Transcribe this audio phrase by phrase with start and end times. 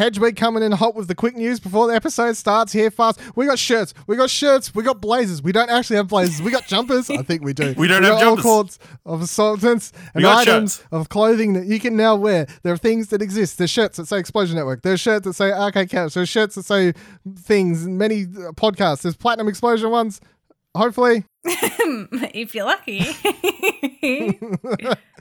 [0.00, 3.20] Hedge Week coming in hot with the quick news before the episode starts here fast.
[3.36, 5.42] We got shirts, we got shirts, we got blazers.
[5.42, 6.40] We don't actually have blazers.
[6.40, 7.10] We got jumpers.
[7.10, 7.74] I think we do.
[7.76, 8.44] We don't we have got all jumpers.
[8.44, 10.88] sorts of assortments and items shirts.
[10.90, 12.46] of clothing that you can now wear.
[12.62, 13.58] There are things that exist.
[13.58, 14.80] There's shirts that say Explosion Network.
[14.80, 16.14] There's shirts that say Arcade Couch.
[16.14, 16.94] There's shirts that say
[17.38, 17.86] things.
[17.86, 19.02] Many uh, podcasts.
[19.02, 20.18] There's Platinum Explosion ones.
[20.74, 23.00] Hopefully, if you're lucky.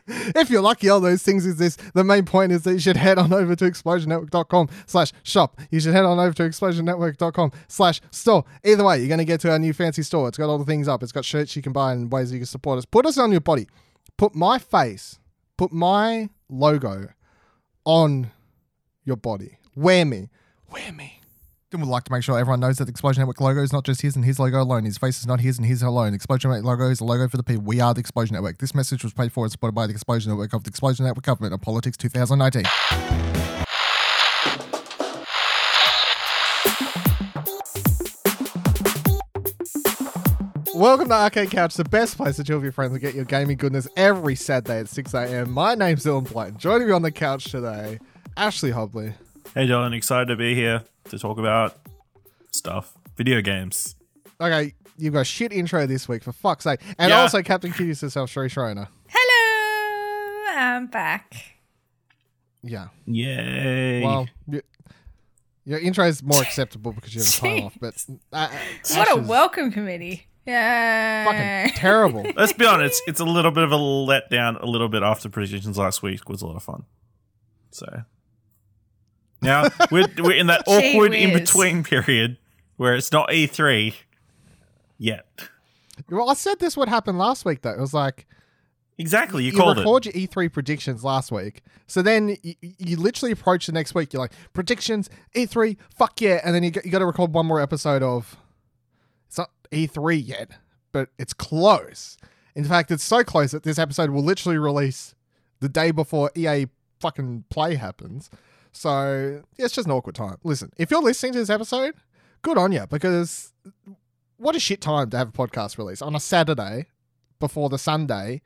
[0.10, 1.82] if you're lucky, all those things exist.
[1.94, 5.60] The main point is that you should head on over to explosionnetwork.com slash shop.
[5.72, 8.46] You should head on over to explosionnetwork.com slash store.
[8.64, 10.28] Either way, you're going to get to our new fancy store.
[10.28, 11.04] It's got all the things up.
[11.04, 12.86] It's got shirts you can buy and ways you can support us.
[12.86, 13.68] Put us on your body.
[14.18, 15.18] Put my face,
[15.58, 17.08] put my logo
[17.86, 18.32] on
[19.06, 19.58] your body.
[19.76, 20.30] Wear me.
[20.70, 21.19] Wear me.
[21.72, 24.02] Would like to make sure everyone knows that the Explosion Network logo is not just
[24.02, 24.86] his and his logo alone.
[24.86, 26.16] His face is not his and his alone.
[26.16, 27.62] Explosion Network logo is a logo for the people.
[27.62, 28.58] We are the Explosion Network.
[28.58, 31.24] This message was paid for and supported by the Explosion Network of the Explosion Network
[31.26, 32.64] Government of Politics 2019.
[40.74, 43.26] Welcome to Arcade Couch, the best place to chill with your friends and get your
[43.26, 45.52] gaming goodness every Saturday at 6 a.m.
[45.52, 46.58] My name's Dylan Blight.
[46.58, 48.00] Joining me on the couch today,
[48.36, 49.14] Ashley Hobley.
[49.54, 51.78] Hey, Dylan, excited to be here to talk about
[52.52, 53.96] stuff, video games.
[54.42, 56.80] Okay, you've got a shit intro this week, for fuck's sake.
[56.98, 57.22] And Yeah.
[57.22, 58.88] also Captain Kitty's herself, Sheree Schroner.
[59.08, 61.34] Hello, I'm back.
[62.64, 62.88] Yeah.
[63.06, 64.04] Yay!
[64.04, 64.62] Well, y-
[65.66, 68.48] your intro is more acceptable because you have a time off, but uh,
[68.96, 70.28] What a welcome committee.
[70.46, 71.26] Yeah.
[71.66, 72.26] Fucking terrible.
[72.36, 74.60] Let's be honest, it's a little bit of a letdown.
[74.62, 76.84] A little bit after predictions last week was a lot of fun.
[77.72, 78.04] So
[79.42, 82.38] now we're we're in that awkward in between period
[82.78, 83.94] where it's not E3
[84.98, 85.26] yet.
[86.10, 87.72] well, I said this would happen last week, though.
[87.72, 88.26] It was like,
[88.98, 90.16] Exactly, you, you called record it.
[90.16, 91.62] your E3 predictions last week.
[91.88, 94.12] So then you, you literally approach the next week.
[94.14, 96.42] You're like, predictions, E3, fuck yeah.
[96.44, 98.36] And then you got, you got to record one more episode of,
[99.28, 100.52] it's not E3 yet,
[100.92, 102.18] but it's close.
[102.56, 105.16] In fact, it's so close that this episode will literally release
[105.62, 106.68] the day before EA
[107.00, 108.30] fucking play happens.
[108.80, 110.38] So yeah, it's just an awkward time.
[110.42, 111.96] Listen, if you're listening to this episode,
[112.42, 113.52] good on you because
[114.38, 116.86] what a shit time to have a podcast release on a Saturday
[117.42, 118.42] before the Sunday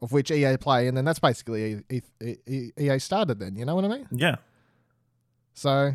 [0.00, 1.82] of which EA play, and then that's basically
[2.48, 3.38] EA started.
[3.38, 4.08] Then you know what I mean.
[4.10, 4.36] Yeah.
[5.52, 5.94] So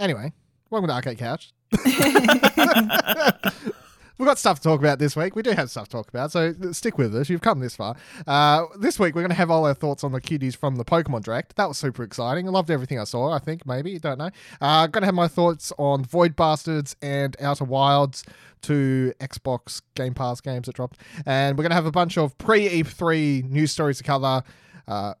[0.00, 0.32] anyway,
[0.68, 1.52] welcome to Arcade Couch.
[4.16, 5.34] We've got stuff to talk about this week.
[5.34, 7.28] We do have stuff to talk about, so stick with us.
[7.28, 7.96] You've come this far.
[8.28, 10.84] Uh, this week, we're going to have all our thoughts on the cuties from the
[10.84, 11.56] Pokemon Direct.
[11.56, 12.46] That was super exciting.
[12.46, 13.98] I loved everything I saw, I think, maybe.
[13.98, 14.30] Don't know.
[14.60, 18.24] Uh, going to have my thoughts on Void Bastards and Outer Wilds,
[18.62, 21.00] two Xbox Game Pass games that dropped.
[21.26, 24.44] And we're going to have a bunch of pre E3 news stories to cover.
[24.86, 25.14] Uh,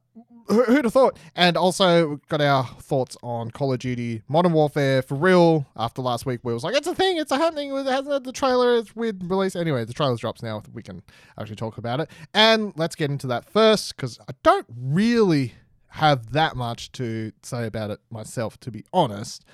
[0.46, 1.18] who- who'd have thought?
[1.34, 5.66] And also got our thoughts on Call of Duty Modern Warfare for real.
[5.76, 7.74] After last week, we was like, it's a thing, it's a happening.
[7.74, 9.56] It hasn't had the trailer, it's weird release.
[9.56, 10.62] Anyway, the trailer's drops now.
[10.72, 11.02] We can
[11.38, 12.10] actually talk about it.
[12.32, 15.54] And let's get into that first because I don't really
[15.88, 19.44] have that much to say about it myself, to be honest.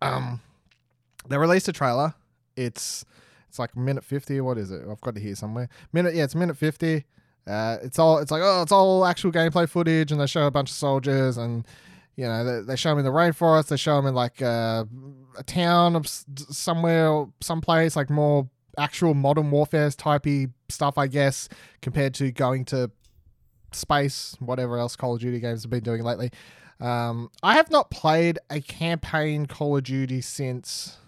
[0.00, 0.40] Um,
[1.28, 2.14] they released a trailer.
[2.56, 3.04] It's
[3.48, 4.40] it's like minute fifty.
[4.40, 4.82] What is it?
[4.88, 5.68] I've got it here somewhere.
[5.92, 7.04] Minute, yeah, it's minute fifty.
[7.48, 10.50] Uh, it's all it's like oh, it's all actual gameplay footage, and they show a
[10.50, 11.66] bunch of soldiers, and
[12.16, 13.68] you know they, they show them in the rainforest.
[13.68, 14.84] They show them in like uh,
[15.38, 21.48] a town of somewhere, someplace like more actual modern warfare typey stuff, I guess,
[21.82, 22.90] compared to going to
[23.72, 26.30] space, whatever else Call of Duty games have been doing lately.
[26.80, 30.98] Um, I have not played a campaign Call of Duty since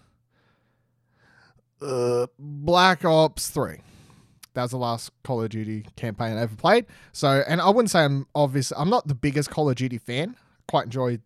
[1.81, 3.77] uh, Black Ops 3.
[4.53, 6.85] That was the last Call of Duty campaign I ever played.
[7.13, 8.71] So, and I wouldn't say I'm obvious.
[8.75, 10.35] I'm not the biggest Call of Duty fan.
[10.67, 11.21] Quite enjoyed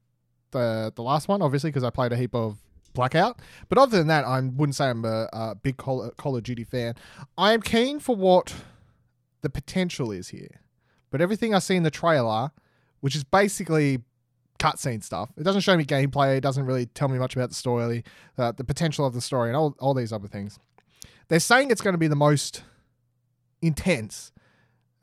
[0.51, 2.57] the the last one, obviously, because I played a heap of
[2.93, 3.39] Blackout.
[3.69, 6.63] But other than that, I wouldn't say I'm a, a big Call, Call of Duty
[6.63, 6.95] fan.
[7.37, 8.53] I am keen for what
[9.41, 10.61] the potential is here.
[11.11, 12.51] But everything I see in the trailer,
[13.01, 13.99] which is basically
[14.59, 16.37] cutscene stuff, it doesn't show me gameplay.
[16.37, 18.03] It doesn't really tell me much about the story,
[18.37, 20.59] uh, the potential of the story, and all, all these other things.
[21.27, 22.63] They're saying it's going to be the most
[23.65, 24.31] intense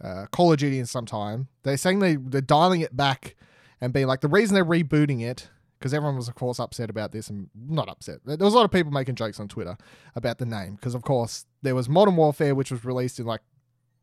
[0.03, 1.49] uh, Call of Duty in some time.
[1.62, 3.37] They're saying they, they're dialing it back
[3.81, 5.49] and being like, the reason they're rebooting it,
[5.79, 8.20] because everyone was, of course, upset about this, and not upset.
[8.25, 9.76] There was a lot of people making jokes on Twitter
[10.14, 13.41] about the name, because, of course, there was Modern Warfare, which was released in like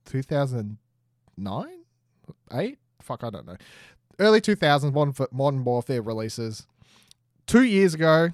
[0.05, 1.67] 2009?
[2.51, 2.79] 8?
[3.01, 3.57] Fuck, I don't know.
[4.19, 6.67] Early 2000s, Modern, Modern Warfare releases.
[7.47, 8.29] Two years ago,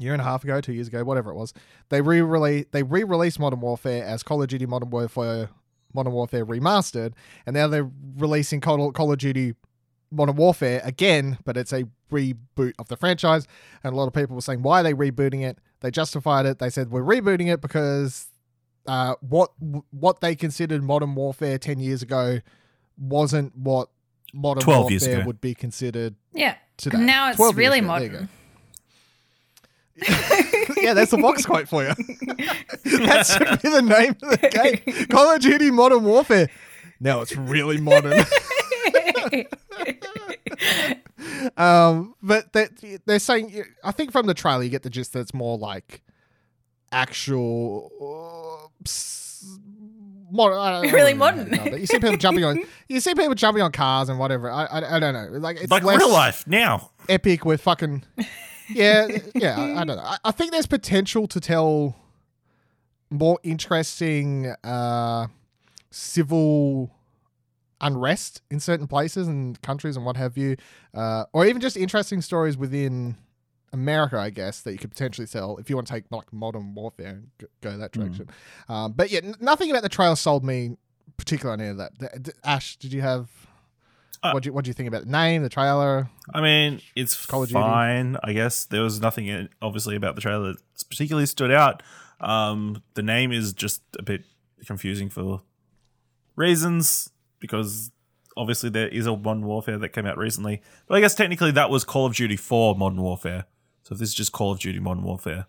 [0.00, 1.52] year and a half ago, two years ago, whatever it was,
[1.90, 5.50] they re-release they re-released Modern Warfare as Call of Duty Modern Warfare
[5.94, 7.12] Modern Warfare remastered,
[7.46, 9.54] and now they're releasing Call, Call of Duty
[10.10, 13.46] Modern Warfare again, but it's a reboot of the franchise,
[13.84, 15.58] and a lot of people were saying why are they rebooting it.
[15.80, 16.58] They justified it.
[16.58, 18.28] They said we're rebooting it because
[18.86, 19.50] uh, what
[19.90, 22.38] what they considered modern warfare ten years ago
[22.98, 23.88] wasn't what
[24.34, 25.26] modern 12 years warfare ago.
[25.26, 26.56] would be considered Yeah.
[26.76, 26.98] today.
[26.98, 27.88] Now it's 12 years really ago.
[27.88, 28.28] There you modern.
[30.00, 30.74] Go.
[30.80, 31.88] yeah, that's the box quote for you.
[32.84, 34.48] that should be the name of the
[34.84, 35.06] game.
[35.08, 36.48] Call of Duty Modern Warfare.
[37.00, 38.24] Now it's really modern.
[41.56, 42.68] um, but they,
[43.06, 46.02] they're saying, I think from the trailer you get the gist that it's more like
[46.90, 47.90] actual.
[48.00, 49.58] Uh, ps-
[50.34, 51.50] Modern, I don't- Really know, modern.
[51.50, 54.50] but you see people jumping on, you see people jumping on cars and whatever.
[54.50, 55.38] I, I, I don't know.
[55.38, 56.90] Like it's like real life now.
[57.10, 58.02] epic with fucking
[58.74, 61.96] yeah yeah I, I don't know I, I think there's potential to tell
[63.10, 65.26] more interesting uh
[65.90, 66.90] civil
[67.80, 70.56] unrest in certain places and countries and what have you
[70.94, 73.16] uh or even just interesting stories within
[73.74, 76.74] America, I guess, that you could potentially sell if you want to take like modern
[76.74, 78.28] warfare and go, go that direction.
[78.68, 80.76] Um, but yeah, n- nothing about the trailer sold me
[81.16, 82.34] particularly on any of that.
[82.44, 83.30] Ash, did you have?
[84.22, 86.08] Uh, what do you what do you think about the name, the trailer?
[86.32, 87.60] I mean, it's Call of Duty.
[87.60, 88.16] fine.
[88.22, 91.82] I guess there was nothing in, obviously about the trailer that particularly stood out.
[92.20, 94.22] Um, the name is just a bit
[94.64, 95.42] confusing for
[96.36, 97.10] reasons
[97.40, 97.90] because
[98.36, 101.68] obviously there is a Modern Warfare that came out recently, but I guess technically that
[101.70, 103.46] was Call of Duty 4 Modern Warfare.
[103.82, 105.46] So if this is just Call of Duty Modern Warfare,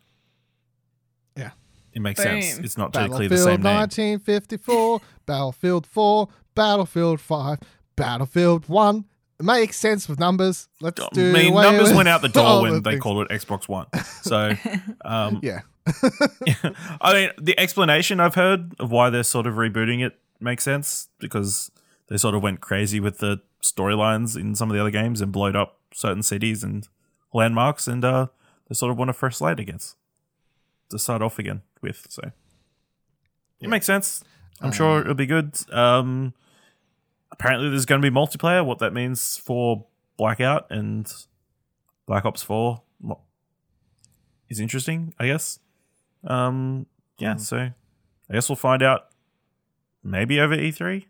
[1.36, 1.50] Yeah.
[1.92, 2.58] it makes sense.
[2.58, 3.76] It's not technically Battlefield the same name.
[3.76, 7.58] 1954, Battlefield 4, Battlefield 5,
[7.96, 9.04] Battlefield 1.
[9.40, 10.68] It makes sense with numbers.
[10.80, 11.30] Let's do.
[11.30, 13.02] I mean, numbers went out the door when the they things.
[13.02, 13.86] called it Xbox One.
[14.22, 14.52] So,
[15.04, 15.60] um, Yeah.
[17.00, 21.08] I mean, the explanation I've heard of why they're sort of rebooting it makes sense
[21.18, 21.70] because
[22.08, 25.30] they sort of went crazy with the storylines in some of the other games and
[25.32, 26.88] blowed up certain cities and
[27.34, 28.28] landmarks, and uh,
[28.68, 29.96] they sort of want a fresh slate against
[30.90, 32.06] to start off again with.
[32.08, 32.30] So
[33.60, 34.22] it makes sense.
[34.60, 35.54] I'm sure it'll be good.
[35.72, 36.32] Um,
[37.34, 38.64] apparently, there's going to be multiplayer.
[38.64, 39.86] What that means for
[40.16, 41.12] Blackout and
[42.06, 42.80] Black Ops 4
[44.48, 45.58] is interesting, I guess.
[46.26, 46.86] Um,
[47.18, 49.06] yeah, so I guess we'll find out
[50.02, 51.04] maybe over E3.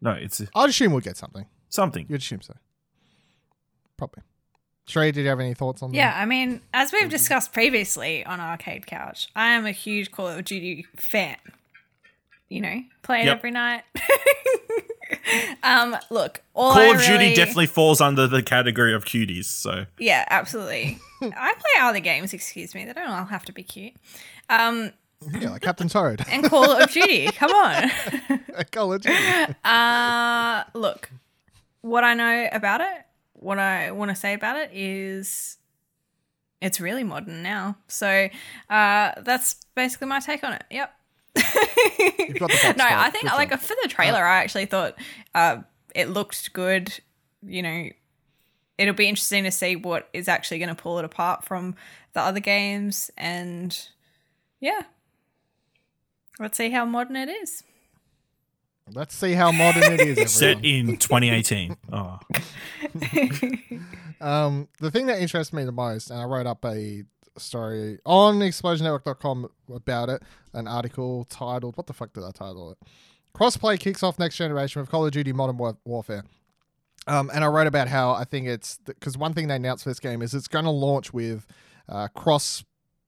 [0.00, 1.46] No, it's I'd assume we'll get something.
[1.68, 2.06] something.
[2.08, 2.54] You'd assume so.
[3.96, 4.22] Probably.
[4.88, 5.96] Shrey, did you have any thoughts on that?
[5.96, 10.26] Yeah, I mean, as we've discussed previously on Arcade Couch, I am a huge Call
[10.28, 11.36] of Duty fan.
[12.48, 13.36] You know, play it Yep.
[13.38, 13.82] every night.
[15.62, 19.44] um, look, all Call I of Duty definitely falls under the category of cuties.
[19.44, 20.98] So Yeah, absolutely.
[21.22, 22.32] I play other games.
[22.32, 23.94] Excuse me, they don't all have to be cute.
[24.48, 24.92] Um.
[25.38, 26.24] Yeah, like Captain Toad.
[26.28, 27.90] and Call of Duty, come on.
[28.72, 29.16] Call of Duty.
[29.64, 31.10] Uh, look,
[31.80, 33.04] what I know about it,
[33.34, 35.58] what I want to say about it is
[36.62, 37.76] it's really modern now.
[37.88, 38.28] So
[38.70, 40.64] uh, that's basically my take on it.
[40.70, 40.94] Yep.
[41.36, 42.92] You've got the box no, quote.
[42.92, 43.60] I think Good like job.
[43.60, 44.94] for the trailer, I actually thought
[45.34, 45.58] uh,
[45.94, 46.92] it looked good.
[47.42, 47.88] You know,
[48.78, 51.74] it'll be interesting to see what is actually going to pull it apart from
[52.12, 53.88] the other games, and
[54.60, 54.82] yeah,
[56.38, 57.62] let's see how modern it is.
[58.94, 60.32] Let's see how modern it is.
[60.32, 61.76] set in 2018.
[61.92, 62.18] Oh,
[64.20, 67.02] Um, the thing that interests me the most, and I wrote up a
[67.38, 70.22] story on explosionnetwork.com about it,
[70.52, 72.78] an article titled, what the fuck did I title it?
[73.34, 76.24] Crossplay kicks off next generation of Call of Duty Modern War- Warfare.
[77.06, 79.90] Um, and I wrote about how I think it's because one thing they announced for
[79.90, 81.46] this game is it's going to launch with
[81.88, 82.62] uh, cross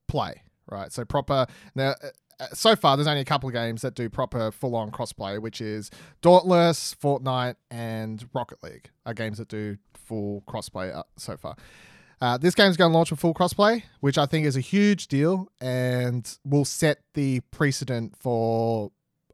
[0.09, 0.91] play, right?
[0.93, 1.91] So proper now.
[2.03, 2.09] uh,
[2.41, 5.61] uh, So far, there's only a couple of games that do proper full-on crossplay, which
[5.61, 5.91] is
[6.23, 11.55] Dauntless, Fortnite, and Rocket League are games that do full crossplay uh, so far.
[12.21, 15.09] Uh, this game's going to launch with full crossplay, which I think is a huge
[15.09, 18.91] deal and will set the precedent for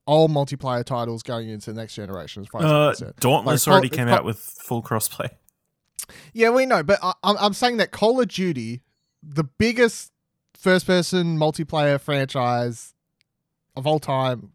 [0.07, 2.43] all multiplayer titles going into the next generation.
[2.43, 3.15] As far as I'm uh, concerned.
[3.21, 5.29] Dauntless Like, already Call- came Call- out with full crossplay.
[6.33, 8.81] Yeah, we know, but I, I'm, I'm saying that Call of Duty,
[9.23, 10.11] the biggest
[10.57, 12.95] first person multiplayer franchise
[13.77, 14.51] of all time,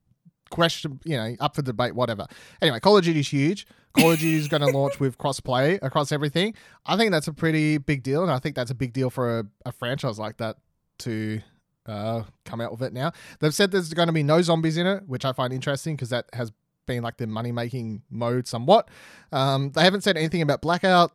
[0.50, 2.26] question, you know, up for debate, whatever.
[2.62, 3.66] Anyway, Call of Duty's huge.
[3.96, 6.54] Call is going to launch with crossplay across everything.
[6.86, 9.40] I think that's a pretty big deal, and I think that's a big deal for
[9.40, 10.58] a, a franchise like that
[11.00, 11.42] to
[11.86, 13.12] uh, come out with it now.
[13.40, 16.10] They've said there's going to be no zombies in it, which I find interesting because
[16.10, 16.52] that has
[16.86, 18.90] been like the money making mode somewhat.
[19.32, 21.12] Um, they haven't said anything about Blackout.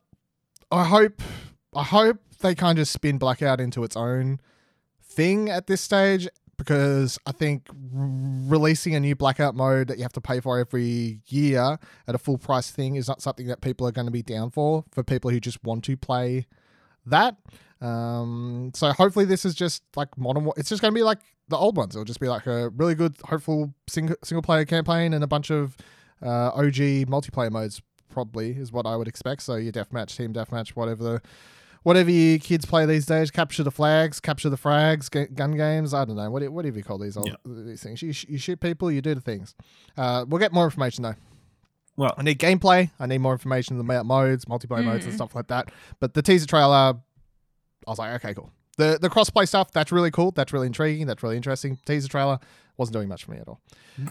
[0.70, 1.22] I hope
[1.74, 4.40] I hope they kind of spin Blackout into its own
[5.02, 6.28] thing at this stage.
[6.60, 11.22] Because I think releasing a new blackout mode that you have to pay for every
[11.28, 14.22] year at a full price thing is not something that people are going to be
[14.22, 14.84] down for.
[14.90, 16.46] For people who just want to play
[17.06, 17.36] that,
[17.80, 20.50] um, so hopefully this is just like modern.
[20.58, 21.96] It's just going to be like the old ones.
[21.96, 25.50] It'll just be like a really good, hopeful single single player campaign and a bunch
[25.50, 25.78] of
[26.22, 27.80] uh, OG multiplayer modes.
[28.10, 29.40] Probably is what I would expect.
[29.40, 31.22] So your deathmatch, team deathmatch, whatever the
[31.82, 35.94] whatever you kids play these days, capture the flags, capture the frags, ga- gun games.
[35.94, 37.36] I don't know what whatever you call these old, Yeah.
[37.44, 38.02] these things.
[38.02, 39.54] You, sh- you shoot people, you do the things.
[39.96, 41.14] Uh, we'll get more information though.
[41.96, 42.90] Well, I need gameplay.
[42.98, 45.70] I need more information about modes, multiplayer modes, and stuff like that.
[45.98, 46.94] But the teaser trailer,
[47.86, 48.50] I was like, okay, cool.
[48.78, 50.30] The the crossplay stuff, that's really cool.
[50.30, 51.06] That's really intriguing.
[51.06, 51.78] That's really interesting.
[51.84, 52.38] Teaser trailer
[52.78, 53.60] wasn't doing much for me at all.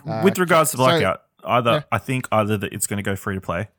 [0.07, 1.81] Uh, with regards to so- blackout, either yeah.
[1.91, 3.69] I think either that it's going to go free to play,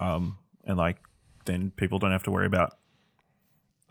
[0.00, 0.96] um, and like
[1.44, 2.74] then people don't have to worry about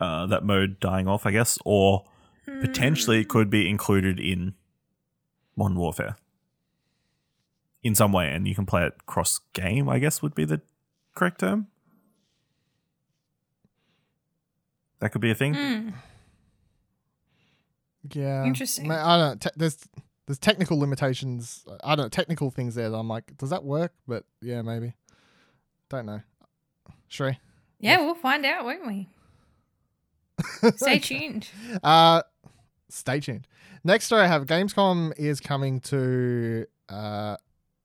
[0.00, 2.04] uh, that mode dying off, I guess, or
[2.44, 4.54] potentially it could be included in
[5.56, 6.16] Modern Warfare
[7.82, 9.88] in some way, and you can play it cross game.
[9.88, 10.60] I guess would be the
[11.14, 11.66] correct term.
[15.00, 15.54] That could be a thing.
[15.54, 15.88] Hmm.
[18.12, 18.90] Yeah, Interesting.
[18.90, 19.44] I don't.
[19.44, 19.50] know.
[19.50, 19.76] Te- there's
[20.26, 21.64] there's technical limitations.
[21.84, 22.90] I don't know technical things there.
[22.90, 23.92] That I'm like, does that work?
[24.06, 24.94] But yeah, maybe.
[25.88, 26.20] Don't know.
[27.10, 27.36] Shrey.
[27.80, 29.08] Yeah, we'll find out, won't we?
[30.76, 31.48] Stay tuned.
[31.82, 32.22] Uh,
[32.88, 33.46] stay tuned.
[33.84, 37.36] Next story I have Gamescom is coming to uh,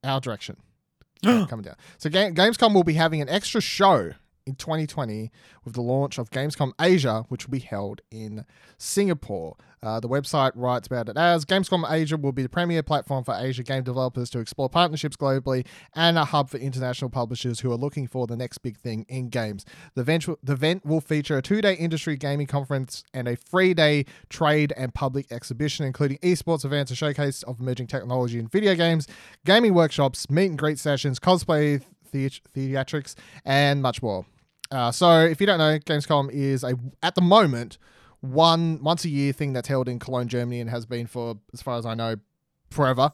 [0.04, 0.58] our direction.
[1.24, 1.76] coming down.
[1.98, 4.12] So Ga- Gamescom will be having an extra show
[4.46, 5.32] in 2020
[5.64, 8.46] with the launch of Gamescom Asia, which will be held in
[8.78, 9.56] Singapore.
[9.82, 13.36] Uh, the website writes about it as Gamescom Asia will be the premier platform for
[13.38, 17.76] Asia game developers to explore partnerships globally and a hub for international publishers who are
[17.76, 19.66] looking for the next big thing in games.
[19.96, 23.74] The event, the event will feature a two day industry gaming conference and a three
[23.74, 28.76] day trade and public exhibition, including esports events, a showcase of emerging technology in video
[28.76, 29.06] games,
[29.46, 31.84] gaming workshops, meet and greet sessions, cosplay
[32.14, 34.26] theat- theatrics, and much more.
[34.74, 37.78] Uh, so, if you don't know, Gamescom is a at the moment
[38.22, 41.62] one once a year thing that's held in Cologne, Germany, and has been for, as
[41.62, 42.16] far as I know,
[42.72, 43.12] forever.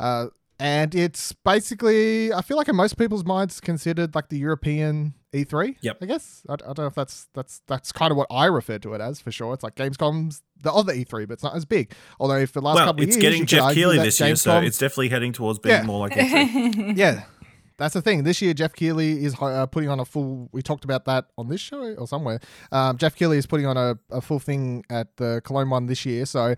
[0.00, 0.26] Uh,
[0.58, 5.76] and it's basically, I feel like in most people's minds, considered like the European E3.
[5.82, 5.98] Yep.
[6.00, 8.78] I guess I, I don't know if that's that's that's kind of what I refer
[8.78, 9.52] to it as for sure.
[9.52, 11.92] It's like Gamescom's the other E3, but it's not as big.
[12.18, 14.58] Although for the last well, couple of years, it's getting Geoff Keighley this year, so
[14.60, 15.82] it's definitely heading towards being Yeah.
[15.82, 16.96] more like E3.
[16.96, 17.24] yeah,
[17.78, 18.24] that's the thing.
[18.24, 20.48] This year, Geoff Keighley is uh, putting on a full.
[20.52, 22.40] We talked about that on this show or somewhere.
[22.72, 26.06] Um, Geoff Keighley is putting on a, a full thing at the Cologne one this
[26.06, 26.54] year, so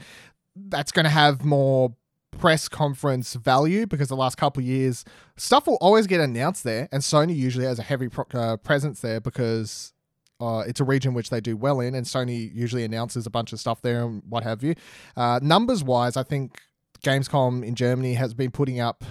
[0.57, 1.95] that's going to have more
[2.39, 5.05] press conference value because the last couple years
[5.37, 9.01] stuff will always get announced there, and Sony usually has a heavy pro- uh, presence
[9.01, 9.93] there because.
[10.41, 13.53] Uh, it's a region which they do well in, and Sony usually announces a bunch
[13.53, 14.77] of stuff there and what have you.
[15.17, 16.61] Uh, numbers wise, I think
[17.03, 19.03] Gamescom in Germany has been putting up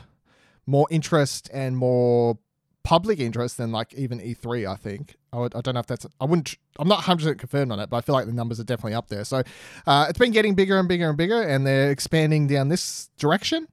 [0.67, 2.37] more interest and more
[2.83, 4.69] public interest than like even E3.
[4.71, 7.39] I think I, would, I don't know if that's I wouldn't I'm not 100 percent
[7.39, 9.25] confirmed on it, but I feel like the numbers are definitely up there.
[9.25, 9.41] So
[9.87, 13.67] uh, it's been getting bigger and bigger and bigger, and they're expanding down this direction,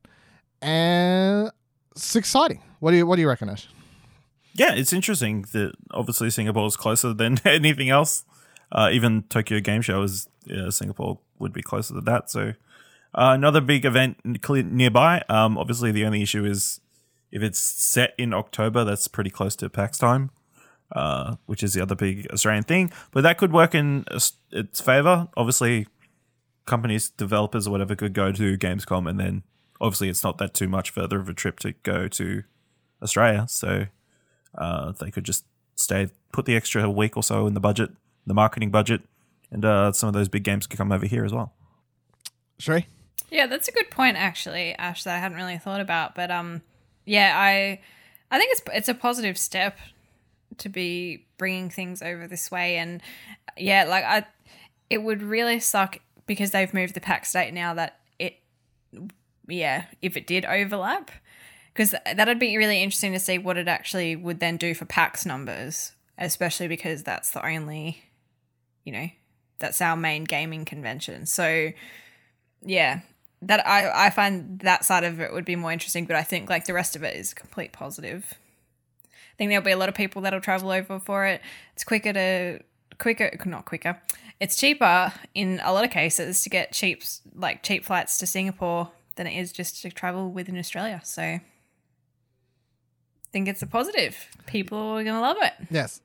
[0.63, 1.51] and
[1.93, 2.63] it's exciting.
[2.81, 3.69] What do you What do you reckon, Ash?
[4.55, 8.25] Yeah, it's interesting that obviously Singapore is closer than anything else.
[8.71, 12.31] Uh, even Tokyo Game Show is yeah, Singapore would be closer to that.
[12.31, 12.55] So
[13.15, 15.23] uh, another big event nearby.
[15.29, 16.81] Um, obviously, the only issue is
[17.35, 20.31] if it's set in October, that's pretty close to PAX time,
[20.93, 22.93] uh, which is the other big Australian thing.
[23.11, 25.29] But that could work in its- its favor.
[25.37, 25.89] Obviously,
[26.65, 29.43] companies, developers, or whatever could go to Gamescom, and then
[29.81, 32.45] obviously it's not that too much further of a trip to go to
[33.03, 33.47] Australia.
[33.49, 33.87] So
[34.57, 37.91] uh, they could just stay, put the extra week or so in the budget,
[38.27, 39.03] the marketing budget,
[39.51, 41.53] and uh, some of those big games could come over here as well.
[42.61, 42.87] Sheree?
[43.31, 46.15] Yeah, that's a good point actually, Ash, that I hadn't really thought about.
[46.15, 46.63] But um
[47.05, 47.81] yeah, I
[48.31, 49.79] I think it's it's a positive step
[50.59, 53.03] to be bringing things over this way and
[53.57, 54.27] yeah, like I
[54.91, 58.37] it would really suck because they've moved the pack state now that it
[59.49, 61.11] yeah, if it did overlap
[61.75, 65.27] because that'd be really interesting to see what it actually would then do for PAX
[65.27, 68.05] numbers, especially because that's the only,
[68.85, 69.09] you know,
[69.59, 71.27] that's our main gaming convention.
[71.27, 71.73] So,
[72.63, 73.01] yeah,
[73.47, 76.49] that I I find that side of it would be more interesting, but I think
[76.49, 78.35] like the rest of it is complete positive.
[79.05, 81.41] I think there'll be a lot of people that'll travel over for it.
[81.73, 82.61] It's quicker to
[82.99, 84.01] quicker, not quicker.
[84.41, 87.03] It's cheaper in a lot of cases to get cheap
[87.35, 91.01] like cheap flights to Singapore than it is just to travel within Australia.
[91.05, 91.41] So I
[93.33, 94.17] think it's a positive.
[94.47, 95.53] People are gonna love it.
[95.71, 96.01] Yes.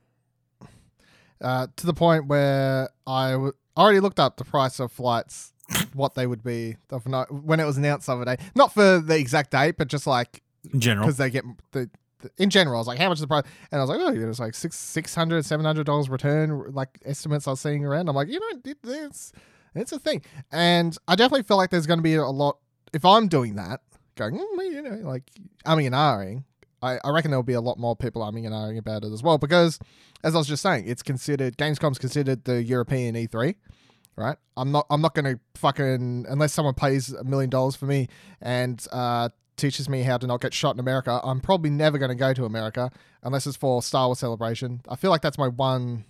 [1.40, 5.54] Uh, to the point where I w- already looked up the price of flights
[5.92, 8.36] what they would be of no- when it was announced the other day.
[8.54, 11.06] Not for the exact date, but just like In general.
[11.06, 11.88] because they get the,
[12.20, 12.76] the in general.
[12.76, 13.44] I was like, how much is the price?
[13.70, 16.72] And I was like, oh, it was like six six hundred, seven hundred dollars return,
[16.72, 18.08] like estimates I was seeing around.
[18.08, 19.32] I'm like, you know, it, it's
[19.74, 22.58] it's a thing, and I definitely feel like there's going to be a lot.
[22.92, 23.80] If I'm doing that,
[24.16, 25.30] going, mm, you know, like
[25.64, 26.44] umming and ahhing,
[26.82, 29.22] I, I reckon there'll be a lot more people umming and ahhing about it as
[29.22, 29.78] well because,
[30.24, 33.54] as I was just saying, it's considered Gamescom's considered the European E3
[34.16, 34.36] right?
[34.56, 38.08] I'm not I'm not gonna fucking unless someone pays a million dollars for me
[38.40, 41.20] and uh, teaches me how to not get shot in America.
[41.22, 42.90] I'm probably never gonna go to America
[43.22, 44.80] unless it's for Star Wars Celebration.
[44.88, 46.04] I feel like that's my one,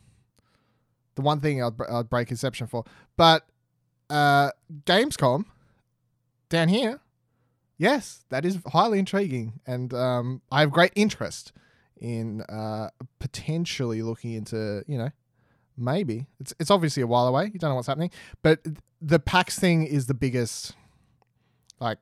[1.15, 2.85] the one thing I'd, I'd break exception for.
[3.17, 3.47] But
[4.09, 4.51] uh,
[4.85, 5.45] Gamescom
[6.49, 7.01] down here,
[7.79, 11.53] yes, that is highly intriguing, and um, I have great interest
[12.01, 12.89] in uh,
[13.19, 15.11] potentially looking into you know
[15.81, 17.51] maybe it's it's obviously a while away.
[17.53, 18.11] You don't know what's happening,
[18.43, 18.61] but
[19.01, 20.75] the PAX thing is the biggest.
[21.81, 21.99] Like,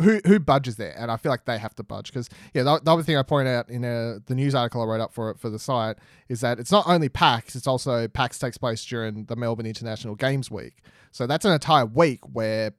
[0.00, 0.94] who who budges there?
[0.96, 3.22] And I feel like they have to budge because yeah, the, the other thing I
[3.22, 5.96] pointed out in a, the news article I wrote up for it for the site
[6.28, 10.14] is that it's not only PAX, it's also PAX takes place during the Melbourne International
[10.14, 10.78] Games Week.
[11.12, 12.72] So that's an entire week where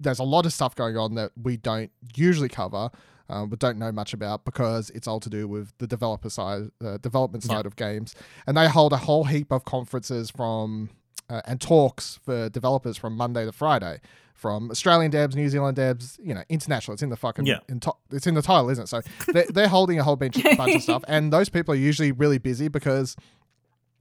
[0.00, 2.90] there's a lot of stuff going on that we don't usually cover.
[3.28, 6.70] Um, but don't know much about because it's all to do with the developer side,
[6.84, 7.66] uh, development side Yeah.
[7.66, 8.14] of games,
[8.46, 10.90] and they hold a whole heap of conferences from
[11.28, 13.98] uh, and talks for developers from Monday to Friday,
[14.32, 16.92] from Australian devs, New Zealand devs, you know, international.
[16.92, 17.58] It's in the fucking Yeah.
[17.68, 18.86] in to- it's in the title, isn't it?
[18.86, 19.00] So
[19.32, 22.38] they're, they're holding a whole bunch, bunch of stuff, and those people are usually really
[22.38, 23.16] busy because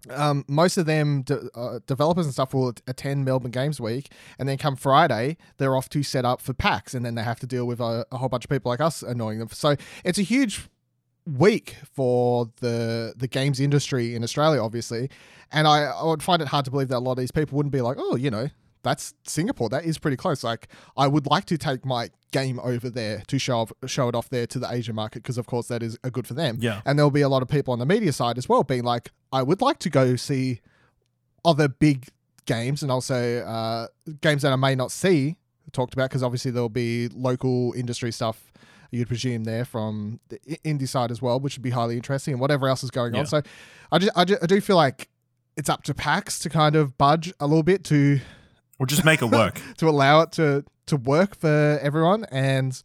[0.09, 4.47] um, most of them de- uh, developers and stuff will attend Melbourne Games Week, and
[4.47, 7.47] then come Friday, they're off to set up for PAX, and then they have to
[7.47, 9.49] deal with a, a whole bunch of people like us annoying them.
[9.51, 10.67] So it's a huge
[11.25, 15.09] week for the the games industry in Australia, obviously,
[15.51, 17.57] and I, I would find it hard to believe that a lot of these people
[17.57, 18.49] wouldn't be like, oh, you know.
[18.85, 19.67] That's Singapore.
[19.67, 20.43] That is pretty close.
[20.43, 24.15] Like, I would like to take my game over there to show off, show it
[24.15, 26.57] off there to the Asian market because, of course, that is a good for them.
[26.61, 26.81] Yeah.
[26.85, 29.11] And there'll be a lot of people on the media side as well being like,
[29.33, 30.61] I would like to go see
[31.43, 32.07] other big
[32.45, 33.87] games and also uh,
[34.21, 35.35] games that I may not see
[35.71, 38.51] talked about because obviously there'll be local industry stuff
[38.91, 42.39] you'd presume there from the indie side as well, which would be highly interesting and
[42.39, 43.21] whatever else is going Yeah.
[43.21, 43.25] on.
[43.25, 43.41] So
[43.91, 45.09] I, just, I, just, I do feel like
[45.57, 48.19] it's up to PAX to kind of budge a little bit to
[48.79, 49.59] Or just make it work.
[49.77, 52.81] to allow it to to work for everyone and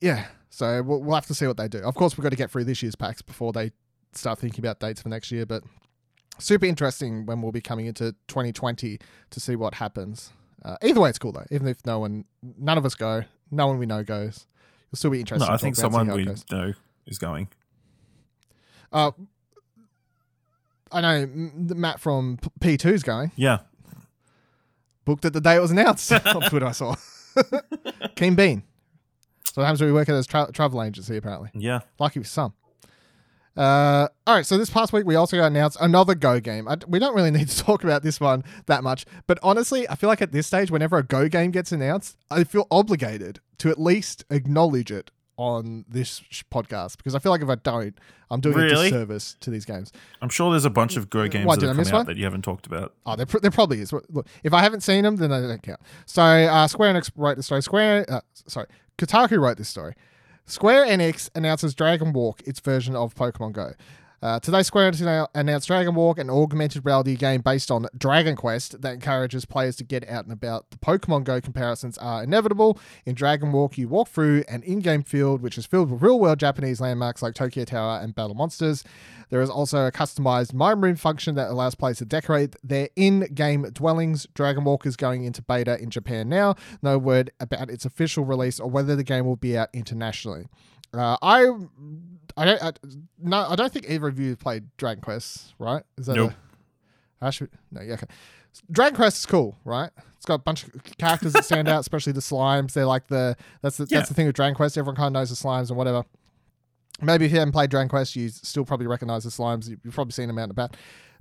[0.00, 2.36] yeah so we'll, we'll have to see what they do of course we've got to
[2.36, 3.72] get through this year's PAX before they
[4.12, 5.64] start thinking about dates for next year but
[6.38, 8.98] super interesting when we'll be coming into 2020
[9.30, 10.30] to see what happens
[10.64, 12.24] uh, either way it's cool though even if no one
[12.58, 14.46] none of us go no one we know goes
[14.88, 16.44] it'll still be interesting no, I think talk about, see someone we goes.
[16.50, 16.72] know
[17.06, 17.48] is going.
[18.92, 19.10] uh,
[20.92, 23.32] I know Matt from P2 is going.
[23.34, 23.60] Yeah.
[25.04, 26.66] Booked it the day it was announced on Twitter.
[26.66, 26.94] I saw
[28.16, 28.62] Keen Bean.
[29.44, 31.50] So happens when we work at this tra- travel agency, apparently.
[31.54, 31.80] Yeah.
[31.98, 32.54] Lucky for some.
[33.54, 36.66] Uh, all right, so this past week we also got announced another Go game.
[36.66, 39.94] I, we don't really need to talk about this one that much, but honestly, I
[39.94, 43.68] feel like at this stage, whenever a Go game gets announced, I feel obligated to
[43.68, 47.96] at least acknowledge it on this sh- podcast because I feel like if I don't,
[48.30, 49.92] I'm doing a disservice to these games.
[50.20, 52.06] I'm sure there's a bunch of Go games What, that have come out one?
[52.06, 52.94] that you haven't talked about.
[53.06, 53.92] Oh, there, pr- there probably is.
[53.92, 55.80] Look, if I haven't seen them, then they don't count.
[56.06, 57.62] So, uh, Square Enix wrote the story.
[57.62, 58.66] Square, uh, sorry,
[58.98, 59.94] Kotaku wrote this story.
[60.46, 63.72] Square Enix announces Dragon Walk, its version of Pokemon Go.
[64.22, 68.36] Uh, today, Square Enix annou- announced Dragon Walk, an augmented reality game based on Dragon
[68.36, 70.70] Quest that encourages players to get out and about.
[70.70, 72.78] The Pokemon Go comparisons are inevitable.
[73.04, 76.20] In Dragon Walk, you walk through an in game field which is filled with real
[76.20, 78.84] world Japanese landmarks like Tokyo Tower and battle monsters.
[79.30, 83.34] There is also a customized Mind Room function that allows players to decorate their in
[83.34, 84.28] game dwellings.
[84.34, 86.54] Dragon Walk is going into beta in Japan now.
[86.80, 90.46] No word about its official release or whether the game will be out internationally.
[90.94, 91.46] Uh, I,
[92.36, 92.72] I don't, I,
[93.18, 95.82] no, I don't think either of you have played Dragon Quest, right?
[95.96, 96.32] Is that Nope.
[97.20, 98.06] a, I should no, yeah, okay.
[98.70, 99.90] Dragon Quest is cool, right?
[100.16, 102.72] It's got a bunch of characters that stand out, especially the slimes.
[102.74, 103.98] They're like the that's the Yeah.
[103.98, 104.76] that's the thing with Dragon Quest.
[104.76, 106.04] Everyone kind of knows the slimes and whatever.
[107.00, 109.68] Maybe if you haven't played Dragon Quest, you still probably recognize the slimes.
[109.68, 110.76] You- You've probably seen them out and about.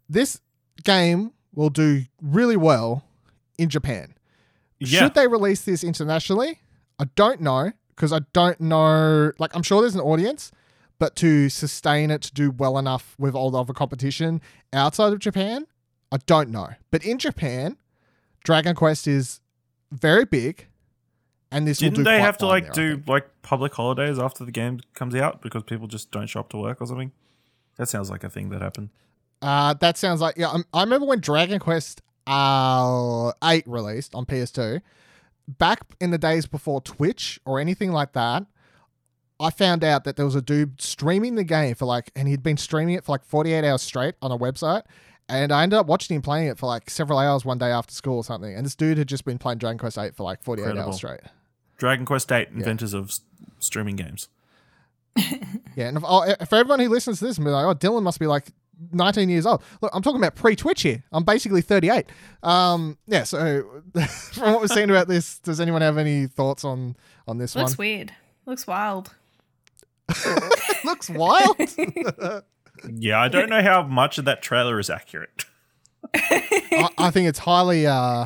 [0.10, 0.40] This
[0.84, 3.06] game will do really well
[3.58, 4.14] in Japan.
[4.80, 5.00] Yeah.
[5.00, 6.60] Should they release this internationally?
[7.00, 7.72] I don't know
[8.02, 9.32] because I don't know.
[9.38, 10.52] Like, I'm sure there's an audience,
[10.98, 14.42] but to sustain it to do well enough with all the other competition
[14.74, 15.68] outside of Japan,
[16.12, 16.70] I don't know.
[16.90, 17.78] But in Japan,
[18.44, 19.40] Dragon Quest is
[19.92, 20.66] very big,
[21.52, 22.04] and this Didn't do.
[22.04, 25.62] they have to like there, do like public holidays after the game comes out because
[25.62, 27.12] people just don't show up to work or something?
[27.78, 28.90] That sounds like a thing that happened.
[29.44, 30.50] Uh, that sounds like yeah.
[30.50, 34.82] I'm, I remember when Dragon Quest uh, 8 released on PS2,
[35.48, 38.46] back in the days before Twitch or anything like that,
[39.40, 42.44] I found out that there was a dude streaming the game for like, and he'd
[42.44, 44.84] been streaming it for like 48 hours straight on a website.
[45.28, 47.94] And I ended up watching him playing it for like several hours one day after
[47.94, 48.54] school or something.
[48.54, 50.88] And this dude had just been playing Dragon Quest 8 for like 48 Incredible.
[50.90, 51.22] hours straight.
[51.78, 53.22] Dragon Quest VIII, inventors of s-
[53.60, 54.30] streaming games.
[55.76, 58.04] Yeah, and if, oh, for everyone who listens to this and be like, oh, Dylan
[58.04, 58.48] must be like
[58.92, 59.62] 19 years old.
[59.82, 61.04] Look, I'm talking about pre-Twitch here.
[61.12, 62.08] I'm basically 38.
[62.44, 63.24] Um, yeah.
[63.24, 63.84] So
[64.34, 66.96] from what we've seen about this, does anyone have any thoughts on
[67.28, 67.66] on this Looks one?
[67.66, 68.14] Looks weird.
[68.46, 69.14] Looks wild.
[70.84, 71.58] Looks wild.
[72.90, 75.46] Yeah, I don't know how much of that trailer is accurate.
[76.16, 78.26] I, I think it's highly, uh,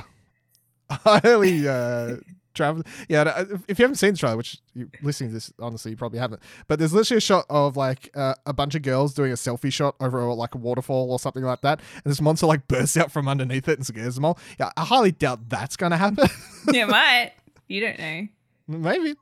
[0.90, 1.68] highly.
[1.68, 2.18] Uh,
[2.56, 2.84] Travel.
[3.10, 5.98] Yeah, uh, if you haven't seen the trailer, which you're listening to this, honestly, you
[5.98, 6.42] probably haven't.
[6.68, 9.72] But there's literally a shot of like uh, a bunch of girls doing a selfie
[9.72, 13.12] shot over like a waterfall or something like that, and this monster like bursts out
[13.12, 14.40] from underneath it and scares them all.
[14.60, 16.28] Yeah, I highly doubt that's gonna happen.
[16.74, 17.34] it might.
[17.68, 18.28] You don't know.
[18.68, 19.16] Maybe.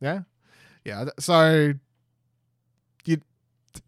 [0.00, 0.20] Yeah.
[0.84, 1.06] Yeah.
[1.18, 1.72] So
[3.04, 3.16] you,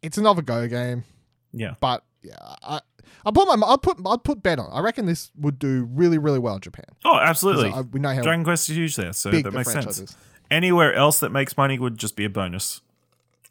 [0.02, 1.04] it's another go game,
[1.52, 1.74] Yeah.
[1.80, 2.80] but yeah, I.
[3.24, 4.68] I'll put my I'll put I'll put bet on.
[4.72, 6.84] I reckon this would do really really well in Japan.
[7.04, 7.70] Oh, absolutely.
[7.70, 9.98] I- uh, we know how Dragon Quest is huge there, so that makes sense.
[9.98, 10.16] is.
[10.50, 12.80] Anywhere else that makes money would just be a bonus.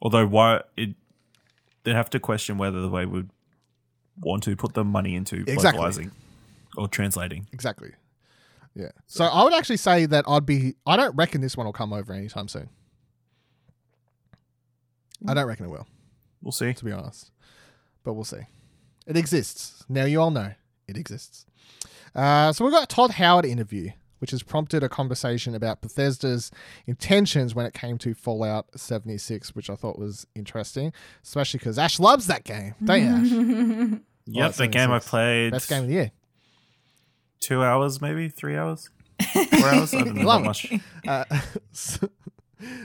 [0.02, 0.96] Although, why it
[1.84, 3.30] they'd have to question whether the way would
[4.20, 5.64] want to put the money into Exactly.
[5.66, 6.12] localizing
[6.78, 7.48] or translating.
[7.52, 7.92] Exactly.
[8.76, 8.90] Yeah.
[9.08, 10.76] So I would actually say that I'd be.
[10.86, 12.70] I don't reckon this one will come over anytime soon.
[15.28, 15.88] I don't reckon it will,
[16.42, 16.74] We'll see.
[16.74, 17.32] to be honest.
[18.04, 18.42] But we'll see.
[19.06, 19.86] It exists.
[19.90, 20.54] Now you all know
[20.88, 21.46] it exists.
[22.14, 26.50] Uh, so we've got a Todd Howard interview, which has prompted a conversation about Bethesda's
[26.88, 32.00] intentions when it came to Fallout 76, which I thought was interesting, especially because Ash
[32.00, 33.92] loves that game, don't you?
[33.94, 34.00] Ash?
[34.28, 35.10] Yep, the game I 76.
[35.10, 36.12] played Best game of the year.
[37.40, 38.90] two hours, maybe three hours,
[39.34, 39.94] four hours.
[39.94, 40.74] I don't know Love much.
[41.08, 41.26] Uh,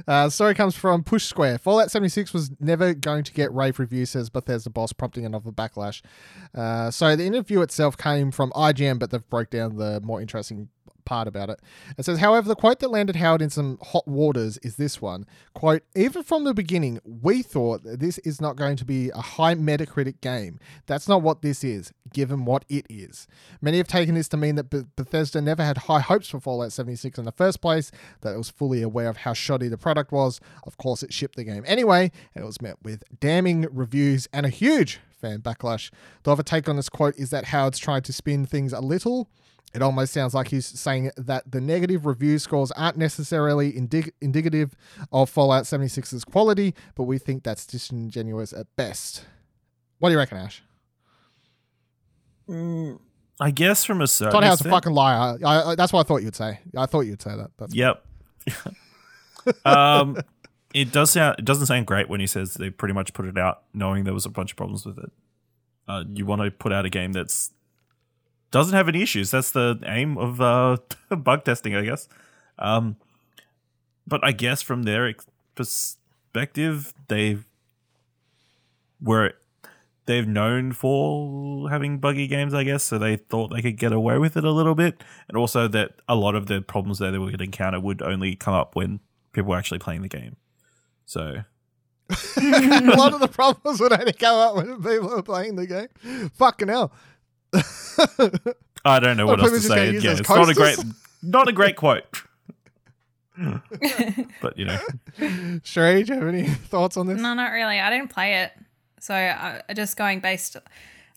[0.08, 1.58] uh, story comes from Push Square.
[1.58, 6.02] Fallout 76 was never going to get rave reviews, says Bethesda boss, prompting another backlash.
[6.54, 10.68] Uh, so the interview itself came from IGN, but they've broke down the more interesting
[11.10, 11.58] part about it.
[11.98, 15.26] It says, however, the quote that landed Howard in some hot waters is this one.
[15.54, 19.56] Quote, even from the beginning, we thought this is not going to be a high
[19.56, 20.60] Metacritic game.
[20.86, 23.26] That's not what this is, given what it is.
[23.60, 26.70] Many have taken this to mean that Be- Bethesda never had high hopes for Fallout
[26.70, 30.12] 76 in the first place, that it was fully aware of how shoddy the product
[30.12, 30.40] was.
[30.62, 34.46] Of course, it shipped the game anyway, and it was met with damning reviews and
[34.46, 35.90] a huge fan backlash.
[36.22, 39.28] The other take on this quote is that Howard's tried to spin things a little.
[39.72, 44.76] It almost sounds like he's saying that the negative review scores aren't necessarily indicative
[45.12, 49.24] of Fallout 76's quality, but we think that's disingenuous at best.
[49.98, 50.62] What do you reckon, Ash?
[53.40, 55.38] I guess from a certain Todd Howard's a fucking liar.
[55.44, 56.58] I, I, that's what I thought you'd say.
[56.76, 57.50] I thought you'd say that.
[57.56, 58.04] That's Yep.
[59.64, 60.18] um,
[60.74, 61.38] it does sound.
[61.38, 64.14] It doesn't sound great when he says they pretty much put it out knowing there
[64.14, 65.12] was a bunch of problems with it.
[65.86, 67.50] Uh, you want to put out a game that's
[68.50, 69.30] doesn't have any issues.
[69.30, 70.78] That's the aim of uh,
[71.16, 72.08] bug testing, I guess.
[72.58, 72.96] Um,
[74.06, 77.38] but I guess from their ex- perspective, they
[79.00, 79.34] were
[80.06, 82.82] they've known for having buggy games, I guess.
[82.84, 85.92] So they thought they could get away with it a little bit, and also that
[86.08, 88.74] a lot of the problems that they were going to encounter would only come up
[88.74, 89.00] when
[89.32, 90.36] people were actually playing the game.
[91.06, 91.42] So
[92.36, 96.30] a lot of the problems would only come up when people are playing the game.
[96.34, 96.92] Fucking hell.
[98.84, 99.92] I don't know oh, what else to people just gonna say.
[99.92, 100.78] use Yeah, those it's not a great,
[101.22, 102.04] not a great quote.
[104.42, 104.78] but you know,
[105.18, 107.20] Sheree, do you have any thoughts on this?
[107.20, 107.80] No, not really.
[107.80, 108.52] I didn't play it,
[109.00, 110.56] so I, I just going based,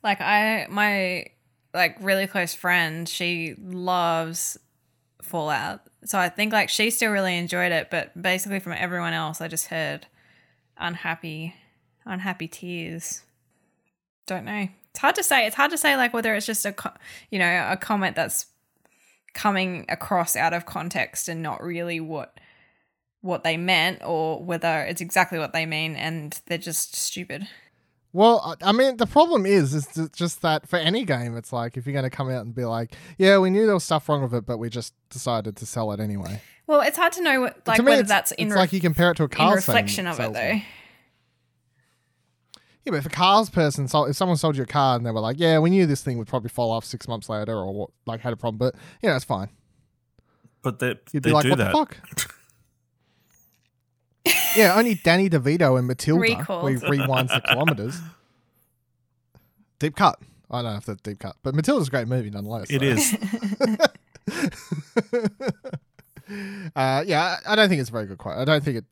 [0.04, 1.28] like I my
[1.74, 4.58] like really close friend, she loves
[5.22, 9.41] Fallout, so I think like she still really enjoyed it, but basically from everyone else,
[9.41, 10.08] I just heard
[10.78, 11.56] unhappy,
[12.06, 13.24] unhappy tears.
[14.26, 14.67] Don't know.
[14.93, 15.47] It's hard to say.
[15.47, 16.75] It's hard to say like whether it's just a
[17.32, 18.45] you know a comment that's
[19.34, 22.39] coming across out of context and not really what
[23.21, 27.47] what they meant or whether it's exactly what they mean and they're just stupid.
[28.12, 31.88] Well, I mean, the problem is, is just that for any game, it's like if
[31.88, 34.21] you're going to come out and be like, "Yeah, we knew there was stuff wrong
[34.21, 37.41] with it, but we just decided to sell it anyway." Well, it's hard to know
[37.41, 40.06] what, like whether that's in, it's re- like you compare it to a car reflection
[40.06, 40.62] of it though.
[42.86, 45.12] Yeah, but if a cars person sold, if someone sold you a car and they
[45.12, 47.72] were like, "Yeah, we knew this thing would probably fall off six months later," or
[47.74, 49.50] what, like had a problem, but yeah, it's fine.
[50.62, 51.72] but they You'd they be like, do "What that.
[51.72, 51.98] the fuck?"
[54.58, 56.19] yeah, only Danny DeVito and Matilda.
[56.22, 56.65] Recall.
[56.65, 58.00] We rewinds the kilometers.
[59.80, 60.19] Deep cut.
[60.52, 62.67] I don't know if that's deep cut, but Matilda's a great movie nonetheless.
[62.69, 62.86] It so.
[62.86, 63.15] is.
[66.76, 68.38] uh, yeah, I I don't think it's a very good quote.
[68.38, 68.86] I don't think it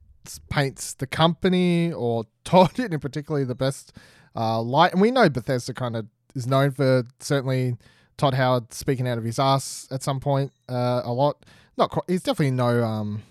[0.50, 3.96] paints the company or Todd in particularly the best
[4.36, 4.94] uh, light.
[4.94, 7.76] And we know Bethesda kind of is known for certainly
[8.18, 11.46] Todd Howard speaking out of his ass at some point uh, a lot.
[11.78, 12.04] Not quite.
[12.08, 12.84] He's definitely no.
[12.84, 13.24] Um,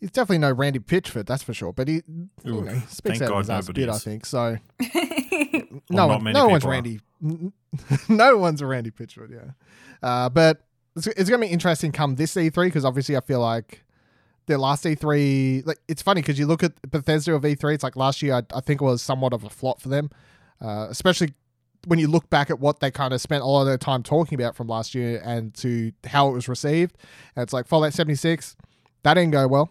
[0.00, 1.72] he's definitely no Randy Pitchford, that's for sure.
[1.72, 2.02] But he,
[2.44, 4.26] you know, he speaks out God of his ass a nobody bit, I think.
[4.26, 4.58] So
[5.90, 6.70] no not one, no one's are.
[6.70, 7.00] Randy.
[8.08, 9.52] no one's a Randy Pitchford, yeah.
[10.02, 10.62] Uh, but
[10.96, 13.84] it's, it's going to be interesting come this E3 because obviously I feel like
[14.46, 17.96] their last E3, like it's funny because you look at Bethesda of E3, it's like
[17.96, 20.10] last year I, I think it was somewhat of a flop for them,
[20.60, 21.34] uh, especially
[21.86, 24.02] when you look back at what they kind of spent a lot of their time
[24.02, 26.96] talking about from last year and to how it was received.
[27.34, 28.56] And it's like Fallout 76,
[29.02, 29.70] that didn't go well.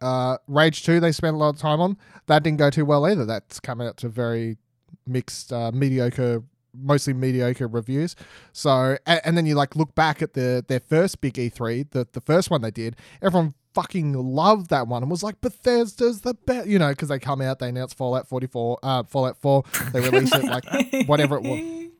[0.00, 1.96] Uh, Rage 2, they spent a lot of time on.
[2.26, 3.24] That didn't go too well either.
[3.24, 4.58] That's coming out to very
[5.06, 6.42] mixed, uh, mediocre,
[6.74, 8.16] mostly mediocre reviews.
[8.52, 12.06] So, and, and then you like look back at the their first big E3, the,
[12.12, 16.34] the first one they did, everyone fucking loved that one and was like, Bethesda's the
[16.34, 20.00] best, you know, because they come out, they announce Fallout 44, uh, Fallout 4, they
[20.00, 20.64] release it like
[21.08, 21.90] whatever it was.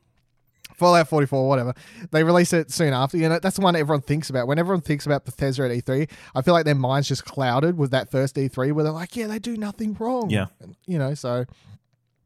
[0.75, 1.75] Fallout 44, whatever.
[2.11, 3.19] They release it soon after.
[3.19, 4.47] You know, that's the one everyone thinks about.
[4.47, 7.91] When everyone thinks about Bethesda at E3, I feel like their mind's just clouded with
[7.91, 10.31] that first E3 where they're like, yeah, they do nothing wrong.
[10.31, 10.47] Yeah.
[10.59, 11.45] And, you know, so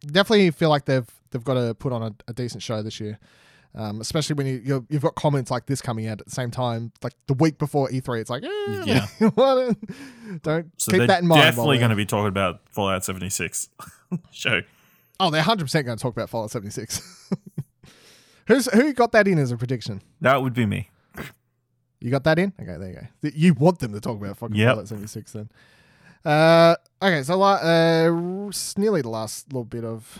[0.06, 3.18] definitely feel like they've they've got to put on a, a decent show this year.
[3.76, 6.52] Um, especially when you you're, you've got comments like this coming out at the same
[6.52, 8.20] time, like the week before E3.
[8.20, 9.06] It's like, eh, Yeah.
[9.34, 9.76] what?
[10.42, 11.42] don't So keep that in mind.
[11.42, 13.68] definitely going to be talking about Fallout 76
[14.30, 14.60] show.
[15.18, 17.30] Oh, they're hundred percent going to talk about Fallout 76.
[18.46, 20.02] Who's who got that in as a prediction?
[20.20, 20.90] That would be me.
[22.00, 22.52] You got that in?
[22.60, 23.30] Okay, there you go.
[23.34, 24.68] You want them to talk about fucking Yep.
[24.70, 25.48] Fallout 76 then.
[26.24, 30.18] Uh, okay, so uh, nearly the last little bit of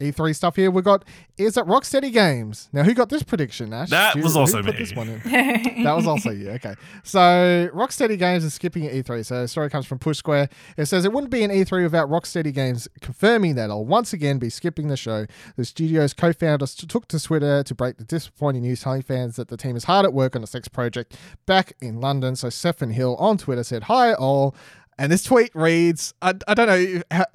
[0.00, 0.70] E3 stuff here.
[0.70, 1.04] We've got
[1.38, 2.68] is it Rocksteady Games?
[2.72, 3.90] Now, who got this prediction, Ash?
[3.90, 4.78] That Do you- was who also put me.
[4.78, 5.20] This one in?
[5.82, 6.50] that was also you.
[6.50, 6.74] Okay.
[7.02, 9.26] So Rocksteady Games is skipping E3.
[9.26, 10.50] So the story comes from Push Square.
[10.76, 14.38] It says it wouldn't be an E3 without Rocksteady Games confirming that it'll once again
[14.38, 15.26] be skipping the show.
[15.56, 19.56] The studio's co-founders took to Twitter to break the disappointing news, telling fans that the
[19.56, 22.36] team is hard at work on a next project back in London.
[22.36, 24.54] So Sefton Hill on Twitter said, "Hi all."
[25.00, 27.26] And this tweet reads, I, I don't know how-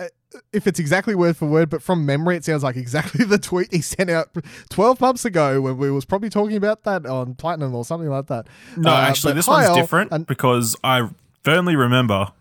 [0.51, 3.71] if it's exactly word for word, but from memory, it sounds like exactly the tweet
[3.71, 4.29] he sent out
[4.69, 8.27] 12 months ago when we was probably talking about that on Platinum or something like
[8.27, 8.47] that.
[8.77, 11.09] No, Uh, actually, this one's different and- because I
[11.43, 12.31] firmly remember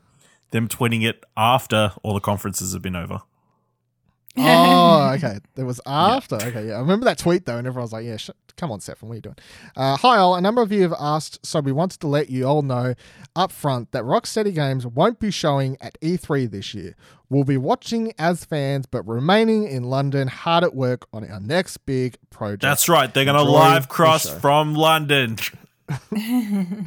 [0.51, 3.21] them tweeting it after all the conferences have been over.
[4.37, 5.39] Oh, okay.
[5.55, 6.37] There was after.
[6.37, 6.75] Okay, yeah.
[6.77, 9.15] I remember that tweet though, and everyone was like, "Yeah, sh- come on, Sefton, what
[9.15, 9.37] are you doing?"
[9.77, 10.35] Uh, hi all.
[10.35, 12.95] A number of you have asked, so we wanted to let you all know
[13.37, 16.95] up front that Rocksteady Games won't be showing at E3 this year.
[17.29, 21.79] We'll be watching as fans, but remaining in London, hard at work on our next
[21.79, 22.63] big project.
[22.63, 23.13] That's right.
[23.13, 25.39] They're going to live cross from London.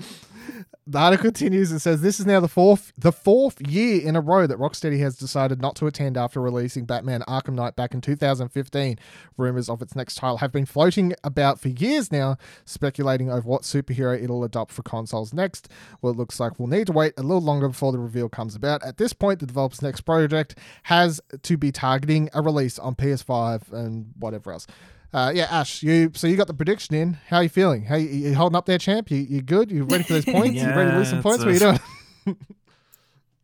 [0.88, 4.21] The article continues and says this is now the fourth the fourth year in a
[4.21, 8.02] row that Rocksteady has decided not to attend after releasing Batman Arkham Knight back in
[8.02, 9.00] 2015.
[9.36, 13.63] Rumors of its next title have been floating about for years now, speculating over what
[13.63, 15.69] superhero it'll adopt for consoles next.
[16.04, 18.54] Well, it looks like we'll need to wait a little longer before the reveal comes
[18.56, 18.84] about.
[18.84, 23.74] At this point, the developer's next project has to be targeting a release on PS5
[23.74, 24.67] and whatever else.
[25.15, 27.13] Uh, yeah, Ash, you so you got the prediction in.
[27.30, 27.86] How are you feeling?
[27.86, 29.10] How you, you holding up there, champ?
[29.10, 29.71] You you good?
[29.71, 30.62] You ready for those points?
[30.62, 31.41] you ready to lose some points?
[31.41, 31.78] it's What are you
[32.25, 32.38] doing?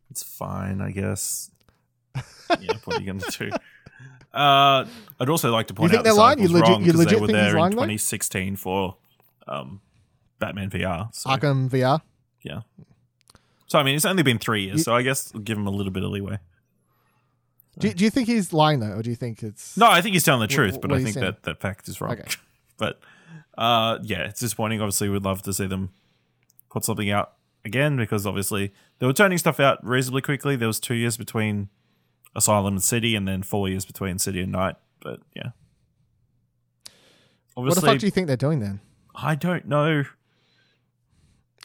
[0.09, 1.49] It's fine, I guess.
[2.59, 3.49] yeah, what are you going to do?
[4.37, 4.85] Uh,
[5.17, 6.39] I'd also like to point you think out they're lying?
[6.39, 7.81] You article's legit- wrong you 'cause legit they were think there in lying, though?
[7.83, 8.97] 2016 for
[9.47, 9.79] um,
[10.39, 11.15] Batman VR.
[11.15, 12.01] So, Arkham VR.
[12.41, 12.61] yeah.
[13.67, 15.67] So, I mean, it's only been three years, You- so I guess we'll give him
[15.67, 16.39] a little bit of leeway.
[17.79, 20.13] Do, do you think he's lying though, or do you think it's No, I think
[20.13, 21.25] he's telling the truth, but I think saying?
[21.25, 22.13] that that fact is wrong.
[22.13, 22.29] Okay.
[22.77, 22.99] but
[23.57, 24.81] uh, yeah, it's disappointing.
[24.81, 25.89] Obviously, we'd love to see them
[26.69, 30.55] put something out again because obviously they were turning stuff out reasonably quickly.
[30.55, 31.69] There was two years between
[32.35, 34.75] Asylum and City, and then four years between City and Knight.
[34.99, 35.51] But yeah,
[37.55, 38.81] obviously, what the fuck do you think they're doing then?
[39.15, 40.03] I don't know.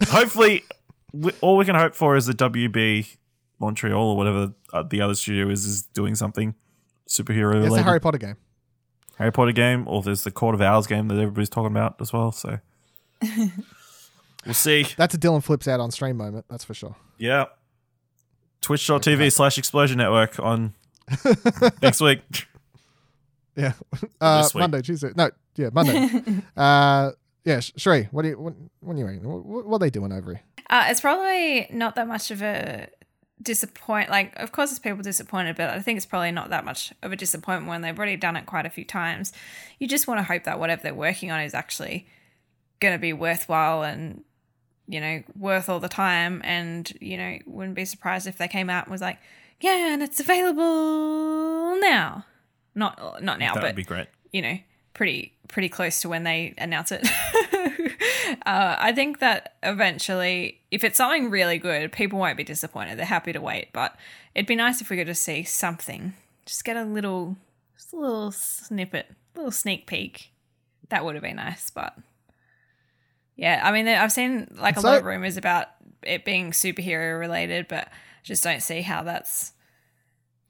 [0.08, 0.64] Hopefully,
[1.12, 3.16] we, all we can hope for is that WB
[3.58, 6.54] Montreal or whatever uh, the other studio is is doing something
[7.08, 7.80] superhero It's related.
[7.80, 8.36] a Harry Potter game.
[9.18, 12.12] Harry Potter game, or there's the Court of Owls game that everybody's talking about as
[12.12, 12.32] well.
[12.32, 12.58] So
[14.44, 14.86] we'll see.
[14.96, 16.44] That's a Dylan flips out on stream moment.
[16.50, 16.96] That's for sure.
[17.18, 17.46] Yeah.
[18.60, 20.74] Twitch.tv slash explosion network on
[21.82, 22.20] next week.
[23.54, 23.72] Yeah.
[24.20, 24.60] Uh, week.
[24.60, 25.10] Monday, Tuesday.
[25.16, 26.42] No, yeah, Monday.
[26.56, 27.10] uh,
[27.44, 29.28] yeah, Sh- Shree, what do you what, what do you reckon?
[29.28, 30.42] What, what are they doing over here?
[30.68, 32.88] Uh, it's probably not that much of a
[33.42, 36.90] disappoint like of course there's people disappointed but i think it's probably not that much
[37.02, 39.32] of a disappointment when they've already done it quite a few times.
[39.78, 42.06] You just want to hope that whatever they're working on is actually
[42.80, 44.24] going to be worthwhile and
[44.88, 46.40] you know worth all the time.
[46.44, 49.18] And you know wouldn't be surprised if they came out and was like
[49.60, 52.24] yeah and it's available now.
[52.74, 54.06] Not not now that but would be great.
[54.32, 54.58] you know
[54.94, 57.06] pretty pretty close to when they announce it
[58.46, 62.98] uh, i think that eventually if it's something really good people won't be disappointed.
[62.98, 63.96] They're happy to wait but
[64.34, 66.14] it'd be nice if we could just see something.
[66.44, 67.36] Just get a little
[67.76, 70.30] just a little snippet a little sneak peek.
[70.90, 71.96] That would have been nice but
[73.36, 75.66] yeah i mean i've seen like a So- lot of rumors about
[76.02, 79.52] it being superhero related but I just don't see how that's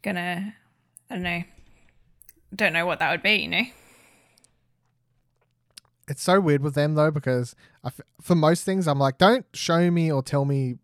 [0.03, 0.55] gonna
[1.11, 1.43] i don't know.
[2.55, 3.65] Don't know what that would be you know
[6.09, 9.47] it's so weird with them though because I f- for most things I'm like, don't
[9.55, 10.77] show me or tell me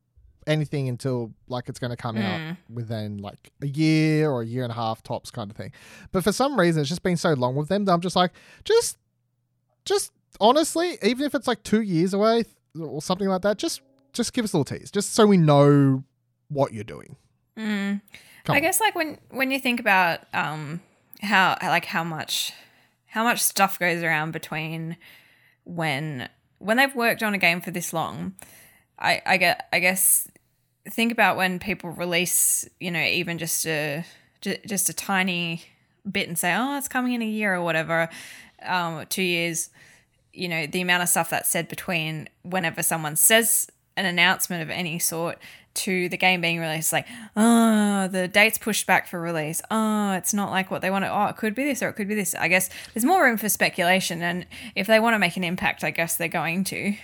[0.47, 4.65] anything until like it's going to come out within like a year or a year
[4.65, 5.73] and a half tops kind of thing.
[6.11, 8.33] But for some reason, it's just been so long with them that I'm just like,
[8.65, 8.99] just,
[9.85, 12.45] just honestly, even if it's like two years away
[12.79, 13.83] or something like that, just,
[14.13, 16.03] just give us a little tease, just so we know
[16.49, 17.17] what you're doing.
[17.57, 18.01] Mm.
[18.49, 18.63] I on.
[18.63, 20.81] guess like when when you think about um
[21.21, 22.53] how like how much
[23.13, 24.97] how much stuff goes around between
[25.65, 28.33] when when they've worked on a game for this long,
[28.99, 30.29] I I get I guess
[30.89, 34.03] think about when people release you know even just a
[34.41, 35.63] just a tiny
[36.11, 38.09] bit and say oh it's coming in a year or whatever,
[38.65, 39.69] um two years
[40.33, 44.71] you know the amount of stuff that's said between whenever someone says an announcement of
[44.71, 45.39] any sort
[45.75, 47.07] to the game being released like
[47.37, 51.11] oh the date's pushed back for release oh it's not like what they want to
[51.11, 53.37] oh it could be this or it could be this i guess there's more room
[53.37, 56.95] for speculation and if they want to make an impact i guess they're going to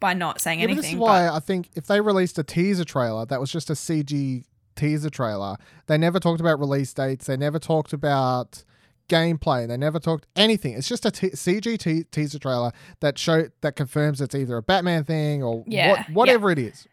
[0.00, 2.42] by not saying Yeah, but this is anything why I think if they released a
[2.42, 4.44] teaser trailer that was just a CG
[4.74, 7.26] teaser trailer, they never talked about release dates.
[7.26, 8.64] They never talked about
[9.10, 9.68] gameplay.
[9.68, 10.72] They never talked anything.
[10.72, 14.62] It's just a t- CG te- teaser trailer that show that confirms it's either a
[14.62, 16.88] Batman thing or Yeah, what, whatever it is.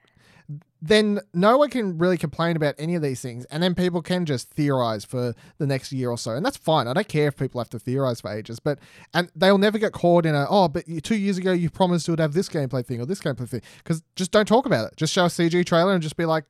[0.81, 4.25] Then no one can really complain about any of these things, and then people can
[4.25, 6.88] just theorize for the next year or so, and that's fine.
[6.88, 8.77] I don't care if people have to theorize for ages, but
[9.13, 12.12] and they'll never get caught in a oh, but two years ago you promised you
[12.12, 14.95] would have this gameplay thing or this gameplay thing, because just don't talk about it.
[14.95, 16.45] Just show a CG trailer and just be like,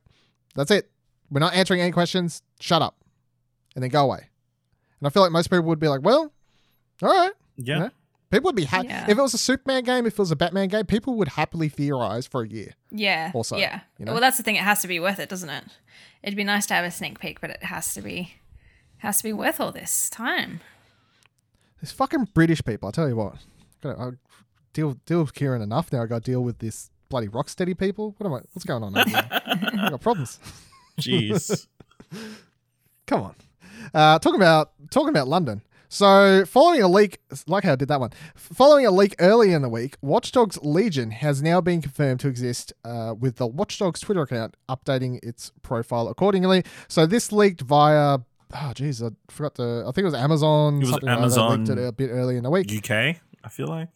[0.54, 0.90] that's it.
[1.30, 2.42] We're not answering any questions.
[2.60, 3.02] Shut up,
[3.74, 4.28] and then go away.
[5.00, 6.32] And I feel like most people would be like, well,
[7.02, 7.32] all right.
[7.56, 7.78] Yeah.
[7.78, 7.88] Yeah.
[8.30, 9.04] People would be happy Yeah.
[9.10, 10.84] if it was a Superman game, if it was a Batman game.
[10.84, 12.74] People would happily theorize for a year.
[12.90, 14.12] yeah Also, yeah you know?
[14.12, 15.64] well that's the thing it has to be worth it doesn't it
[16.22, 18.34] it'd be nice to have a sneak peek but it has to be
[18.98, 20.60] has to be worth all this time
[21.80, 22.88] These fucking British people.
[22.88, 23.36] I tell you what,
[23.82, 24.10] gotta, I
[24.72, 26.02] deal deal with Kieran enough now.
[26.02, 28.14] I got to deal with this bloody rocksteady people.
[28.18, 28.40] What am I?
[28.52, 28.98] What's going on?
[28.98, 29.28] Over here?
[29.30, 30.40] I got problems.
[31.00, 31.66] Jeez.
[33.06, 33.34] Come on.
[33.94, 35.62] Uh, talking about talking about London.
[35.88, 39.62] So, following a leak, like how I did that one, following a leak early in
[39.62, 43.78] the week, Watch Dogs Legion has now been confirmed to exist uh, with the Watch
[43.78, 46.62] Dogs Twitter account updating its profile accordingly.
[46.88, 48.18] So, this leaked via,
[48.54, 50.76] oh, geez, I forgot to, I think it was Amazon.
[50.76, 52.70] It was like Amazon that, leaked it a bit early in the week.
[52.70, 53.88] UK, I feel like.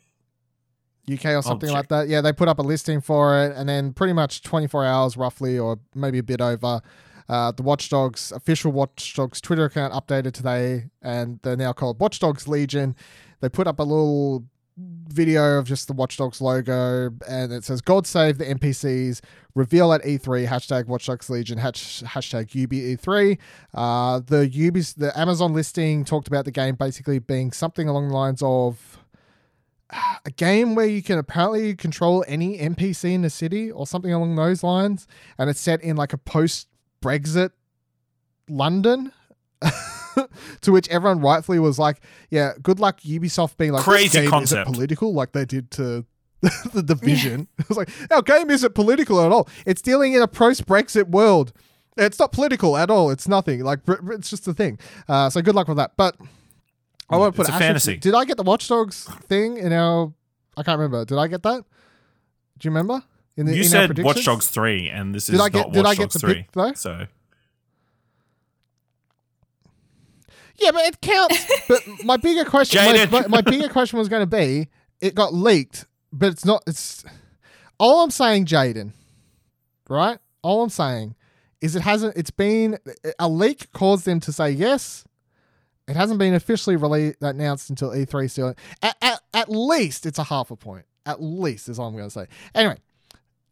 [1.12, 2.08] UK or something like that.
[2.08, 5.58] Yeah, they put up a listing for it, and then pretty much 24 hours roughly,
[5.58, 6.80] or maybe a bit over.
[7.28, 12.00] Uh, the Watch Dogs official Watch Dogs Twitter account updated today, and they're now called
[12.00, 12.96] Watch Dogs Legion.
[13.40, 14.44] They put up a little
[14.76, 19.20] video of just the Watch Dogs logo, and it says "God save the NPCs."
[19.54, 23.38] Reveal at E3 hashtag Watch Dogs Legion hash, hashtag UBE3.
[23.74, 28.14] Uh, the Ubi's the Amazon listing talked about the game basically being something along the
[28.14, 28.98] lines of
[30.24, 34.36] a game where you can apparently control any NPC in the city or something along
[34.36, 35.06] those lines,
[35.38, 36.68] and it's set in like a post
[37.02, 37.50] Brexit
[38.48, 39.12] London.
[40.62, 44.70] to which everyone rightfully was like, "Yeah, good luck Ubisoft being like Crazy concept.
[44.72, 46.04] political like they did to
[46.72, 49.48] the division." It was like our game isn't political at all.
[49.66, 51.52] It's dealing in a post Brexit world.
[51.96, 53.10] It's not political at all.
[53.10, 53.62] It's nothing.
[53.62, 54.78] Like it's just a thing.
[55.08, 55.92] Uh, so good luck with that.
[55.96, 56.16] But
[57.10, 57.96] I want to put It's a fantasy.
[57.98, 60.12] Did I get the Watch Dogs thing in our?
[60.56, 61.04] I can't remember.
[61.04, 61.64] Did I get that?
[62.58, 63.02] Do you remember?
[63.36, 64.24] In You in said Watch?
[64.24, 66.34] Dogs 3, and this Did is I get- not did Watch I get Dogs 3.
[66.34, 66.72] pick, though?
[66.74, 67.06] So,
[70.58, 71.46] Yeah, but it counts.
[71.68, 74.68] but my bigger question, my, my, my bigger question was going to be,
[75.00, 76.62] it got leaked, but it's not.
[76.66, 77.04] It's
[77.78, 78.92] all I'm saying, Jaden.
[79.88, 80.18] Right?
[80.42, 81.16] All I'm saying
[81.60, 82.16] is it hasn't.
[82.16, 82.78] It's been
[83.18, 85.04] a leak caused them to say yes.
[85.88, 88.54] It hasn't been officially released announced until E3 still.
[88.82, 90.84] At, at, at least it's a half a point.
[91.04, 92.26] At least is all I'm going to say.
[92.54, 92.76] Anyway,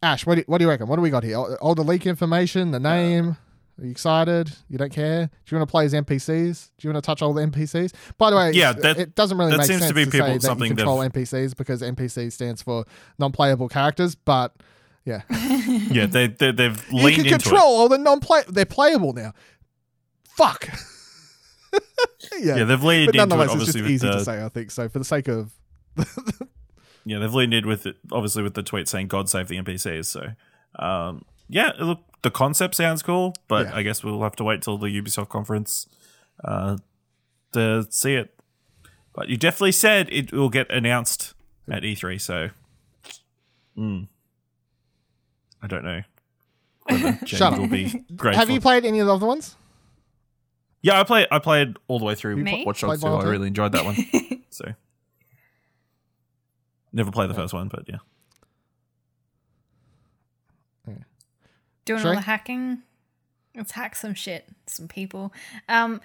[0.03, 0.87] Ash, what do, you, what do you reckon?
[0.87, 1.37] What do we got here?
[1.37, 3.37] All, all the leak information, the name.
[3.79, 4.51] Are you excited?
[4.69, 5.27] You don't care?
[5.27, 6.71] Do you want to play as NPCs?
[6.79, 7.93] Do you want to touch all the NPCs?
[8.19, 10.27] By the way, Yeah, that- it doesn't really that make seems sense to be people-
[10.27, 12.85] say that something you they've- control NPCs because NPC stands for
[13.19, 14.15] non-playable characters.
[14.15, 14.55] But
[15.05, 18.43] yeah, Yeah, they, they they've you leaned can into control all the non-play.
[18.49, 19.33] They're playable now.
[20.37, 20.69] Fuck.
[22.39, 22.57] yeah.
[22.57, 24.43] Yeah, they've leaned but into it nonetheless, it's obviously just easy the to say.
[24.45, 24.89] I think so.
[24.91, 25.53] For the sake of
[27.05, 30.07] yeah they've leaned in with it obviously with the tweet saying God save the NPCs.
[30.07, 30.33] So
[30.83, 33.77] um, yeah, look, the concept sounds cool, but Yeah.
[33.77, 35.87] I guess we'll have to wait till the Ubisoft conference
[36.45, 36.77] uh,
[37.53, 38.35] to see it.
[39.13, 41.35] But you definitely said it will get announced
[41.69, 42.51] at E3, so
[43.77, 44.07] mm.
[45.63, 46.03] I don't know.
[46.85, 47.71] whether James Shut up.
[47.71, 49.57] be have you played any of the other ones?
[50.83, 51.27] Yeah, I played.
[51.31, 52.65] I played all the way through Me?
[52.65, 53.27] Watch Dogs Played 2.
[53.27, 53.97] I really enjoyed that one.
[54.51, 54.65] so
[56.93, 57.99] never played the first one, but yeah.
[61.85, 62.11] doing Sherry?
[62.11, 62.83] all the hacking.
[63.57, 65.33] Let's hack some shit, some people.
[65.69, 66.01] Um,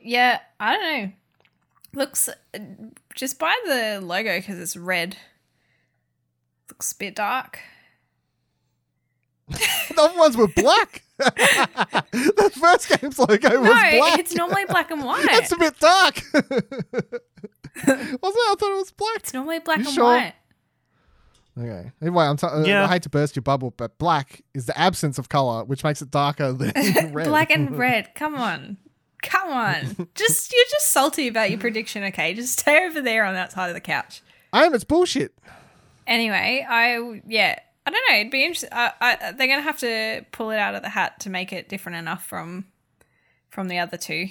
[0.00, 1.12] yeah, I don't know.
[1.92, 2.28] Looks
[3.14, 5.16] just by the logo because it's red.
[6.68, 7.60] Looks a bit dark.
[9.90, 11.02] The other ones were black.
[11.18, 14.18] the first game's logo was No, black.
[14.20, 15.26] it's normally black and white.
[15.26, 16.22] That's a bit dark.
[17.86, 18.22] Wasn't it?
[18.22, 19.16] I thought it was black.
[19.16, 20.04] it's normally black You and sure?
[20.04, 20.34] white.
[21.58, 21.90] Okay.
[22.00, 22.84] Anyway, I'm t- uh, Yeah.
[22.84, 26.00] I hate to burst your bubble, but black is the absence of color, which makes
[26.00, 26.72] it darker than
[27.12, 27.26] red.
[27.28, 28.14] Black and red.
[28.14, 28.78] Come on.
[29.22, 30.08] Come on.
[30.14, 32.32] Just you're just salty about your prediction, okay?
[32.34, 34.22] Just stay over there on that side of the couch.
[34.52, 34.74] I am.
[34.74, 35.34] It's bullshit.
[36.06, 38.16] Anyway, I yeah, I don't know.
[38.18, 38.70] It'd be interesting.
[38.72, 41.68] I, I, they're gonna have to pull it out of the hat to make it
[41.68, 42.64] different enough from
[43.50, 44.28] from the other two.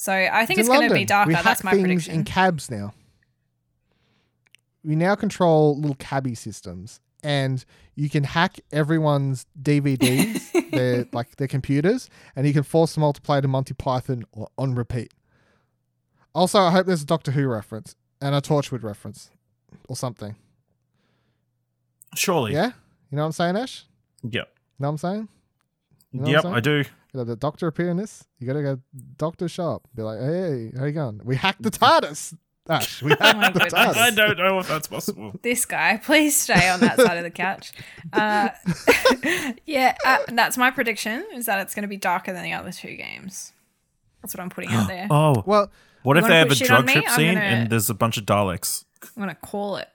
[0.00, 1.02] So I think it's, in going to London.
[1.02, 1.28] be darker.
[1.28, 2.14] We That's hack my things prediction.
[2.14, 2.94] in cabs now.
[4.84, 7.64] We now control little cabbie systems, and
[7.96, 13.12] you can hack everyone's DVDs, their like their computers, and you can force them all
[13.12, 15.12] to play to Monty Python or on repeat.
[16.32, 19.32] Also, I hope there's a Doctor Who reference and a Torchwood reference
[19.88, 20.36] or something.
[22.14, 22.52] Surely.
[22.52, 22.66] Yeah,
[23.10, 23.84] you know what I'm saying, Ash?
[24.22, 24.32] Yep.
[24.32, 24.46] You know
[24.86, 25.28] what I'm saying?
[26.12, 26.84] You know yep, I'm I do.
[27.12, 28.24] You know, the doctor appear in this.
[28.38, 28.78] You gotta go
[29.16, 29.88] doctor Sharp.
[29.94, 31.20] Be like, hey, how you going?
[31.24, 32.36] We hacked the TARDIS.
[32.68, 33.72] Ash, we hacked Oh the goodness.
[33.72, 33.96] TARDIS.
[33.96, 35.32] I don't know if that's possible.
[35.42, 37.72] this guy, please stay on that side of the couch.
[38.12, 38.50] Uh,
[39.66, 41.24] yeah, uh, that's my prediction.
[41.34, 43.52] Is that it's going to be darker than the other two games.
[44.20, 45.06] That's what I'm putting out there.
[45.10, 45.70] Oh, Well,
[46.02, 48.24] what if they have a drug trip I'm scene gonna- and there's a bunch of
[48.26, 48.84] Daleks?
[49.16, 49.88] I'm going to call it.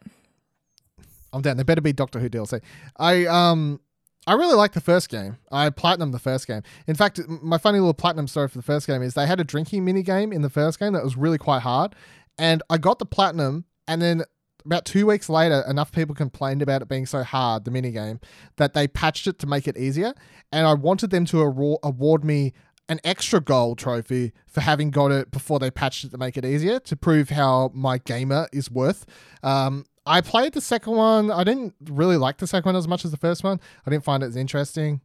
[1.32, 1.57] I'm down.
[1.57, 2.61] There better be Doctor Who DLC.
[2.97, 3.80] I um
[4.26, 5.38] I really liked the first game.
[5.51, 6.61] I platinum the first game.
[6.88, 9.43] In fact, my funny little platinum story for the first game is they had a
[9.43, 11.95] drinking mini game in the first game that was really quite hard,
[12.38, 14.24] and I got the platinum, and then
[14.65, 18.21] about two weeks later, enough people complained about it being so hard, the mini game,
[18.55, 20.13] that they patched it to make it easier,
[20.51, 22.53] and I wanted them to award, me
[22.89, 26.45] an extra gold trophy for having got it before they patched it to make it
[26.45, 29.05] easier to prove how my gamer is worth.
[29.41, 31.31] Um, I played the second one.
[31.31, 33.59] I didn't really like the second one as much as the first one.
[33.85, 35.01] I didn't find it as interesting.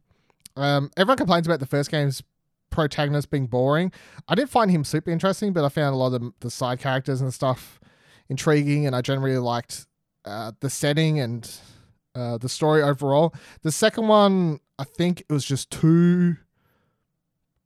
[0.55, 2.21] Um, everyone complains about the first game's
[2.69, 3.91] protagonist being boring.
[4.27, 7.21] I didn't find him super interesting, but I found a lot of the, side characters
[7.21, 7.79] and stuff
[8.27, 9.87] intriguing, and I generally liked
[10.25, 11.49] uh, the setting and
[12.13, 13.33] uh, the story overall.
[13.61, 16.35] The second one, I think it was just too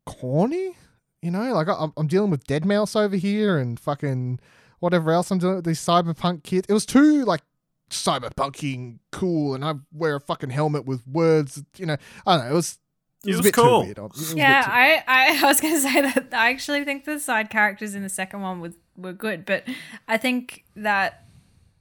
[0.06, 0.76] corny.
[1.22, 4.40] You know, like I, I'm- I'm dealing with Deadmau5 over here and fucking
[4.84, 6.66] whatever else I'm doing with these cyberpunk kids.
[6.70, 7.42] It was too like
[7.90, 11.64] cyberpunking cool, and I wear a fucking helmet with words.
[11.78, 12.52] You know, I don't know.
[12.52, 12.78] It was.
[13.26, 13.80] It was, It a bit cool.
[13.82, 13.98] too weird.
[14.00, 16.50] It was a bit Yeah, too- I, I, I was going to say that I
[16.50, 19.64] actually think the side characters in the second one were, were good, but
[20.10, 21.24] I think that,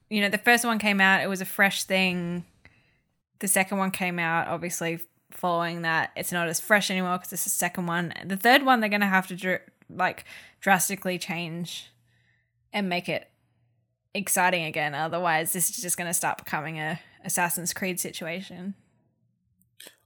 [0.09, 2.44] you know, the first one came out, it was a fresh thing.
[3.40, 5.00] The second one came out, obviously,
[5.32, 8.12] following that, it's not as fresh anymore because it's the second one.
[8.24, 10.24] The third one, they're going to have to, dr- like,
[10.61, 11.90] drastically change
[12.73, 13.29] and make it
[14.14, 14.95] exciting again.
[14.95, 18.75] Otherwise, this is just going to start becoming a Assassin's Creed situation.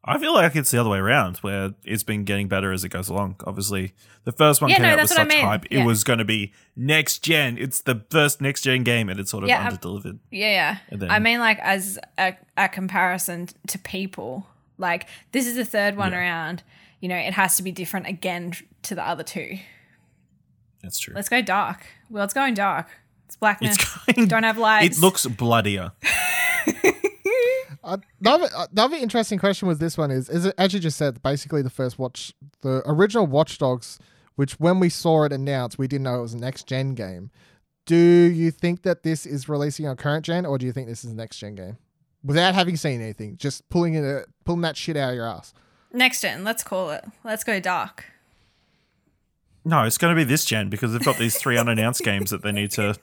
[0.08, 2.90] I feel like it's the other way around, where it's been getting better as it
[2.90, 3.36] goes along.
[3.44, 3.92] Obviously,
[4.22, 5.44] the first one Yeah, came no, out with what I such mean.
[5.44, 5.82] hype; Yeah.
[5.82, 7.58] it was going to be next gen.
[7.58, 10.20] It's the first next gen game, and it's sort of Yeah, I'm- underdelivered.
[10.30, 10.96] Yeah, yeah.
[10.96, 14.46] Then- I mean, like as a, a comparison to people,
[14.78, 16.18] like this is the third one Yeah.
[16.18, 16.62] around.
[17.00, 18.52] You know, it has to be different again
[18.82, 19.58] to the other two.
[20.84, 21.14] That's true.
[21.16, 21.84] Let's go dark.
[22.10, 22.88] Well, it's going dark.
[23.26, 23.76] It's blackness.
[24.08, 24.28] It's going.
[24.28, 24.98] Don't have lights.
[24.98, 25.92] It looks bloodier.
[27.82, 31.22] Uh, another, another interesting question with this one is, is it, as you just said,
[31.22, 32.32] basically the first watch,
[32.62, 33.98] the original Watch Dogs,
[34.36, 37.30] which when we saw it announced, we didn't know it was a next gen game.
[37.84, 41.04] Do you think that this is releasing on current gen, or do you think this
[41.04, 41.78] is a next gen game?
[42.26, 45.54] without having seen anything, just pulling it, uh, pulling that shit out of your ass.
[45.92, 47.04] Next gen, let's call it.
[47.24, 48.04] Let's go dark.
[49.68, 52.42] No, it's going to be this gen because they've got these three unannounced games that
[52.42, 52.94] they need to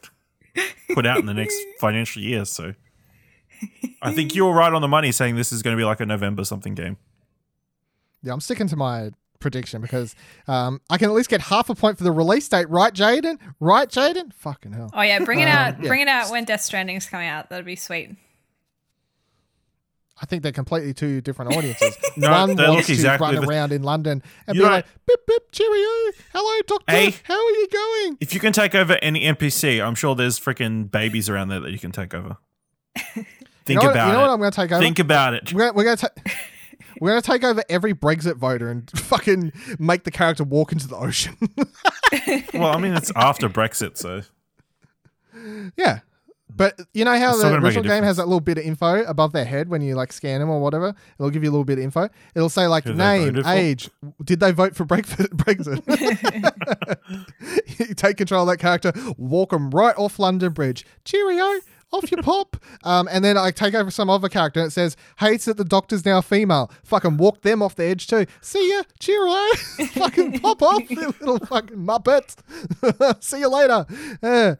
[0.93, 2.45] put out in the next financial year.
[2.45, 2.74] So
[4.01, 6.05] I think you're right on the money saying this is going to be like a
[6.05, 6.95] November something game.
[8.22, 9.11] Yeah, I'm sticking to my
[9.41, 10.16] prediction because
[10.47, 13.38] um, I can at least get half a point for the release date, right, Jaden?
[13.59, 14.34] Right, Jaden?
[14.34, 14.89] Fucking hell.
[14.93, 15.82] Oh yeah, bring it Um, out.
[15.84, 15.88] yeah.
[15.89, 17.49] Bring it out when Death Stranding's coming out.
[17.49, 18.16] That'd be sweet.
[20.22, 21.97] I think they're completely two different audiences.
[22.18, 24.70] No, One they look wants exactly to run the- around in London and You be
[24.70, 27.16] like, "Bip bip, cheerio, hello doctor, Hey.
[27.24, 30.91] how are you going?" If you can take over any NPC, I'm sure there's freaking
[30.91, 32.38] babies around there that you can take over.
[33.16, 33.28] Think
[33.68, 34.22] You know, what, about you know it.
[34.22, 34.80] what I'm going to take over?
[34.82, 35.51] Think about it.
[35.53, 36.32] we're we're going to ta-
[37.01, 40.88] we're going to take over every Brexit voter and fucking make the character walk into
[40.88, 41.36] the ocean.
[42.53, 44.22] Well, I mean, it's after Brexit, so
[45.76, 46.01] yeah.
[46.56, 48.58] But you know how It's the gonna make a original game has that little bit
[48.58, 50.93] of info above their head when you like scan them or whatever?
[51.20, 52.10] It'll give you a little bit of info.
[52.36, 53.89] It'll say like Who name, age.
[54.24, 55.28] Did they vote for Brexit?
[55.36, 55.80] Brexit?
[57.80, 60.86] you take control of that character, walk them right off London Bridge.
[61.06, 61.60] Cheerio,
[61.91, 62.58] off your pop.
[62.86, 65.64] Um, and then I take over some other character and it says, hates that the
[65.64, 66.70] doctor's now female.
[66.84, 68.26] Fucking walk them off the edge too.
[68.41, 69.34] See ya, cheerio.
[69.93, 72.36] fucking pop off, you little fucking muppet.
[73.24, 73.86] See you later.
[74.22, 74.56] Yeah.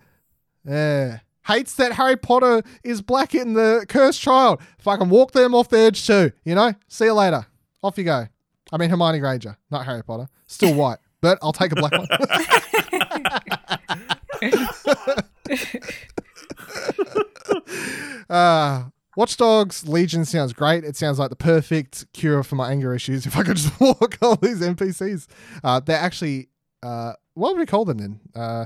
[0.66, 1.20] Yeah.
[1.46, 4.62] Hates that Harry Potter is black in the cursed child.
[4.80, 6.32] Fucking walk them off the edge too.
[6.46, 6.74] You know?
[6.88, 7.46] See you later.
[7.82, 8.28] Off you go.
[8.72, 10.28] I mean Hermione Granger, not Harry Potter.
[10.48, 12.08] Still white, but I'll take a black one.
[18.30, 18.86] uh,
[19.16, 20.84] Watch Dogs Legion sounds great.
[20.84, 24.18] It sounds like the perfect cure for my anger issues if I could just walk
[24.22, 25.28] all these NPCs.
[25.64, 26.50] Uh, they're actually,
[26.82, 28.20] uh, what would we call them then?
[28.36, 28.66] Uh,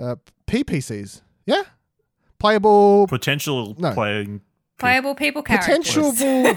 [0.00, 0.16] uh,
[0.46, 1.22] PPCs.
[1.46, 1.62] Yeah?
[2.40, 3.92] Playable, potential No.
[3.92, 4.40] playing.
[4.78, 5.92] Playable people characters.
[5.92, 6.12] potential,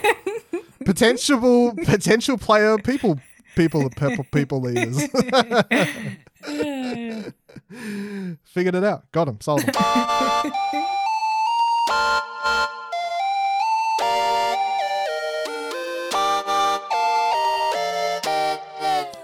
[0.85, 3.19] potential, potential player people,
[3.55, 5.01] people, the people, people leaders.
[8.45, 9.11] Figured it out.
[9.11, 9.41] Got him.
[9.41, 9.73] Sold him.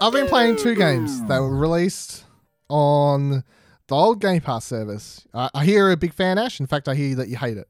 [0.00, 2.24] I've been playing two games that were released
[2.68, 3.42] on
[3.88, 5.26] the old Game Pass service.
[5.34, 6.60] I, I hear you're a big fan, Ash.
[6.60, 7.68] In fact, I hear that you hate it.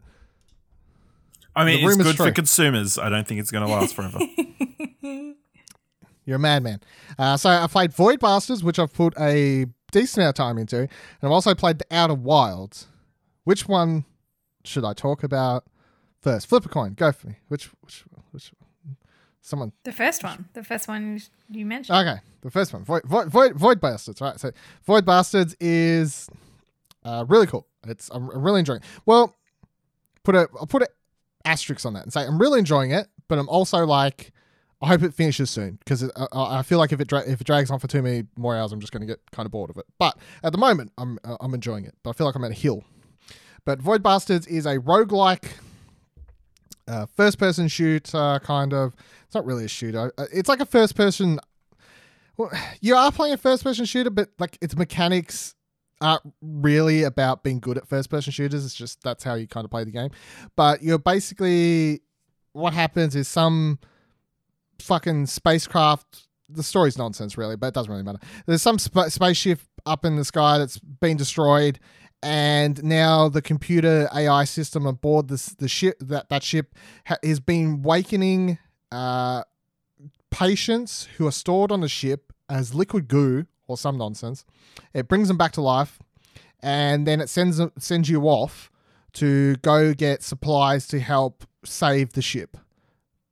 [1.57, 2.99] I mean, The it's rumor's good for consumers.
[2.99, 4.19] I don't think it's going to last forever.
[6.25, 6.81] You're a madman.
[7.19, 10.77] Uh, so I played Void Bastards, which I've put a decent amount of time into,
[10.81, 10.89] and
[11.23, 12.87] I've also played The Outer Wilds.
[13.45, 14.05] Which one
[14.63, 15.65] should I talk about
[16.21, 16.47] first?
[16.47, 16.93] Flip a coin.
[16.93, 17.37] Go for me.
[17.49, 18.18] Which which which?
[19.41, 19.73] Someone.
[19.85, 20.49] The first one.
[20.53, 21.21] The first one
[21.51, 21.97] you mentioned.
[21.99, 22.85] Okay, the first one.
[22.85, 24.21] Void Void Void, Void Bastards.
[24.21, 24.39] Right.
[24.39, 24.51] So
[24.85, 26.29] Void Bastards is
[27.05, 27.67] uh, really cool.
[27.87, 28.81] It's I'm, I'm really enjoying.
[28.81, 28.87] It.
[29.07, 29.37] Well,
[30.25, 30.89] put a I'll put a
[31.45, 34.33] asterisk on that and say I'm really enjoying it, but I'm also like.
[34.81, 37.41] I hope it finishes soon because I, I I feel like if it dra- if
[37.41, 39.51] it drags on for too many more hours, I'm just going to get kind of
[39.51, 39.87] bored of it.
[39.99, 41.97] But at the moment, I'm uh, I'm enjoying it.
[42.05, 42.85] But I feel like I'm at a hill.
[43.65, 45.51] But Void Bastards is a roguelike
[46.89, 48.95] uh, first person shooter kind of.
[49.27, 50.13] It's not really a shooter.
[50.19, 51.39] Uh, It's like a first person.
[52.37, 55.55] Well, you are playing a first person shooter, but like its mechanics
[56.01, 58.65] aren't really about being good at first person shooters.
[58.65, 60.11] It's just that's how you kind of play the game.
[60.57, 62.01] But you're basically
[62.53, 63.79] what happens is some
[64.81, 66.27] fucking spacecraft.
[66.49, 68.21] The story's nonsense, really, but it doesn't really matter.
[68.47, 71.79] There's some sp- spaceship up in the sky that's been destroyed,
[72.23, 76.75] and now the computer AI system aboard this the ship that that ship
[77.07, 78.59] ha- has been wakening
[78.91, 79.43] uh,
[80.31, 84.45] patients who are stored on the ship as liquid goo or some nonsense.
[84.95, 85.99] It brings them back to life,
[86.61, 88.71] and then it sends sends you off
[89.15, 92.57] to go get supplies to help save the ship.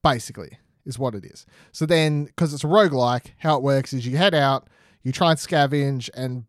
[0.03, 1.47] Basically, is what it is.
[1.73, 4.69] So then, because it's a roguelike, how it works is you head out,
[5.03, 6.45] you try and scavenge and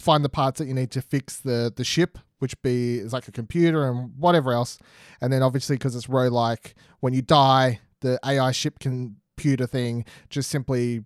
[0.00, 3.28] find the parts that you need to fix the the ship, which be is like
[3.28, 4.78] a computer and whatever else.
[5.20, 10.50] And then obviously because it's roguelike, when you die, the AI ship computer thing just
[10.50, 11.04] simply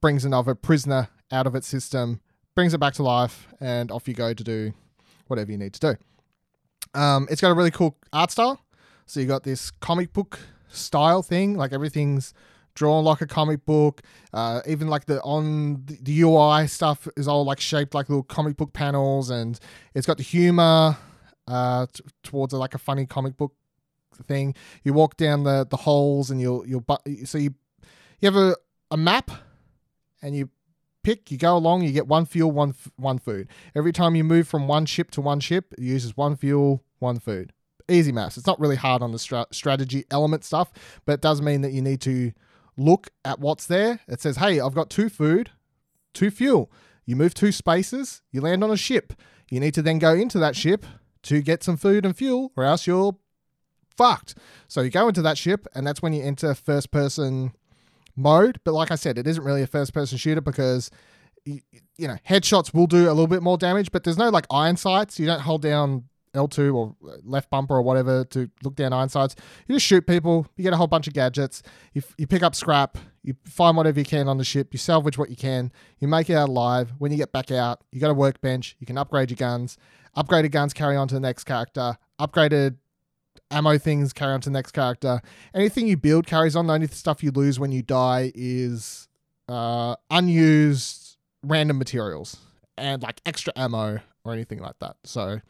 [0.00, 2.20] brings another prisoner out of its system,
[2.54, 4.72] brings it back to life, and off you go to do
[5.26, 7.00] whatever you need to do.
[7.00, 8.64] Um, it's got a really cool art style.
[9.06, 10.38] So you got this comic book
[10.68, 12.32] style thing, like everything's
[12.74, 14.02] drawn like a comic book.
[14.32, 18.56] Uh, even like the on the, UI stuff is all like shaped like little comic
[18.56, 19.58] book panels, and
[19.94, 20.96] it's got the humor
[21.48, 23.52] uh, t- towards like a funny comic book
[24.26, 24.54] thing.
[24.84, 27.54] You walk down the the holes, and you'll you'll bu- so you
[28.20, 28.54] you have a,
[28.90, 29.30] a map,
[30.22, 30.50] and you
[31.02, 31.30] pick.
[31.30, 31.82] You go along.
[31.82, 33.48] You get one fuel, one f- one food.
[33.74, 37.18] Every time you move from one ship to one ship, it uses one fuel, one
[37.18, 37.52] food.
[37.88, 38.36] easy maths.
[38.36, 40.70] It's not really hard on the stra- strategy element stuff,
[41.06, 42.32] but it does mean that you need to
[42.80, 44.00] look at what's there.
[44.08, 45.50] It says, hey, I've got two food,
[46.14, 46.70] two fuel.
[47.04, 49.12] You move two spaces, you land on a ship.
[49.50, 50.86] You need to then go into that ship
[51.24, 53.16] to get some food and fuel, or else you're
[53.96, 54.36] fucked.
[54.68, 57.52] So you go into that ship, and that's when you enter first person
[58.16, 58.60] mode.
[58.64, 60.90] But like I said, it isn't really a first person shooter because
[61.44, 61.60] you,
[61.98, 65.18] know headshots will do a little bit more damage, but there's no like iron sights.
[65.18, 66.04] You don't hold down
[66.34, 69.34] L2 or left bumper or whatever to look down sights.
[69.66, 70.46] You just shoot people.
[70.56, 71.62] You get a whole bunch of gadgets.
[71.92, 72.98] You, you pick up scrap.
[73.22, 74.68] You find whatever you can on the ship.
[74.72, 75.72] You salvage what you can.
[75.98, 76.92] You make it out alive.
[76.98, 78.76] When you get back out, you got a workbench.
[78.78, 79.76] You can upgrade your guns.
[80.16, 81.96] Upgraded guns carry on to the next character.
[82.20, 82.76] Upgraded
[83.50, 85.20] ammo things carry on to the next character.
[85.54, 86.66] Anything you build carries on.
[86.66, 89.08] The only stuff you lose when you die is
[89.48, 92.36] uh, unused random materials
[92.76, 94.96] and like extra ammo or anything like that.
[95.04, 95.40] So,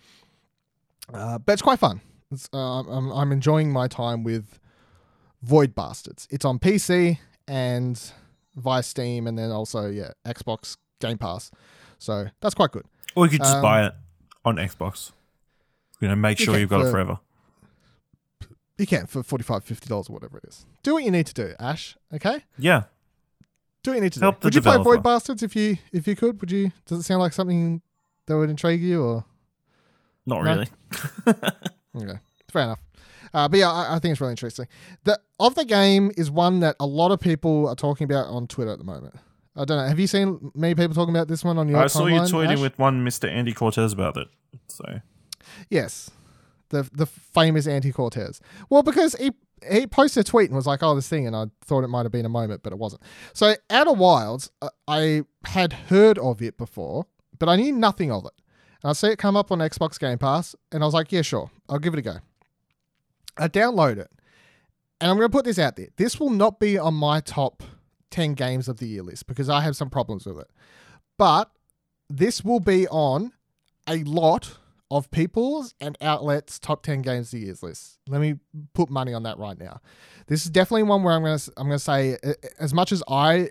[1.13, 2.01] uh, but it's quite fun.
[2.31, 4.59] It's, uh, I'm, I'm enjoying my time with
[5.43, 6.29] Void Bastards.
[6.31, 8.01] It's on PC and
[8.57, 11.51] via Steam, and then also yeah Xbox Game Pass.
[11.99, 12.85] So that's quite good.
[13.15, 13.93] Or you could just Um, buy it
[14.45, 15.13] on Xbox.
[16.01, 17.19] You know, make sure can you've got it forever.
[18.79, 20.65] You can for 45 dollars or whatever it is.
[20.83, 21.97] Do what you need to do, Ash.
[22.15, 22.45] Okay.
[22.57, 22.85] Yeah.
[23.83, 24.47] Do what you need to Help do.
[24.47, 24.79] Would you play.
[24.79, 26.41] Void Bastards if you if you could?
[26.41, 26.73] Would you?
[26.87, 27.83] Does it sound like something
[28.27, 29.25] that would intrigue you or?
[30.31, 30.51] Not No.
[30.55, 30.69] really.
[31.97, 32.19] Okay,
[32.51, 32.81] fair enough.
[33.35, 34.67] Uh, but yeah, I, I think it's really interesting.
[35.05, 38.47] The of the game is one that a lot of people are talking about on
[38.47, 39.15] Twitter at the moment.
[39.57, 39.87] I don't know.
[39.89, 41.79] Have you seen many people talking about this one on your?
[41.81, 42.61] I saw you tweeting Ash?
[42.61, 43.29] with one Mr.
[43.29, 44.29] Andy Cortez about it.
[44.69, 44.85] So
[45.69, 46.11] Yes,
[46.69, 48.41] the the famous Andy Cortez.
[48.69, 49.33] Well, because he
[49.69, 52.05] he posted a tweet and was like, "Oh, this thing," and I thought it might
[52.05, 53.03] have been a moment, but it wasn't.
[53.33, 57.07] So, Outer Wilds, uh, I had heard of it before,
[57.39, 58.33] but I knew nothing of it.
[58.83, 61.23] And I see it come up on Xbox Game Pass, and I was like, "Yeah,
[61.23, 62.17] sure, I'll give it a go."
[63.37, 64.11] I download it,
[65.01, 65.89] and I'm going to put this out there.
[65.97, 67.63] This will not be on my top
[68.11, 70.51] ten games of the year list because I have some problems with it,
[71.19, 71.51] but
[72.09, 73.33] this will be on
[73.87, 74.59] a lot
[74.91, 77.99] of people's and outlets top 10 games of the years list.
[78.09, 78.37] Let me
[78.75, 79.81] put money on that right now.
[80.27, 82.19] This is definitely one where I'm going to I'm going to say
[82.59, 83.49] as much as I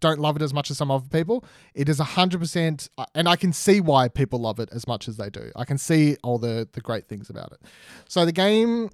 [0.00, 1.44] don't love it as much as some other people,
[1.74, 5.16] it is 100% uh, and I can see why people love it as much as
[5.16, 5.50] they do.
[5.56, 7.60] I can see all the the great things about it.
[8.08, 8.90] So the game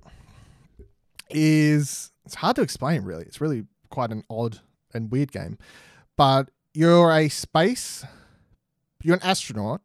[1.31, 3.25] is it's hard to explain really.
[3.25, 4.61] It's really quite an odd
[4.93, 5.59] and weird game.
[6.17, 8.05] But you're a space
[9.05, 9.83] you're an astronaut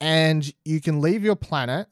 [0.00, 1.88] and you can leave your planet.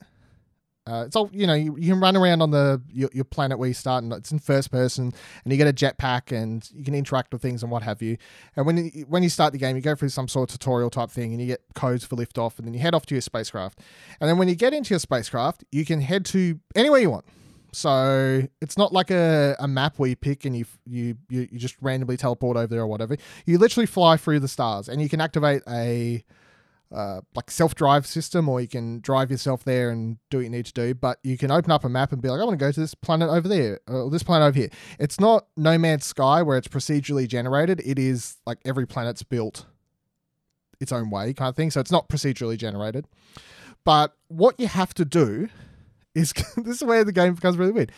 [0.85, 1.55] Uh, it's all you know.
[1.55, 4.33] You, you can run around on the your, your planet where you start, and it's
[4.33, 5.13] in first person,
[5.45, 8.17] and you get a jetpack, and you can interact with things and what have you.
[8.57, 10.91] And when you, when you start the game, you go through some sort of tutorial
[10.91, 13.23] type thing, and you get codes for liftoff, and then you head off to your
[13.23, 13.79] spacecraft.
[14.21, 17.27] And then when you get into your spacecraft, you can head to anywhere you want.
[17.73, 21.59] So it's not like a, a map where you pick and you, you you you
[21.59, 23.17] just randomly teleport over there or whatever.
[23.47, 26.25] You literally fly through the stars, and you can activate a
[26.95, 30.67] uh, like self-drive system or you can drive yourself there and do what you need
[30.67, 32.63] to do but you can open up a map and be like i want to
[32.63, 34.71] go to this planet over there or this planet over here.
[34.99, 37.81] It's not no man's sky where it's procedurally generated.
[37.85, 39.67] It is like every planet's built
[40.81, 43.07] its own way kind of thing so it's not procedurally generated.
[43.85, 45.49] But what you have to do
[46.15, 47.93] is this is where the game becomes really weird.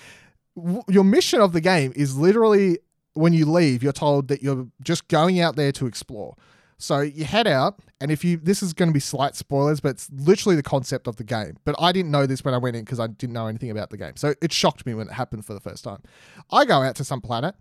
[0.89, 2.79] Your mission of the game is literally
[3.15, 6.35] when you leave you're told that you're just going out there to explore
[6.79, 9.91] so you head out, and if you, this is going to be slight spoilers, but
[9.91, 11.57] it's literally the concept of the game.
[11.65, 13.91] But I didn't know this when I went in because I didn't know anything about
[13.91, 14.17] the game.
[14.17, 16.03] So it shocked me when it happened for the first time.
[16.51, 17.55] I go out to some planet,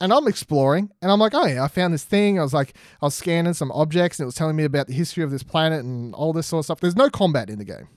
[0.00, 2.38] and I'm exploring, and I'm like, oh yeah, I found this thing.
[2.38, 4.94] I was like, I was scanning some objects, and it was telling me about the
[4.94, 6.80] history of this planet and all this sort of stuff.
[6.80, 7.88] There's no combat in the game.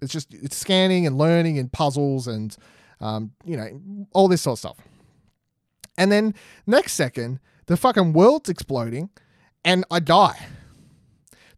[0.00, 2.54] It's just it's scanning and learning and puzzles and
[3.00, 4.76] um, you know all this sort of stuff.
[5.98, 6.34] And then
[6.66, 9.10] next second, the fucking world's exploding
[9.66, 10.46] and I die.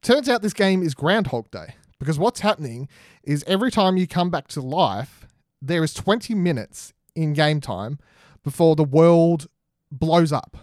[0.00, 2.88] Turns out this game is Groundhog Day because what's happening
[3.22, 5.26] is every time you come back to life,
[5.60, 7.98] there is 20 minutes in game time
[8.42, 9.46] before the world
[9.92, 10.56] blows up.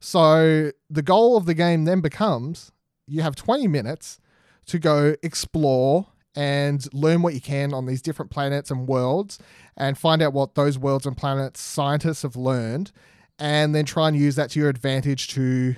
[0.00, 2.72] So the goal of the game then becomes
[3.06, 4.18] you have 20 minutes
[4.66, 9.38] to go explore and learn what you can on these different planets and worlds
[9.76, 12.92] and find out what those worlds and planets scientists have learned
[13.38, 15.76] and then try and use that to your advantage to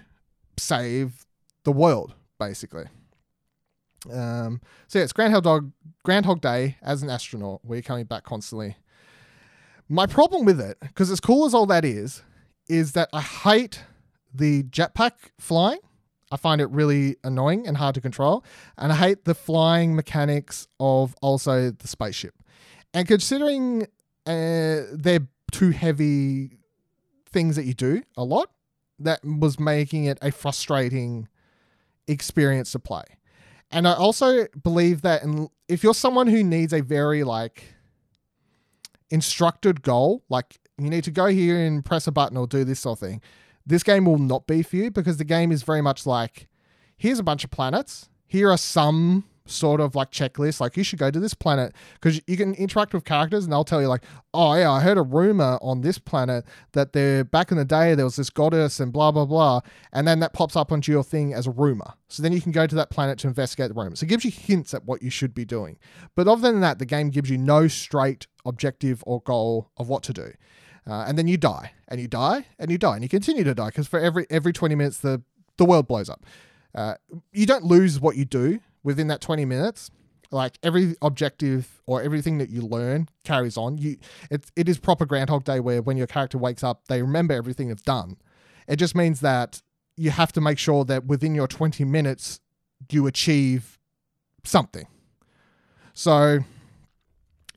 [0.57, 1.27] save
[1.65, 2.87] the world, basically.
[4.13, 8.25] Um, so yeah, it's Groundhog Dog, Groundhog Day as an astronaut, where you're coming back
[8.25, 8.77] constantly.
[9.89, 12.23] My problem with it, because as cool as all that is,
[12.69, 13.83] is that I hate
[14.33, 15.81] the jetpack flying.
[16.33, 18.45] I find it really annoying and hard to control,
[18.77, 22.35] and I hate the flying mechanics of also the spaceship.
[22.93, 23.85] And considering
[24.27, 26.59] uh, they're two heavy
[27.31, 28.51] things that you do a lot,
[28.99, 31.29] that was making it a frustrating
[32.07, 33.05] experience to play.
[33.71, 37.75] And I also believe that in, if you're someone who needs a very like
[39.11, 42.81] instructed goal, like you need to go here and press a button or do this
[42.81, 43.21] sort of thing,
[43.67, 46.49] this game will not be for you because the game is very much like
[46.97, 50.99] here's a bunch of planets, here are some sort of like checklist like you should
[50.99, 54.03] go to this planet because you can interact with characters and they'll tell you like
[54.33, 57.95] oh yeah i heard a rumor on this planet that there back in the day
[57.95, 59.61] there was this goddess and blah blah blah
[59.93, 61.95] and then that pops up onto your thing as a rumor.
[62.09, 64.25] So then you can go to that planet to investigate the rumor so it gives
[64.25, 65.79] you hints at what you should be doing.
[66.15, 70.03] But other than that the game gives you no straight objective or goal of what
[70.05, 70.33] to do.
[70.87, 73.55] Uh, and then you die and you die and you die and you continue to
[73.55, 75.23] die because for every every 20 minutes the
[75.57, 76.25] the world blows up.
[76.75, 76.95] Uh,
[77.33, 79.91] you don't lose what you do within that 20 minutes
[80.31, 83.79] like every objective or everything that you learn carries on.
[83.79, 83.97] You
[84.31, 87.69] it, it is proper groundhog day where when your character wakes up they remember everything
[87.69, 88.17] they've done.
[88.69, 89.63] It just means that
[89.97, 92.41] you have to make sure that within your 20 minutes
[92.91, 93.79] you achieve
[94.45, 94.87] something.
[95.95, 96.41] So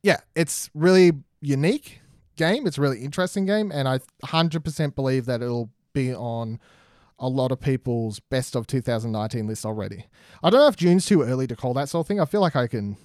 [0.04, 2.02] yeah it's really unique
[2.36, 2.68] game.
[2.68, 6.60] It's a really interesting game and i 100% believe that it'll be on
[7.20, 10.06] a lot of people's best of 2019 list already.
[10.44, 12.20] I don't know if June's too early to call that sort of thing.
[12.20, 12.96] I feel like I can,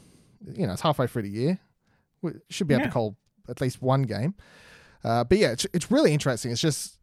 [0.55, 1.59] you know, it's halfway through the year.
[2.21, 2.89] We should be able Yeah.
[2.89, 3.17] to call
[3.49, 4.35] at least one game.
[5.03, 6.53] Uh, but yeah, it's, it's really interesting.
[6.53, 6.99] It's just,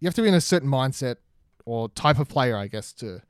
[0.00, 1.16] you have to be in a certain mindset
[1.64, 3.22] or type of player, I guess, to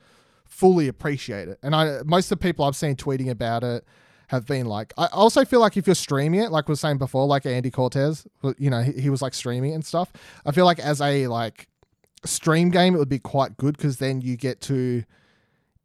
[0.46, 1.58] fully appreciate it.
[1.62, 3.84] And I, most of the people I've seen tweeting about it
[4.28, 6.98] have been like, I also feel like if you're streaming it, like we were saying
[6.98, 8.26] before, like Andy Cortez,
[8.58, 10.12] you know, he, he was like streaming and stuff.
[10.44, 11.68] I feel like as a like
[12.26, 15.04] stream game, it would be quite good because then you get to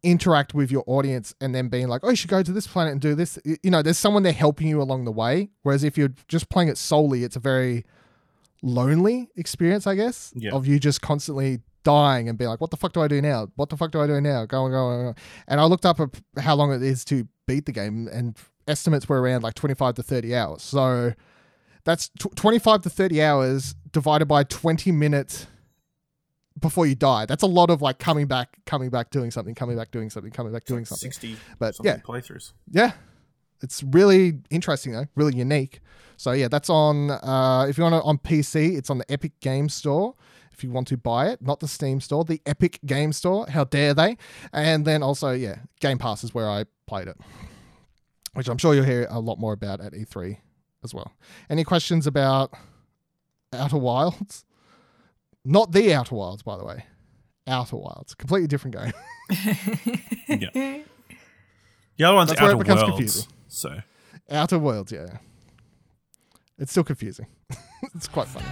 [0.04, 2.92] interact with your audience and then being like, oh, you should go to this planet
[2.92, 3.38] and do this.
[3.46, 5.50] You know, there's someone there helping you along the way.
[5.62, 7.86] Whereas if you're just playing it solely, it's a very
[8.64, 10.52] lonely experience, I guess, Yeah.
[10.52, 13.48] of you just constantly dying and being like, what the fuck do I do now?
[13.56, 14.46] What the fuck do I do now?
[14.46, 15.16] Going, going, going.
[15.48, 16.00] And I looked up
[16.38, 18.38] how long it is to beat the game and
[18.68, 20.62] estimates were around like 25 to 30 hours.
[20.62, 21.14] So
[21.84, 25.48] that's tw 25 to 30 hours divided by 20 minutes
[26.60, 27.26] before you die.
[27.26, 30.32] That's a lot of like coming back, coming back, doing something, coming back, doing something,
[30.32, 31.12] coming back, doing something.
[31.12, 32.54] 60 But something yeah, playthroughs.
[32.70, 32.92] yeah,
[33.62, 35.80] it's really interesting though, really unique.
[36.18, 37.10] So yeah, that's on.
[37.12, 40.16] Uh, if you want it on PC, it's on the Epic Game Store.
[40.52, 43.48] If you want to buy it, not the Steam Store, the Epic Game Store.
[43.50, 44.18] How dare they?
[44.54, 47.18] And then also, yeah, Game Pass is where I played it,
[48.34, 50.38] which I'm sure you'll hear a lot more about at E3
[50.84, 51.14] as well.
[51.50, 52.52] Any questions about
[53.54, 54.46] Outer Wilds?
[55.44, 56.86] Not the Outer Wilds, by the way.
[57.48, 58.94] Outer Wilds, completely different game.
[60.28, 60.82] Yeah.
[61.98, 62.92] The other one's That's where it Outer becomes Worlds.
[62.96, 63.28] confusing.
[63.48, 63.82] So
[64.30, 65.18] Outer Worlds, yeah.
[66.58, 67.28] It's still confusing.
[67.96, 68.46] it's quite funny.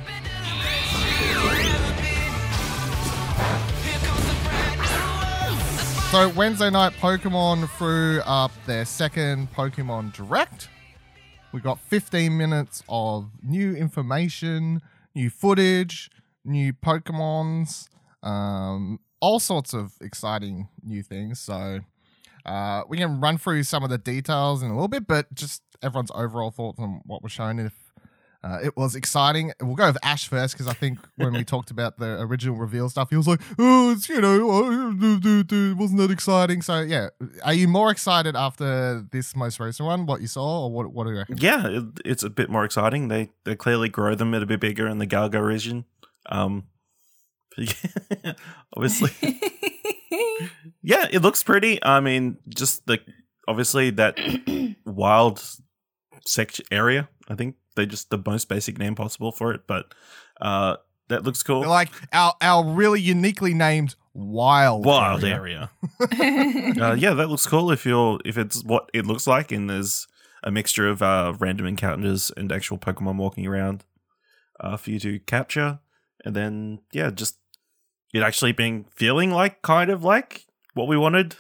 [6.11, 10.67] So Wednesday night, Pokemon threw up their second Pokemon Direct.
[11.51, 14.81] We got 15 minutes of new information,
[15.13, 16.09] new footage,
[16.45, 17.87] new Pokemons,
[18.23, 21.39] um, all sorts of exciting new things.
[21.39, 21.79] So
[22.45, 25.61] uh, we can run through some of the details in a little bit, but just
[25.81, 27.59] everyone's overall thoughts on what was shown.
[27.59, 27.73] If
[28.41, 31.71] uh, it was exciting, we'll go with Ash first because I think when we talked
[31.71, 35.75] about the original reveal stuff, he was like, "Oh, it's you know, oh, do, do,
[35.75, 37.09] wasn't that exciting?" So yeah,
[37.43, 40.93] are you more excited after this most recent one, what you saw, or what?
[40.93, 41.37] What do you reckon?
[41.37, 43.09] yeah, it, it's a bit more exciting.
[43.09, 45.83] They they clearly grow them a bit bigger in the Galar region.
[46.29, 46.65] Um,
[48.75, 49.11] obviously,
[50.81, 51.83] yeah, it looks pretty.
[51.83, 52.99] I mean, just the
[53.47, 54.17] obviously that
[54.85, 55.43] wild
[56.25, 57.09] section area.
[57.27, 59.93] I think they just the most basic name possible for it, but
[60.39, 60.77] uh,
[61.09, 61.67] that looks cool.
[61.67, 65.69] Like our our really uniquely named wild Wild area.
[65.99, 66.73] area.
[66.81, 67.71] uh, yeah, that looks cool.
[67.71, 70.07] If you're if it's what it looks like, and there's
[70.43, 73.83] a mixture of uh, random encounters and actual Pokemon walking around
[74.59, 75.79] uh, for you to capture,
[76.25, 77.37] and then yeah, just
[78.13, 81.35] it actually being feeling like kind of like what we wanted,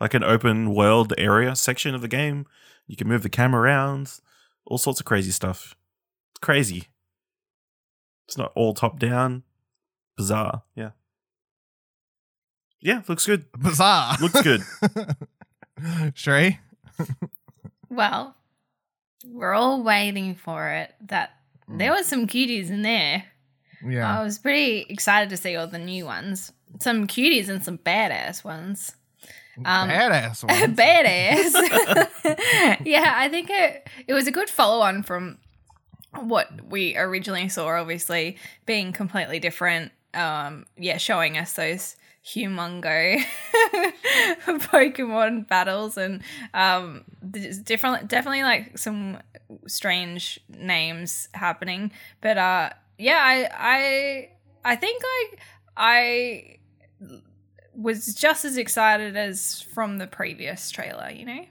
[0.00, 2.46] like an open world area section of the game.
[2.86, 4.20] You can move the camera around,
[4.66, 5.76] all sorts of crazy stuff.
[6.32, 6.88] It's crazy.
[8.28, 9.42] It's not all top down.
[10.16, 10.62] Bizarre.
[10.74, 10.90] Yeah.
[12.80, 13.44] Yeah, looks good.
[13.52, 14.16] Bizarre.
[14.20, 14.62] Looks good.
[16.14, 16.58] Shrey?
[17.88, 18.36] well,
[19.24, 20.94] we're all waiting for it.
[21.00, 21.30] That
[21.66, 21.78] hmm.
[21.78, 23.24] there was some cuties in there.
[23.86, 24.20] Yeah.
[24.20, 26.52] I was pretty excited to see all the new ones.
[26.80, 28.96] Some cuties and some badass ones.
[29.64, 30.76] Um, Badass one.
[30.76, 32.78] badass.
[32.86, 35.38] yeah, I think it it was a good follow on from
[36.18, 37.68] what we originally saw.
[37.68, 39.92] Obviously, being completely different.
[40.14, 43.20] Um, yeah, showing us those humongo
[44.46, 46.22] Pokemon battles and
[46.54, 47.04] um,
[47.64, 49.18] different, definitely like some
[49.66, 51.92] strange names happening.
[52.20, 52.70] But uh,
[53.02, 54.30] yeah, I I
[54.72, 55.40] I think like
[55.76, 56.58] I
[57.74, 61.10] was just as excited as from the previous trailer.
[61.10, 61.44] You know,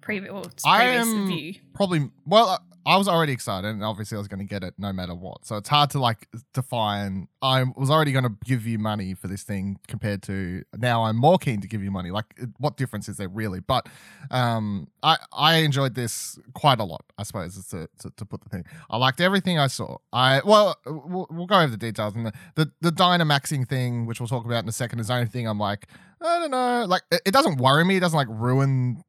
[0.00, 1.54] previous well, it's I previous am view.
[1.74, 2.62] probably well.
[2.86, 5.44] I- was already excited, and obviously I was going to get it no matter what.
[5.44, 7.28] So it's hard to like define.
[7.42, 11.04] I was already going to give you money for this thing compared to now.
[11.04, 12.10] I'm more keen to give you money.
[12.10, 13.60] Like, what difference is there really?
[13.60, 13.88] But
[14.30, 17.04] um, I I enjoyed this quite a lot.
[17.18, 18.64] I suppose to, to, to put the thing.
[18.88, 19.98] I liked everything I saw.
[20.12, 24.20] I well, we'll, we'll go over the details and the the, the Dynamaxing thing, which
[24.20, 25.88] we'll talk about in a second, is the only thing I'm like,
[26.20, 26.84] I don't know.
[26.86, 27.96] Like, it, it doesn't worry me.
[27.96, 29.02] It doesn't like ruin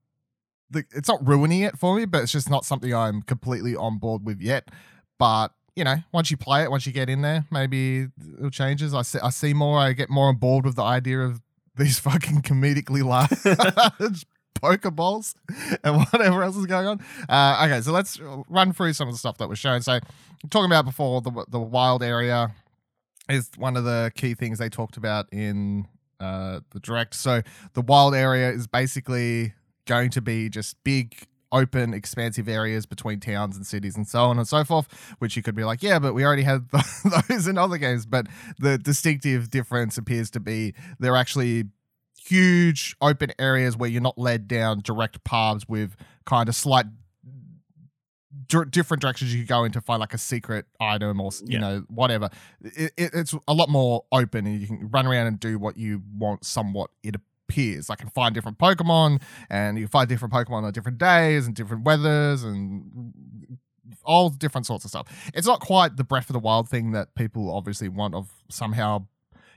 [0.70, 3.98] the, it's not ruining it for me, but it's just not something I'm completely on
[3.98, 4.70] board with yet.
[5.18, 8.08] But you know, once you play it, once you get in there, maybe
[8.42, 8.96] it changes.
[8.96, 9.80] I see, I see more.
[9.80, 11.40] I get more on board with the idea of
[11.76, 13.30] these fucking comedically large
[14.60, 15.36] Pokeballs
[15.84, 17.00] and whatever else is going on.
[17.30, 19.84] Uh, okay, so let's run through some of the stuff that was shown.
[19.84, 20.00] So,
[20.50, 22.52] talking about before the the wild area
[23.30, 25.88] is one of the key things they talked about in
[26.20, 27.14] uh, the direct.
[27.14, 27.44] So,
[27.74, 29.54] the wild area is basically
[29.88, 31.16] going to be just big
[31.52, 34.88] open expansive areas between towns and cities and so on and so forth
[35.20, 36.68] which you could be like yeah but we already had
[37.30, 38.28] those in other games but
[38.60, 41.64] the distinctive difference appears to be they're actually
[42.22, 46.86] huge open areas where you're not led down direct paths with kind of slight
[48.48, 51.54] dir- different directions you could go in to find like a secret item or you
[51.54, 51.60] Yeah.
[51.60, 52.30] know whatever
[52.62, 55.78] it, it, it's a lot more open and you can run around and do what
[55.78, 57.16] you want somewhat it
[57.48, 61.56] appears like can find different pokemon and you find different pokemon on different days and
[61.56, 63.58] different weathers and
[64.04, 67.16] all different sorts of stuff it's not quite the breath of the wild thing that
[67.16, 69.06] people obviously want of somehow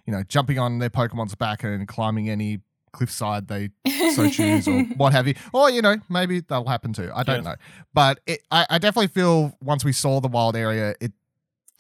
[0.07, 2.61] you know jumping on their pokemon's back and climbing any
[2.93, 3.71] cliffside they
[4.15, 5.35] so choose or what have you.
[5.53, 7.09] Or, you know, maybe that'll happen too.
[7.15, 7.51] I don't Yeah.
[7.53, 7.57] know.
[7.95, 11.13] But it, I, I definitely feel once we saw the wild area, it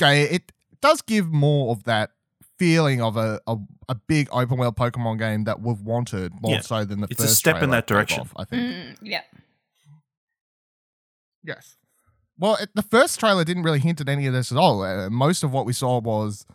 [0.00, 2.12] it does give more of that
[2.60, 3.56] feeling of a, a,
[3.88, 6.60] a big open world Pokemon game that we've wanted more Yeah.
[6.60, 8.20] so than the It's a step in that direction.
[8.20, 8.62] off, I think.
[8.62, 9.22] Mm, yeah.
[11.42, 11.76] Yes.
[12.38, 14.82] Well, it, the first trailer didn't really hint at any of this at all.
[14.82, 16.46] Uh, most of what we saw was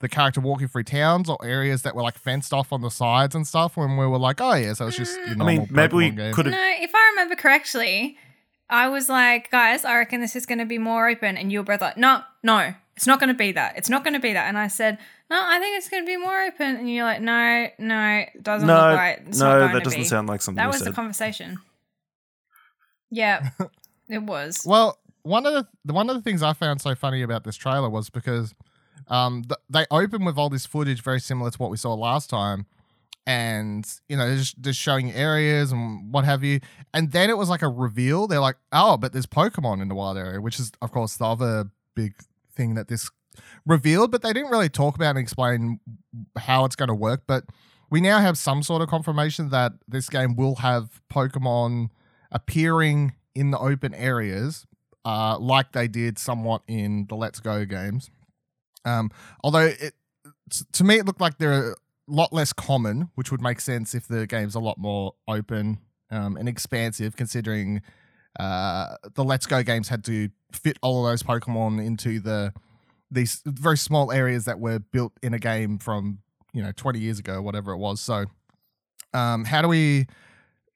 [0.00, 3.34] the character walking through towns or areas that were like fenced off on the sides
[3.34, 3.76] and stuff.
[3.76, 5.16] When we were like, oh yeah, so it's just.
[5.16, 6.34] Your I normal mean, maybe we Pokemon game.
[6.34, 6.54] could have.
[6.54, 8.16] No, if I remember correctly,
[8.70, 11.36] I was like, guys, I reckon this is going to be more open.
[11.36, 13.76] And you were both like, no, no, it's not going to be that.
[13.76, 14.48] It's not going to be that.
[14.48, 14.98] And I said,
[15.30, 16.76] no, I think it's going to be more open.
[16.76, 19.18] And you're like, no, no, it doesn't No, look right.
[19.26, 20.04] It's no, that doesn't be.
[20.04, 21.58] sound like something That we was the conversation.
[23.10, 23.50] Yeah,
[24.08, 24.62] it was.
[24.66, 27.56] Well, one of the, the one of the things I found so funny about this
[27.56, 28.54] trailer was because
[29.08, 32.28] um th- they open with all this footage very similar to what we saw last
[32.30, 32.66] time,
[33.26, 36.60] and you know just, just showing areas and what have you,
[36.94, 38.26] and then it was like a reveal.
[38.26, 41.24] They're like, oh, but there's Pokemon in the wild area, which is of course the
[41.26, 42.14] other big
[42.54, 43.10] thing that this
[43.66, 45.80] revealed, but they didn't really talk about and explain
[46.36, 47.22] how it's going to work.
[47.26, 47.44] But
[47.90, 51.90] we now have some sort of confirmation that this game will have Pokemon
[52.30, 54.66] appearing in the open areas,
[55.04, 58.10] uh, like they did somewhat in the Let's Go games.
[58.84, 59.10] Um,
[59.42, 59.94] although it,
[60.72, 61.76] to me, it looked like they're a
[62.06, 65.78] lot less common, which would make sense if the game's a lot more open
[66.10, 67.82] um, and expansive, considering
[68.38, 72.52] uh, the Let's Go games had to fit all of those Pokemon into the
[73.10, 76.18] these very small areas that were built in a game from
[76.52, 78.00] you know 20 years ago, whatever it was.
[78.00, 78.26] So,
[79.14, 80.06] um, how do we?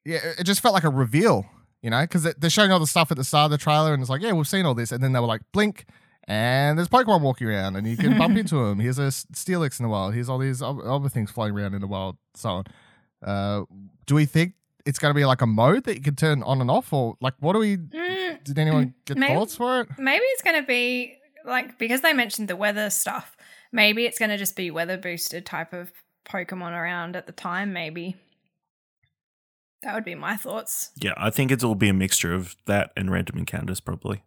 [0.05, 1.47] Yeah, it just felt like a reveal,
[1.83, 4.01] you know, because they're showing all the stuff at the start of the trailer, and
[4.03, 5.85] it's like, yeah, we've seen all this, and then they were like, blink,
[6.26, 8.80] and there's Pokemon walking around, and you can bump into them.
[8.80, 10.14] Here's a Steelix in the wild.
[10.14, 12.16] Here's all these other things flying around in the wild.
[12.35, 12.64] So on.
[13.24, 13.64] Uh,
[14.07, 14.55] do we think
[14.85, 17.16] it's going to be like a mode that you can turn on and off, or
[17.20, 17.76] like what do we?
[17.76, 19.89] Mm, Did anyone get Maybe- thoughts for it?
[19.99, 21.14] maybe it's going to be
[21.45, 23.36] like because they mentioned the weather stuff.
[23.72, 25.90] Maybe it's going to just be weather boosted type of
[26.26, 27.72] Pokemon around at the time.
[27.72, 28.16] Maybe
[29.82, 30.90] that would be my thoughts.
[30.97, 34.22] Yeah, I think it'll be a mixture of that and random encounters, probably.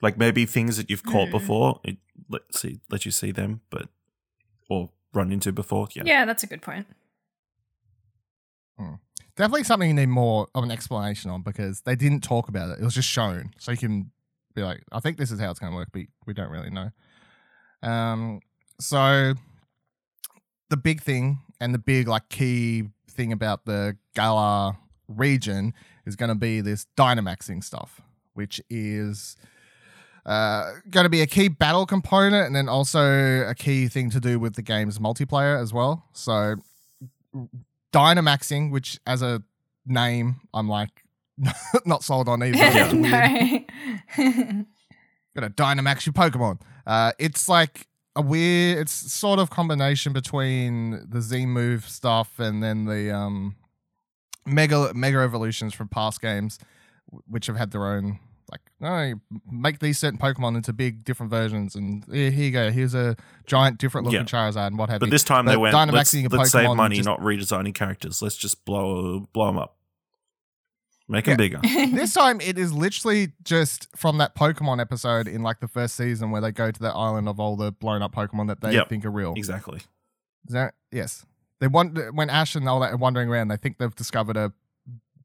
[0.00, 1.32] Like maybe things that you've caught Hmm.
[1.32, 1.96] before, it
[2.28, 3.88] let see let you see them, but
[4.70, 5.88] or run into before.
[5.94, 6.86] Yeah, Yeah, that's a good point.
[9.36, 12.78] Definitely something you need more of an explanation on because they didn't talk about it.
[12.80, 14.12] It was just shown, so you can
[14.54, 16.70] be like, "I think this is how it's going to work," but we don't really
[16.70, 16.90] know.
[17.82, 18.40] Um,
[18.80, 19.34] so
[20.70, 24.76] the big thing and the big like key thing about the Galar
[25.08, 25.74] region
[26.06, 28.00] is going to be this Dynamaxing stuff,
[28.34, 29.36] which is
[30.26, 34.20] uh, going to be a key battle component and then also a key thing to
[34.20, 36.04] do with the game's multiplayer as well.
[36.12, 36.56] So,
[37.92, 39.42] Dynamaxing, which as a
[39.86, 41.04] name, I'm like
[41.86, 42.58] not sold on either.
[42.58, 43.63] It's
[44.18, 44.64] no.
[45.34, 46.60] Gonna Dynamax your Pokemon.
[46.86, 52.62] Uh, it's like a weird, it's sort of combination between the Z move stuff and
[52.62, 53.56] then the um,
[54.46, 56.58] mega mega evolutions from past games,
[57.26, 58.20] which have had their own
[58.52, 59.14] like no,
[59.50, 62.70] make these certain Pokemon into big different versions, and here, here you go.
[62.70, 63.16] Here's a
[63.46, 64.24] giant different looking Yeah.
[64.26, 65.10] Charizard and what have But you.
[65.10, 67.74] But this time they But went, let's, Dynamaxing a let's save money, just- not redesigning
[67.74, 68.22] characters.
[68.22, 69.76] Let's just blow blow them up.
[71.08, 71.36] Make Yeah.
[71.36, 71.60] them bigger.
[71.96, 76.30] this time it is literally just from that Pokemon episode in like the first season
[76.30, 78.88] where they go to that island of all the blown up Pokemon that they Yep.
[78.88, 79.34] think are real.
[79.36, 79.80] exactly.
[80.46, 81.24] Is that yes?
[81.60, 84.52] They want when Ash and all that are wandering around, they think they've discovered a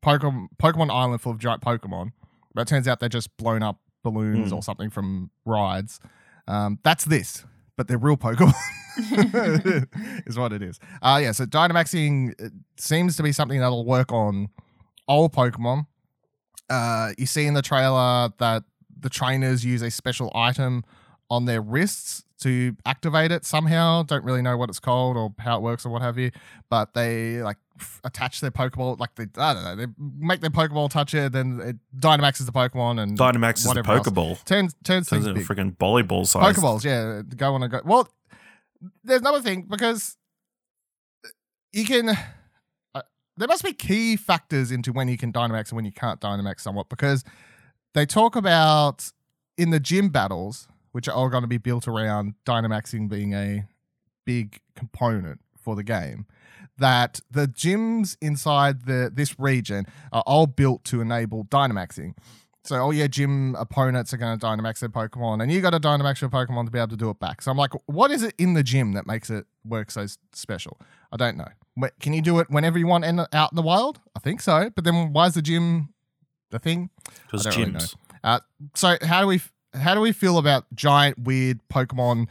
[0.04, 2.12] Pokemon Pokemon island full of giant Pokemon,
[2.54, 4.56] but it turns out they're just blown up balloons Hmm.
[4.56, 6.00] or something from rides.
[6.48, 7.44] Um, that's this,
[7.78, 8.54] but they're real Pokemon.
[10.28, 10.80] is what it is.
[11.02, 11.32] Uh yeah.
[11.32, 14.50] So Dynamaxing uh, seems to be something that'll work on
[15.10, 15.88] all Pokemon.
[16.70, 18.64] Uh, you see in the trailer that
[18.98, 20.86] the trainers use a special item
[21.30, 24.04] on their wrists to activate it somehow.
[24.04, 26.32] Don't really know what it's called or how it works or what have you.
[26.70, 30.50] But they like f- attach their Pokeball, like they I don't know, they make their
[30.50, 34.08] Pokeball touch it, then it Dynamaxes the Pokemon and Dynamax is the whatever else.
[34.08, 34.46] Pokeball.
[34.46, 36.56] turns turns Turns into freaking volleyball size.
[36.56, 37.82] Pokeballs, yeah, go on and go.
[37.84, 38.08] Well,
[39.04, 40.18] there's another thing because
[41.74, 42.16] you can.
[43.40, 46.60] There must be key factors into when you can Dynamax and when you can't Dynamax
[46.60, 47.24] somewhat because
[47.94, 49.12] they talk about
[49.58, 53.64] in the gym battles, which are all going to be built around Dynamaxing being a
[54.26, 56.26] big component for the game.
[56.78, 62.16] That the gyms inside the this region are all built to enable Dynamaxing.
[62.66, 65.70] So oh all your gym opponents are going to Dynamax their Pokemon, and you got
[65.70, 67.42] to Dynamax your Pokemon to be able to do it back.
[67.42, 70.78] So I'm like, what is it in the gym that makes it work so special?
[71.10, 71.48] I don't know.
[71.82, 74.00] Wh- Can you do it whenever you want in, out in the wild?
[74.16, 74.70] I think so.
[74.76, 75.94] But then why is the gym
[76.52, 76.90] the thing?
[77.26, 77.96] Because I don't really gyms.
[78.24, 78.40] Uh,
[78.76, 79.42] so how do we
[79.74, 82.28] how do we feel about giant weird Pokemon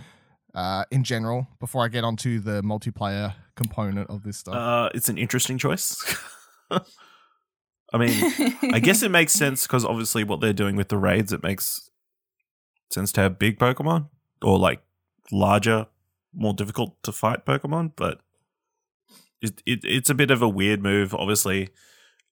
[0.55, 1.47] uh, in general?
[1.61, 4.55] Before I get onto the multiplayer component of this stuff.
[4.55, 6.03] Uh, it's an interesting choice.
[6.71, 8.13] I mean,
[8.73, 11.91] I guess it makes sense because obviously what they're doing with the raids, it makes
[12.91, 14.09] sense to have big Pokemon
[14.43, 14.81] or like
[15.33, 15.87] larger,
[16.35, 17.93] more difficult to fight Pokemon.
[17.97, 18.21] But
[19.43, 21.15] it, it it's a bit of a weird move.
[21.15, 21.71] Obviously,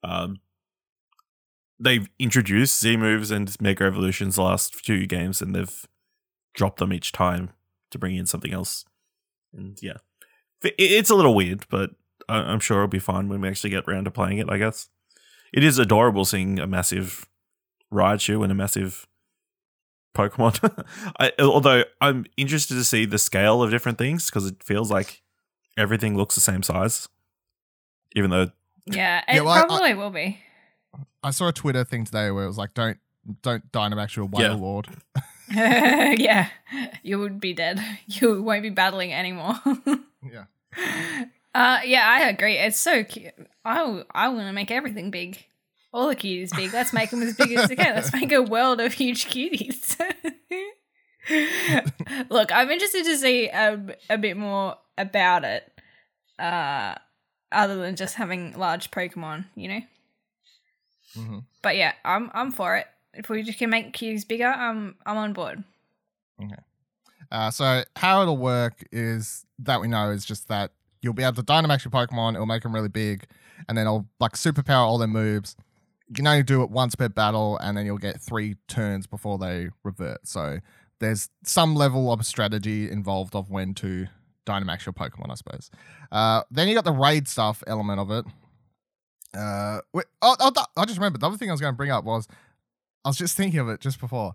[0.02, 0.38] um,
[1.78, 5.86] they've introduced Z moves and Mega Evolutions the last few games, and they've
[6.54, 7.50] dropped them each time
[7.90, 8.84] to bring in something else.
[9.52, 9.98] And yeah,
[10.64, 11.90] it- it's a little weird, but
[12.28, 14.50] I- I'm sure it'll be fine when we actually get around to playing it.
[14.50, 14.88] I guess
[15.52, 17.28] it is adorable seeing a massive
[17.92, 19.06] Raichu and a massive
[20.16, 20.84] Pokemon.
[21.20, 25.22] I, although I'm interested to see the scale of different things because it feels like
[25.76, 27.08] everything looks the same size,
[28.14, 28.50] even though
[28.86, 30.38] yeah, it Yeah, well, I- I- probably will be.
[31.22, 32.98] I saw a Twitter thing today where it was like, "Don't
[33.42, 34.50] don't Dynamax your Yeah.
[34.50, 34.86] Wailord."
[35.50, 36.48] yeah,
[37.02, 37.80] you would be dead.
[38.06, 39.54] You won't be battling anymore.
[40.22, 40.44] yeah.
[41.54, 42.56] Uh, yeah, I agree.
[42.58, 43.32] It's so cute.
[43.64, 45.44] I I want to make everything big.
[45.92, 46.72] All the cuties big.
[46.74, 47.94] Let's make them as big as they can.
[47.94, 49.96] Let's make a world of huge cuties.
[52.30, 55.70] Look, I'm interested to see a, a bit more about it.
[56.38, 56.94] Uh,
[57.52, 59.80] other than just having large Pokemon, you know.
[61.14, 62.86] hmm But yeah, I'm I'm for it.
[63.14, 65.64] If we just can make cubes bigger, I'm I'm on board.
[66.42, 66.56] Okay.
[67.30, 70.72] Uh, so how it'll work is that we know is just that
[71.02, 72.34] you'll be able to Dynamax your Pokemon.
[72.34, 73.26] It'll make them really big,
[73.68, 75.56] and then it'll like superpower all their moves.
[76.08, 79.38] You can only do it once per battle, and then you'll get three turns before
[79.38, 80.26] they revert.
[80.28, 80.58] So
[81.00, 84.06] there's some level of strategy involved of when to
[84.46, 85.70] Dynamax your Pokemon, I suppose.
[86.10, 88.24] Uh, then you got the raid stuff element of it.
[89.36, 91.90] Uh, wait, oh, oh, I just remembered the other thing I was going to bring
[91.90, 92.26] up was
[93.04, 94.32] I was just thinking of it just before.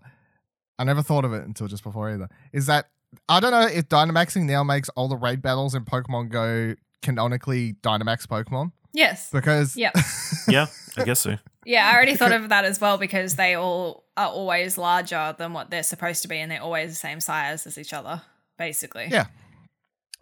[0.78, 2.28] I never thought of it until just before either.
[2.52, 2.88] Is that
[3.28, 7.74] I don't know if Dynamaxing now makes all the raid battles in Pokemon Go canonically
[7.82, 9.28] Dynamax Pokemon Yes.
[9.30, 9.94] because Yep.
[10.48, 11.36] yeah, I guess so.
[11.64, 15.52] Yeah, I already thought of that as well because they all are always larger than
[15.52, 18.22] what they're supposed to be, and they're always the same size as each other,
[18.58, 19.08] basically.
[19.10, 19.26] Yeah.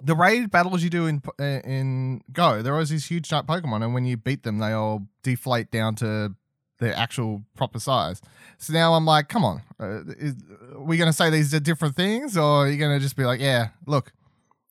[0.03, 3.47] The raid battles you do in uh, in Go, there are always these huge giant
[3.47, 6.35] Pokemon, and when you beat them, they all deflate down to
[6.79, 8.23] their actual proper size.
[8.59, 10.35] So now I'm like, come on, uh, is,
[10.73, 13.17] are we going to say these are different things, or are you going to just
[13.17, 14.13] be like, yeah, look,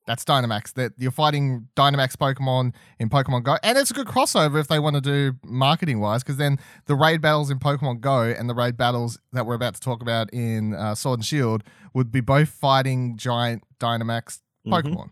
[0.08, 0.74] That's Dynamax.
[0.74, 4.80] That you're fighting Dynamax Pokemon in Pokemon Go, and it's a good crossover if they
[4.80, 6.58] want to do marketing wise, because then
[6.88, 10.02] the raid battles in Pokemon Go and the raid battles that we're about to talk
[10.02, 11.64] about in uh, Sword and Shield
[11.94, 14.74] would be both fighting giant Dynamax Mhm.
[14.74, 15.10] Pokemon.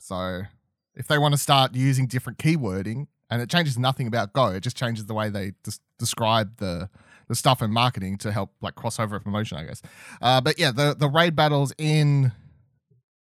[0.00, 0.42] So
[0.94, 4.60] if they want to start using different keywording, and it changes nothing about Go, it
[4.60, 6.88] just changes the way they des- describe the
[7.28, 9.82] the stuff in marketing to help like crossover promotion, I guess.
[10.20, 12.32] Uh, but yeah, the the raid battles in,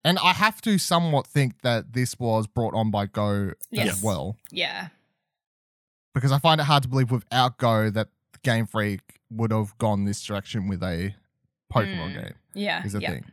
[0.05, 3.97] and I have to somewhat think that this was brought on by Go Yes.
[3.97, 4.89] as well, Yeah.
[6.15, 8.09] because I find it hard to believe without Go that
[8.45, 9.01] Game Freak
[9.31, 11.15] would have gone this direction with a
[11.73, 12.23] Pokemon Mm.
[12.23, 12.85] game Yeah.
[12.85, 13.11] is a yeah.
[13.11, 13.25] thing.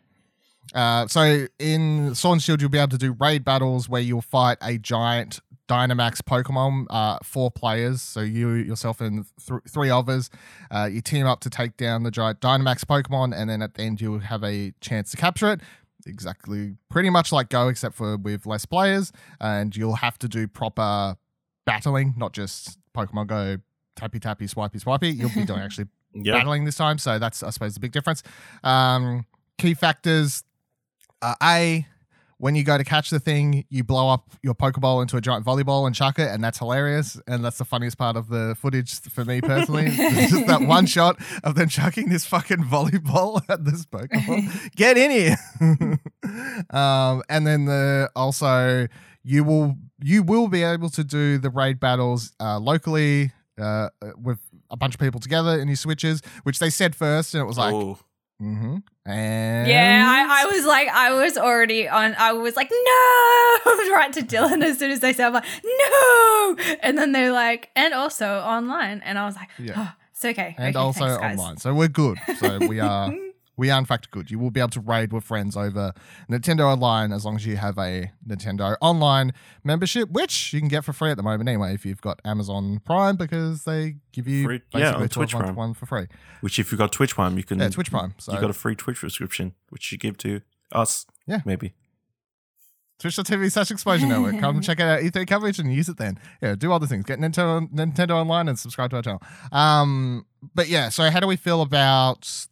[0.74, 4.22] Uh, so in Sword and Shield, you'll be able to do raid battles where you'll
[4.22, 5.40] fight a giant
[5.70, 8.02] Dynamax Pokemon, uh, four players.
[8.02, 10.30] So you yourself and th- three others,
[10.72, 13.84] uh, you team up to take down the giant Dynamax Pokemon, and then at the
[13.84, 15.62] end you'll have a chance to capture it.
[16.06, 20.48] Exactly, pretty much like Go, except for with less players, and you'll have to do
[20.48, 21.16] proper
[21.66, 23.58] battling, not just Pokemon Go
[23.96, 25.12] tappy tappy swipey swipey.
[25.12, 25.86] You'll be doing actually
[26.34, 26.98] battling this time.
[26.98, 28.22] So that's, I suppose, the big difference.
[28.64, 29.26] Um,
[29.58, 30.44] key factors
[31.24, 31.88] uh, A,
[32.38, 35.46] when you go to catch the thing, you blow up your Pokeball into a giant
[35.46, 37.18] volleyball and chuck it, and that's hilarious.
[37.26, 39.90] And that's the funniest part of the footage for me personally.
[39.96, 44.76] Just that one shot of them chucking this fucking volleyball at this Pokemon.
[44.76, 45.38] Get in here.
[46.70, 48.88] um, and then the also
[49.24, 54.40] you will you will be able to do the raid battles uh, locally uh, with
[54.70, 57.58] a bunch of people together in your switches, which they said first, and it was
[57.58, 58.00] like, oh,
[58.42, 58.78] mm-hmm.
[59.06, 62.16] And Yeah, I, I was like, I was already on.
[62.18, 66.56] I was like, no, right to Dylan as soon as they said, I'm like, no,
[66.82, 69.74] and then they're like, and also online, and I was like, Yeah.
[69.78, 71.58] oh, it's okay, and Okay, also thanks, online.
[71.58, 72.18] So we're good.
[72.38, 73.14] So we are
[73.56, 74.32] we are in fact good.
[74.32, 75.94] You will be able to raid with friends over
[76.30, 79.32] Nintendo Online as long as you have a Nintendo Online
[79.64, 82.80] membership, which you can get for free at the moment anyway if you've got Amazon
[82.84, 85.56] Prime because they give you Free- yeah, basically on a 12 Twitch Prime.
[85.56, 86.08] one for free.
[86.42, 87.60] which if you've got Twitch Prime, you can.
[87.60, 88.16] Yeah, Twitch Prime.
[88.18, 90.42] So you got a free Twitch subscription, which you give to
[90.72, 91.06] us.
[91.28, 91.42] Yeah.
[91.46, 91.74] maybe.
[93.00, 94.40] Twitch.tv slash Explosion Network.
[94.40, 96.18] Come check out our E3 coverage and use it then.
[96.42, 97.04] Yeah, do all the things.
[97.06, 99.22] Get Nintendo Nintendo Online and subscribe to our channel.
[99.52, 100.26] Um,
[100.56, 102.48] but yeah, so how do we feel about?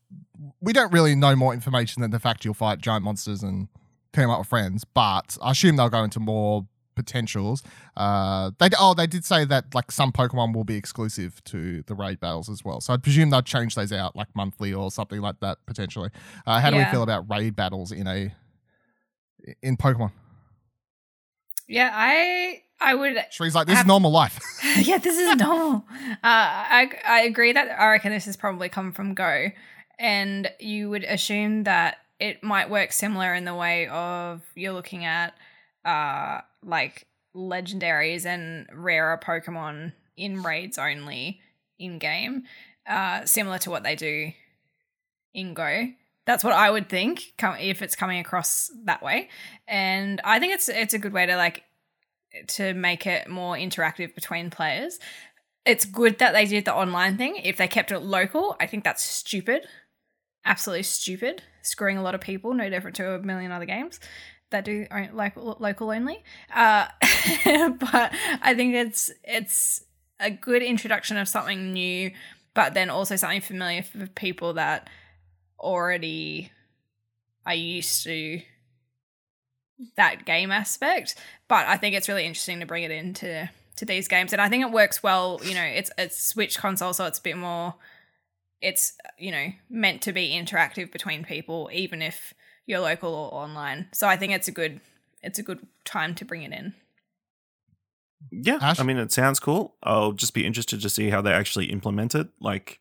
[0.60, 3.68] We don't really know more information than the fact you'll fight giant monsters and
[4.14, 7.64] team up with friends, but I assume they'll go into more potentials.
[7.96, 11.96] Uh, they oh they did say that like some Pokemon will be exclusive to the
[11.96, 12.82] raid battles as well.
[12.82, 16.10] So I presume they'll change those out like monthly or something like that potentially.
[16.46, 18.34] Uh, how do we feel about raid battles in a
[19.62, 20.12] in Pokemon?
[21.68, 24.40] Yeah, I I would Shree's like, this is normal life.
[24.78, 25.86] yeah, this is normal.
[26.12, 29.48] Uh, I I agree that I reckon this has probably come from Go,
[30.02, 35.06] and you would assume that it might work similar in the way of you're looking
[35.06, 35.34] at
[35.86, 41.40] uh like legendaries and rarer Pokemon in raids only
[41.80, 42.44] in game,
[42.88, 44.32] uh, similar to what they do
[45.34, 45.88] in Go.
[46.26, 49.30] That's what I would think if it's coming across that way,
[49.68, 51.64] and I think it's it's a good way to like
[52.48, 55.00] to make it more interactive between players.
[55.66, 57.38] It's good that they did the online thing.
[57.38, 59.66] If they kept it local, I think that's stupid.
[60.46, 61.44] Absolutely stupid.
[61.62, 64.00] Screwing a lot of people, no different to a million other games
[64.52, 66.24] that do like local only.
[66.54, 66.88] Uh,
[67.46, 69.84] but I think it's it's
[70.20, 72.12] a good introduction of something new,
[72.54, 74.90] but then also something familiar for people that
[75.60, 76.52] already
[77.46, 78.42] are used to
[79.96, 81.16] that game aspect.
[81.48, 84.50] But I think it's really interesting to bring it into to these games, and I
[84.50, 85.40] think it works well.
[85.44, 87.76] You know, it's it's Switch console, so it's a bit more.
[88.62, 92.34] It's you know meant to be interactive between people, even if
[92.66, 93.88] you're local or online.
[93.94, 94.82] So I think it's a good
[95.22, 96.74] it's a good time to bring it in.
[98.32, 98.80] Yeah, Ash?
[98.80, 99.76] I mean, it sounds cool.
[99.84, 102.28] I'll just be interested to see how they actually implement it.
[102.40, 102.80] Like,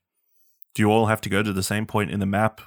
[0.74, 2.60] do you all have to go to the same point in the map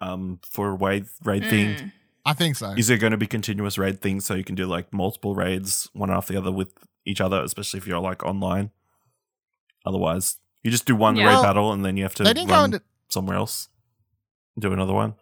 [0.00, 1.80] um, for raid raid themed?
[1.80, 1.92] Mm.
[2.26, 2.70] I think so.
[2.70, 5.90] Is there going to be continuous raid things so you can do like multiple raids
[5.92, 6.72] one after the other with
[7.04, 8.70] each other, especially if you're like online?
[9.84, 11.26] Otherwise, you just do one Yeah.
[11.26, 13.68] raid Well, battle and then you have to they didn't go run into somewhere else,
[14.56, 15.14] and do another one.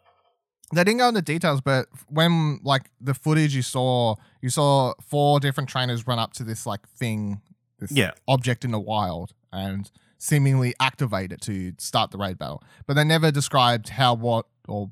[0.75, 5.39] they didn't go into details, but when like the footage you saw, you saw four
[5.41, 7.43] different trainers run up to this like thing,
[7.79, 8.13] this Yeah.
[8.27, 12.63] object in the wild, and seemingly activate it to start the raid battle.
[12.87, 14.91] But they never described how, what, or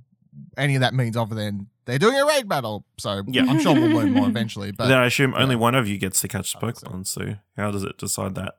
[0.58, 2.84] any of that means other than they're doing a raid battle.
[2.98, 3.44] So Yeah.
[3.48, 4.72] I'm sure we'll learn more eventually.
[4.72, 6.86] But But then I assume only one of you gets to catch I think so.
[6.88, 7.06] Pokemon.
[7.06, 8.56] So how does it decide that?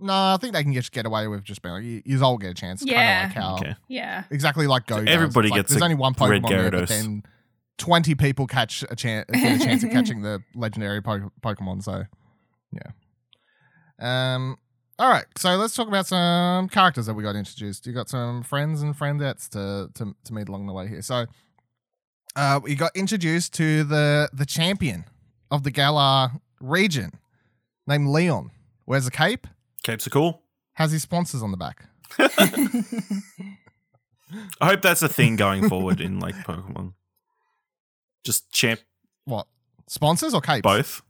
[0.00, 2.38] No, I think they can just get away with just being like, you, you all
[2.38, 2.82] get a chance.
[2.84, 3.30] Yeah.
[3.30, 3.74] Kind of like how, Okay.
[3.88, 4.24] Yeah.
[4.30, 4.98] exactly like Go.
[4.98, 5.06] does.
[5.08, 6.88] everybody Like, gets There's a only one red Pokemon there, but Gyarados.
[6.88, 7.22] then
[7.78, 11.82] twenty people catch a chance, get a chance at catching the legendary po- Pokemon.
[11.82, 12.04] So,
[12.72, 12.90] yeah.
[14.34, 14.56] Um.
[15.00, 17.86] All right, so let's talk about some characters that we got introduced.
[17.86, 21.02] You got some friends and friendettes to to, to meet along the way here.
[21.02, 21.26] So,
[22.34, 25.04] uh, we got introduced to the the champion
[25.52, 27.12] of the Galar region,
[27.86, 28.50] named Leon.
[28.86, 29.46] Wears a cape,
[29.88, 30.42] Capes are cool.
[30.74, 31.86] has his sponsors on the back.
[34.60, 36.92] I hope that's a thing going forward in like Pokemon.
[38.22, 38.80] Just champ
[39.24, 39.46] What
[39.86, 40.60] sponsors or capes?
[40.60, 41.00] both.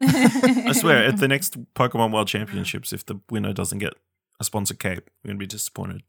[0.00, 3.94] I swear, at the next Pokemon World Championships, if the winner doesn't get
[4.38, 6.02] a sponsored cape, we're gonna be disappointed.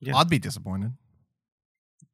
[0.00, 0.16] Yeah.
[0.16, 0.94] I'd be disappointed.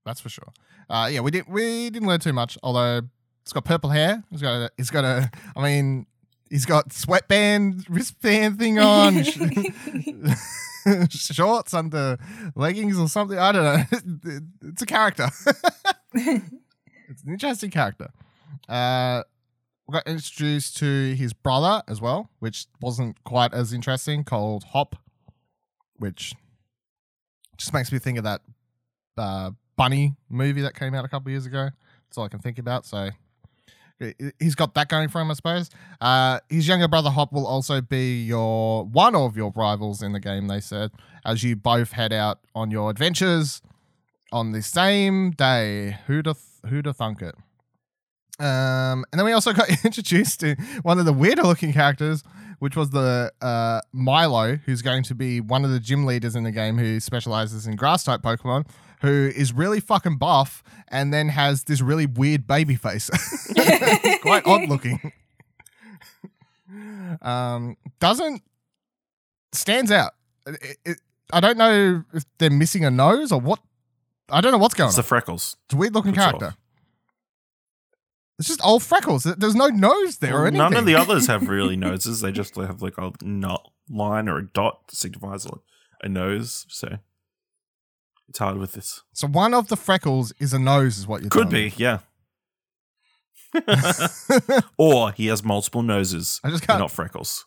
[0.05, 0.53] That's for sure.
[0.91, 1.49] Uh, yeah, we did.
[1.49, 2.59] We didn't learn too much.
[2.63, 3.03] Although
[3.45, 4.25] it's got purple hair.
[4.31, 4.55] He's got.
[4.55, 5.31] A, he's got a.
[5.55, 6.07] I mean,
[6.49, 9.23] he's got sweatband wristband thing on.
[11.11, 12.17] shorts under
[12.55, 13.39] leggings or something.
[13.39, 14.41] I don't know.
[14.63, 15.29] It's a character.
[16.15, 18.09] it's an interesting character.
[18.67, 19.25] Uh,
[19.87, 24.97] we got introduced to his brother as well, which wasn't quite as interesting, called Hop,
[25.97, 26.35] which
[27.59, 28.41] just makes me think of that
[29.19, 31.69] uh, bunny movie that came out a couple years ago.
[32.09, 32.87] That's all I can think about.
[32.87, 33.11] So
[34.39, 35.71] he's got that going for him, I suppose.
[36.01, 40.21] Uh, his younger brother Hop will also be your one of your rivals in the
[40.21, 40.49] game.
[40.49, 40.91] They said
[41.25, 43.63] as you both head out on your adventures
[44.33, 45.99] on the same day.
[46.07, 46.37] Who'da
[46.69, 47.35] who'da thunk it?
[48.41, 52.25] Um, and then we also got introduced to one of the weirder looking characters,
[52.59, 56.43] which was the uh, Milo, who's going to be one of the gym leaders in
[56.43, 58.67] the game who specializes in grass type Pokemon,
[59.01, 63.11] who is really fucking buff and then has this really weird baby face.
[64.23, 65.13] Quite odd looking.
[67.23, 68.43] um, doesn't
[69.53, 70.13] stands out.
[70.47, 71.01] It- it-
[71.33, 73.59] I don't know if they're missing a nose or what.
[74.29, 75.01] I don't know what's going It's on.
[75.01, 75.57] It's the freckles.
[75.67, 76.47] It's a weird looking Puts character.
[76.49, 76.57] off.
[78.39, 79.23] It's just old freckles.
[79.25, 80.59] There's no nose there or anything.
[80.59, 82.21] none of the others have really noses.
[82.21, 83.13] They just have like a
[83.89, 85.47] line or a dot that signifies
[86.03, 86.67] a nose.
[86.69, 86.99] So
[88.29, 89.03] it's hard with this.
[89.13, 92.01] So one of the freckles is a nose, is what you're Could be, yeah.
[94.79, 96.41] or he has multiple noses.
[96.43, 96.81] I just can't.
[96.81, 97.47] not freckles.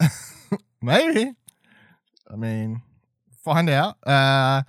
[0.82, 1.32] Maybe.
[2.30, 2.82] I mean,
[3.44, 3.96] find out.
[4.06, 4.62] Uh,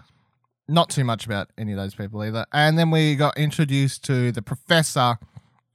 [0.68, 2.46] not too much about any of those people either.
[2.52, 5.18] And then we got introduced to the professor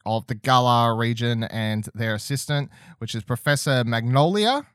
[0.07, 4.67] of the Galar region and their assistant, which is Professor Magnolia.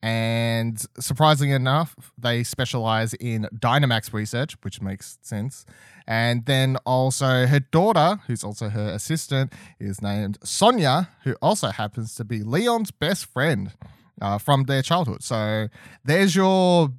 [0.00, 5.66] And surprisingly enough, they specialize in Dynamax research, which makes sense.
[6.06, 12.14] And then also her daughter, who's also her assistant, is named Sonia, who also happens
[12.14, 13.72] to be Leon's best friend
[14.20, 15.22] uh, from their childhood.
[15.22, 15.68] So
[16.04, 16.90] there's your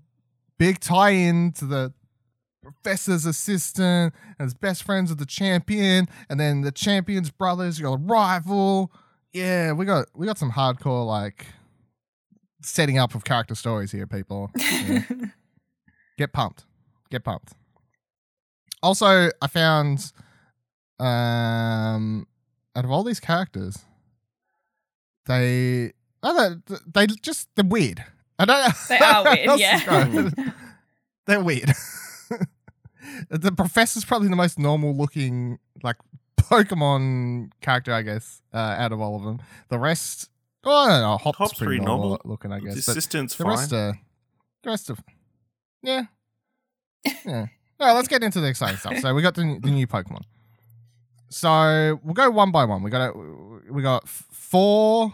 [0.57, 1.93] big tie in to the
[2.61, 7.97] professor's assistant and his best friends with the champion, and then the champion's brothers, your
[7.97, 8.91] rival.
[9.33, 11.45] Yeah, we got we got some hardcore like
[12.61, 14.51] setting up of character stories here, people.
[14.59, 15.03] Yeah.
[16.17, 16.65] Get pumped.
[17.09, 17.53] Get pumped.
[18.83, 20.11] Also, I found
[20.99, 22.27] um
[22.75, 23.85] out of all these characters,
[25.27, 28.03] they oh, don't they just they're weird.
[28.37, 28.73] I don't know.
[28.89, 30.51] They are weird, how else to yeah.
[31.25, 31.71] they're weird.
[33.29, 35.97] the professor's probably the most normal looking like
[36.37, 39.39] Pokemon character, I guess, uh, out of all of them.
[39.69, 40.29] The rest,
[40.63, 41.17] oh, I don't know.
[41.17, 42.21] Hop's, Hop's pretty, pretty normal, normal.
[42.25, 42.77] looking, I guess.
[42.77, 43.51] Assistant's the fine.
[43.51, 43.95] rest the
[44.65, 44.99] rest of,
[45.81, 46.03] yeah,
[47.25, 47.47] yeah.
[47.79, 48.97] Well, let's get into the exciting stuff.
[48.99, 50.23] So we got the, the new Pokemon.
[51.29, 52.83] So we'll go one by one.
[52.83, 55.13] We got a, we got four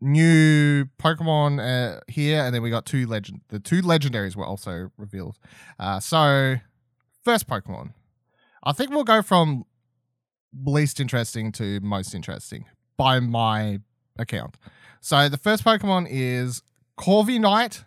[0.00, 3.40] new Pokemon uh, here, and then we got two legend.
[3.48, 5.38] The two legendaries were also revealed.
[5.78, 6.56] Uh, so
[7.24, 7.94] first Pokemon,
[8.62, 9.64] I think we'll go from
[10.64, 12.66] least interesting to most interesting
[12.96, 13.80] by my
[14.18, 14.56] account.
[15.00, 16.62] So the first Pokemon is
[16.98, 17.84] Corviknight,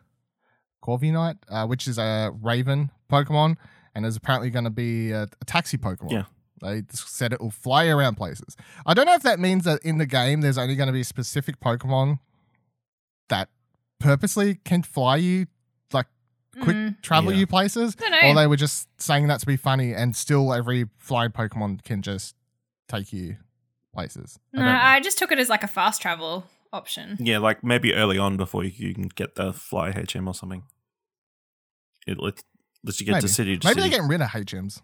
[0.84, 3.57] Corviknight, uh, which is a Raven Pokemon,
[3.95, 6.11] and is apparently going to be a, a taxi Pokemon.
[6.11, 6.23] Yeah.
[6.61, 8.57] They said it will fly around places.
[8.85, 11.03] I don't know if that means that in the game there's only going to be
[11.03, 12.19] specific Pokemon
[13.30, 13.49] that
[13.99, 15.47] purposely can fly you,
[15.93, 16.07] like
[16.61, 17.01] quick Mm.
[17.01, 17.39] travel Yeah.
[17.39, 21.31] you places, or they were just saying that to be funny, and still every flying
[21.31, 22.35] Pokemon can just
[22.88, 23.38] take you
[23.93, 24.39] places.
[24.53, 24.75] I no, don't.
[24.75, 27.17] I just took it as like a fast travel option.
[27.19, 30.63] Yeah, like maybe early on before you, you can get the fly HM or something.
[32.07, 32.43] It let
[32.83, 33.21] lets you get Maybe.
[33.21, 33.89] to city to Maybe city.
[33.89, 34.81] they're getting rid of HMs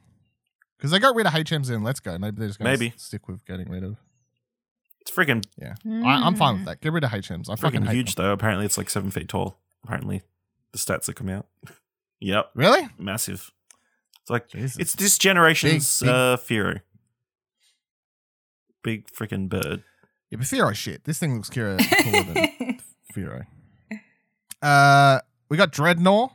[0.77, 2.17] because they got rid of HMs in Let's Go.
[2.17, 2.93] Maybe they're just going to Maybe.
[2.97, 3.97] stick with getting rid of.
[5.01, 6.81] It's freaking Yeah, I, I'm fine with that.
[6.81, 7.49] Get rid of HMs.
[7.49, 8.25] I fucking freaking huge them.
[8.25, 8.31] though.
[8.33, 9.57] Apparently, it's like seven feet tall.
[9.83, 10.23] Apparently,
[10.71, 11.45] the stats that come out.
[12.19, 12.87] yep, Really?
[12.97, 13.51] massive.
[14.21, 14.77] It's like Jesus.
[14.79, 16.15] it's this generation's Big, big.
[16.15, 16.81] uh Fearow.
[18.85, 19.83] Big freaking bird.
[20.29, 21.03] Yeah, but Fearow shit.
[21.05, 22.79] This thing looks cooler, cooler than
[23.15, 23.45] Fearow.
[24.61, 26.29] Uh, we got Drednaw,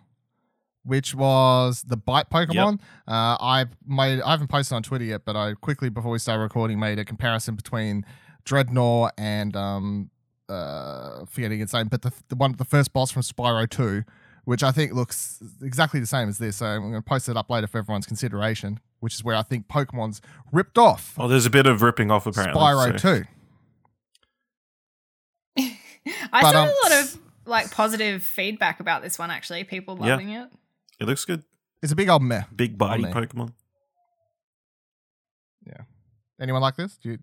[0.85, 2.81] which was the bite Pokemon.
[3.07, 4.21] Uh, I made.
[4.21, 7.05] I haven't posted on Twitter yet, but I quickly before we started recording made a
[7.05, 8.05] comparison between
[8.45, 10.11] Drednaw and um,
[10.49, 14.03] uh, forgetting its name, but the the one the first boss from Spyro Two,
[14.45, 16.57] which I think looks exactly the same as this.
[16.57, 18.81] So I'm going to post it up later for everyone's consideration.
[19.01, 20.21] Which is where I think Pokemon's
[20.53, 22.61] ripped off Oh, there's a bit of ripping off apparently.
[22.61, 23.25] Spyro so- Two.
[26.33, 29.31] I But, saw um, a lot of like positive feedback about this one.
[29.31, 30.07] Actually, people Yeah.
[30.07, 30.49] loving it.
[31.01, 31.43] It looks good.
[31.83, 32.43] It's a big old meh.
[32.55, 33.53] Big body Pokemon.
[35.67, 35.83] Yeah.
[36.41, 36.97] Anyone like this?
[36.99, 37.19] Do you,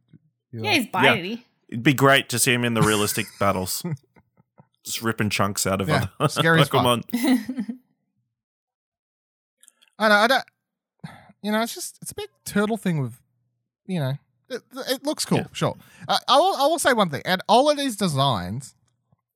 [0.52, 1.44] you Yeah, like- he's bitey.
[1.70, 3.84] It'd be great to see him in the realistic battles.
[4.84, 6.84] Just ripping chunks out of Yeah, other scary as fuck.
[6.84, 7.04] Pokemon.
[10.00, 10.16] I know.
[10.16, 10.44] I don't.
[11.48, 13.22] You know, it's just it's a big turtle thing with,
[13.86, 14.16] you know,
[14.50, 15.38] it, it looks cool.
[15.38, 15.48] Yeah.
[15.54, 15.78] Sure.
[16.06, 16.56] Uh, I will.
[16.58, 17.22] I will say one thing.
[17.24, 18.76] And all of these designs,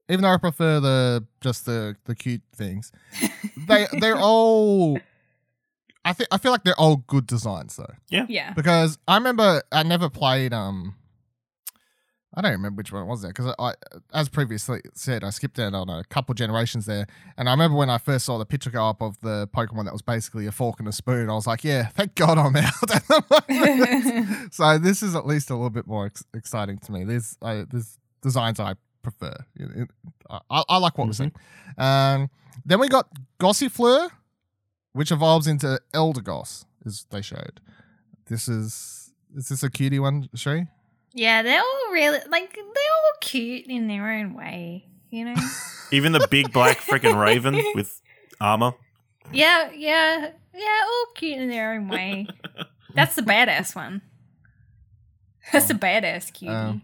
[0.09, 2.91] even though I prefer the just the the cute things,
[3.65, 4.99] they they're all.
[6.03, 7.93] I think I feel like they're all good designs though.
[8.09, 8.25] yeah.
[8.27, 8.51] Yeah.
[8.51, 10.95] Because I remember I never played um
[12.33, 13.73] I don't remember which one it was there because I,
[14.13, 17.05] as previously said, I skipped out on a couple generations there,
[17.37, 19.91] and I remember when I first saw the picture go up of the Pokemon that
[19.91, 21.29] was basically a fork and a spoon.
[21.29, 24.53] I was like, "Yeah, thank God I'm out." at the moment.
[24.53, 27.03] so this is at least a little bit more ex- exciting to me.
[27.03, 29.35] There's uh, there's designs I prefer.
[29.55, 29.89] It- it-
[30.49, 31.33] I, I like what we're seeing.
[31.77, 32.29] Um,
[32.63, 33.07] then we got
[33.41, 34.09] Gossifleur,
[34.93, 37.59] which evolves into Eldegoss, as they showed.
[38.27, 40.67] This is is this a cutie one, Shree?
[41.13, 44.85] Yeah, they're all really like they're all cute in their own way.
[45.09, 45.35] You know.
[45.91, 48.01] Even the big black freaking raven with
[48.39, 48.73] armor.
[49.33, 52.27] yeah, yeah, yeah, all cute in their own way.
[52.95, 54.01] That's the badass one.
[55.51, 56.53] That's the badass cutie.
[56.53, 56.81] Um,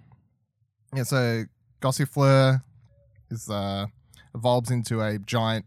[0.94, 1.44] Yeah, so
[1.82, 2.64] Gossifleur
[3.30, 3.86] is uh
[4.36, 5.66] evolves into a giant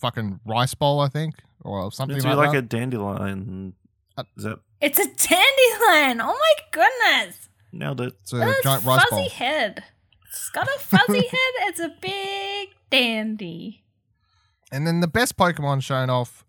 [0.00, 2.58] fucking rice bowl, I think, or something It's like, like that.
[2.58, 3.74] a dandelion.
[4.16, 6.20] Uh, Is that it's a dandelion.
[6.20, 7.48] Oh my goodness!
[7.72, 8.14] nailed it?
[8.22, 9.28] it's a Look giant its rice fuzzy bowl.
[9.30, 9.84] head.
[10.28, 11.52] It's got a fuzzy head.
[11.68, 13.82] It's a big dandy.
[14.72, 16.44] And then the best Pokemon shown off,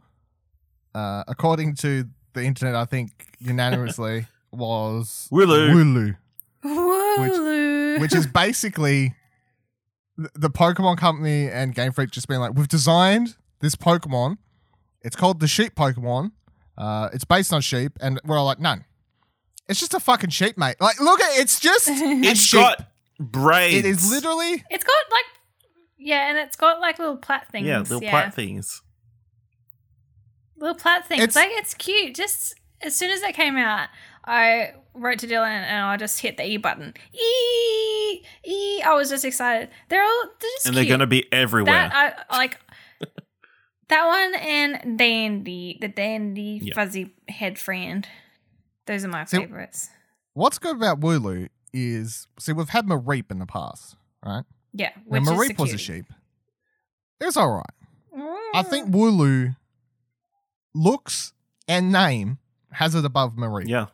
[0.96, 5.70] uh, according to the internet, I think unanimously was Wooloo.
[5.74, 6.18] Wooloo,
[6.64, 8.00] Wooloo.
[8.00, 9.14] which is basically
[10.18, 14.38] the Pokemon Company and Game Freak just being like, we've designed this Pokemon.
[15.02, 16.32] It's called the Sheep Pokemon.
[16.78, 18.86] Uh, it's based on sheep, and we're all like, none.
[19.68, 20.76] It's just a fucking sheep, mate.
[20.80, 22.60] Like, look at it's just a It's sheep.
[22.62, 22.88] got
[23.20, 23.78] braids.
[23.78, 25.26] It is literally It's got like,
[25.98, 27.68] yeah, and it's got like little plat things.
[27.68, 28.82] yeah, little plat things.
[30.58, 31.24] little plat things.
[31.24, 32.16] It's- like it's cute.
[32.16, 33.90] Just as soon as it came out,
[34.24, 36.94] I wrote to Dylan and I just hit the E button.
[37.14, 38.82] E E.
[38.84, 39.70] I was just excited.
[39.90, 40.86] They're all they're just And cute.
[40.88, 41.74] they're going to be everywhere.
[41.90, 42.58] that I like.
[43.90, 46.76] That one and Dandy, the Dandy Yep.
[46.76, 48.08] fuzzy head friend.
[48.86, 49.90] Those are my So- favorites.
[50.34, 53.96] what's good about Wooloo is see we've had Mareep in the past,
[54.26, 54.44] right?
[54.74, 56.06] Yeah, When which is Mareep was a sheep,
[57.20, 57.66] it was all right.
[58.54, 58.68] I Mm.
[58.68, 59.56] think Wooloo
[60.74, 61.34] looks
[61.68, 62.38] and name
[62.74, 63.68] has it above Mareep.
[63.68, 63.88] yeah.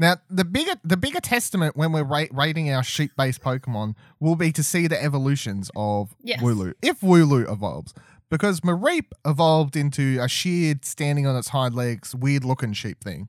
[0.00, 4.36] Now, the bigger the bigger testament when we're ra- rating our sheep based Pokemon will
[4.36, 6.40] be to see the evolutions of Yes.
[6.40, 7.92] Wooloo, if Wooloo evolves.
[8.30, 13.28] Because Mareep evolved into a sheared, standing on its hind legs, weird looking sheep thing,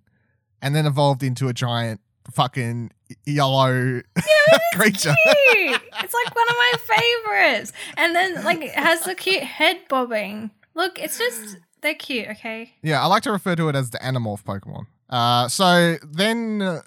[0.62, 2.02] and then evolved into a giant
[2.34, 2.92] fucking
[3.26, 4.02] yellow
[4.76, 5.16] creature.
[5.54, 5.82] cute.
[6.04, 6.74] it's like one of my
[7.26, 7.72] favorites.
[7.98, 10.52] And then like it has the cute head bobbing.
[10.76, 12.74] Look, it's just they're cute, okay?
[12.84, 14.84] Yeah, I like to refer to it as the Animorph Pokemon.
[15.10, 16.82] Uh, so then, uh,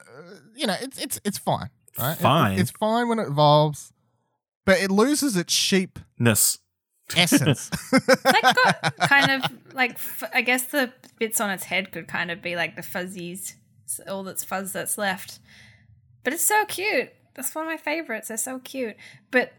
[0.55, 2.13] you know, it's it's it's fine, right?
[2.13, 2.59] It- Fine.
[2.59, 3.93] it's fine when it evolves,
[4.67, 6.59] but it loses its sheep Ness.
[7.17, 7.71] Essence.
[8.25, 12.31] Like got kind of like f- I guess the bits on its head could kind
[12.31, 13.57] of be like the fuzzies,
[14.09, 15.39] all that's fuzz that's left.
[16.25, 17.11] But it's so cute.
[17.35, 18.29] That's one of my favorites.
[18.29, 18.97] They're so cute.
[19.31, 19.53] But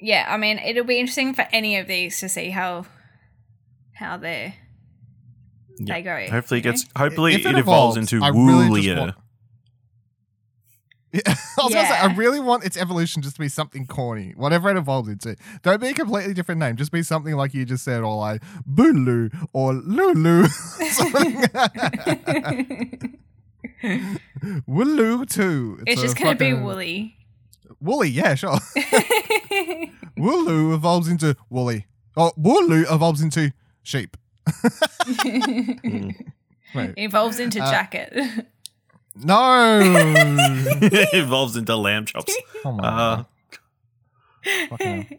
[0.00, 2.86] yeah, I mean, it'll be interesting for any of these to see how
[3.94, 4.54] how they
[5.78, 5.94] Yeah.
[5.94, 6.26] they go.
[6.30, 6.86] Hopefully, it gets.
[6.96, 8.98] Hopefully, If it, evolves into I really Woolia.
[8.98, 9.16] want-
[11.16, 11.22] Yeah,
[11.58, 14.68] I was gonna say, I really want its evolution just to be something corny, whatever
[14.70, 15.36] it evolved into.
[15.62, 16.76] Don't be a completely different name.
[16.76, 20.46] Just be something like you just said, or like Booloo or Lulu.
[20.90, 21.44] Something-
[24.68, 25.78] Wooloo too.
[25.86, 27.16] It's, a just going to be woolly.
[27.80, 28.50] Woolly, yeah, sure.
[30.16, 31.86] Wooloo evolves into woolly.
[32.16, 33.52] Oh, Wooloo evolves into
[33.82, 34.16] sheep.
[36.74, 38.46] Wait, Evolves into Uh, jacket.
[39.24, 39.80] No.
[40.82, 42.36] it evolves into lamb chops.
[42.62, 42.84] Come on.
[42.84, 43.24] Uh,
[44.70, 45.18] Fucking.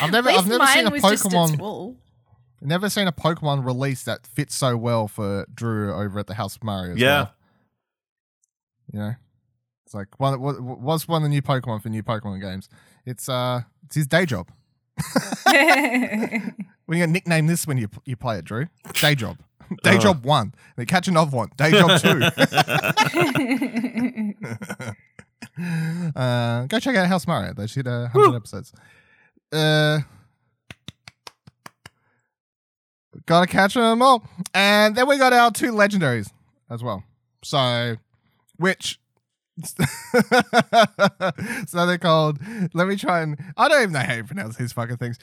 [0.00, 1.96] I've never, I've never seen a was just its Pokemon, wool.
[2.60, 6.56] never seen a Pokemon release that fits so well for Drew over at the House
[6.56, 6.92] of Mario.
[6.92, 7.16] As yeah.
[7.16, 7.34] well.
[8.92, 9.14] You know,
[9.84, 10.40] it's like one.
[10.40, 12.68] What, what's one of the new Pokemon for new Pokemon games?
[13.04, 14.50] It's uh, it's his day job.
[16.92, 18.66] When you gonna nickname this when you you play it, Drew?
[19.00, 19.38] Day job.
[19.82, 19.98] Day Oh.
[19.98, 20.54] job one.
[20.76, 21.50] Then catch another one.
[21.56, 22.22] Day job two.
[26.16, 27.52] uh, go check out House Mario.
[27.54, 28.72] They should uh, hundred episodes.
[29.52, 30.00] Uh,
[33.26, 34.24] gotta catch them all,
[34.54, 36.30] and then we got our two legendaries
[36.70, 37.04] as well.
[37.44, 37.96] So,
[38.56, 38.98] which.
[41.66, 42.38] so they're called.
[42.72, 43.38] Let me try and.
[43.56, 45.18] I don't even know how you pronounce these fucking things.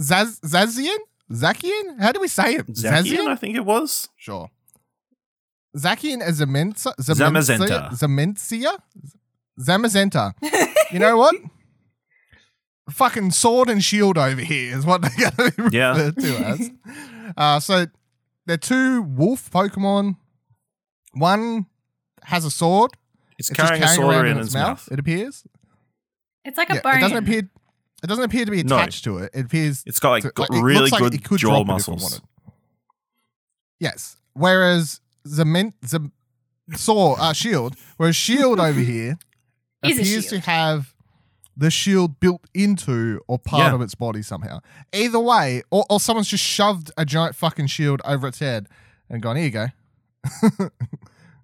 [0.00, 0.96] Zaz Zazian?
[1.32, 2.00] Zakian?
[2.00, 2.66] How do we say it?
[2.68, 4.08] Zacian, I think it was.
[4.16, 4.50] Sure.
[5.76, 7.90] Zakian is Zamenza, Zamazenta.
[7.92, 8.78] Zamencia?
[9.58, 10.32] Zamazenta.
[10.92, 11.34] you know what?
[12.90, 15.96] Fucking sword and shield over here is what they're going to be Yeah.
[15.96, 16.70] referred to as.
[17.36, 17.86] Uh, so
[18.46, 20.16] they're two wolf Pokemon.
[21.14, 21.66] One
[22.24, 22.90] has a sword.
[23.38, 24.86] It's, It's just carrying a carrying sword around in its mouth.
[24.92, 25.44] It appears.
[26.44, 26.96] it's like a Yeah, bone.
[26.96, 27.48] it doesn't appear.
[28.04, 28.76] It doesn't appear to be No.
[28.76, 29.30] attached to it.
[29.34, 31.48] It appears It's got like, to- got like, really looks like good it could jaw
[31.48, 32.20] drop it if it muscles.
[33.80, 34.16] Yes.
[34.34, 36.12] Whereas Zament, Zam,
[36.74, 39.16] Saw, uh, Shield, whereas Shield over here
[39.82, 40.94] Is a appears to have
[41.56, 43.74] the shield built into or part Yeah.
[43.74, 44.58] of its body somehow.
[44.92, 48.66] Either way, or, or someone's just shoved a giant fucking shield over its head
[49.08, 49.66] and gone, here you go.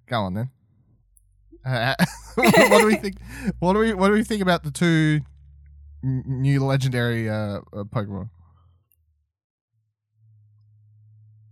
[0.06, 0.50] go on then.
[1.64, 1.94] Uh,
[2.34, 3.16] what do we think?
[3.60, 5.26] What do we what do we think about the two n-
[6.02, 8.30] new legendary uh, uh, Pokemon?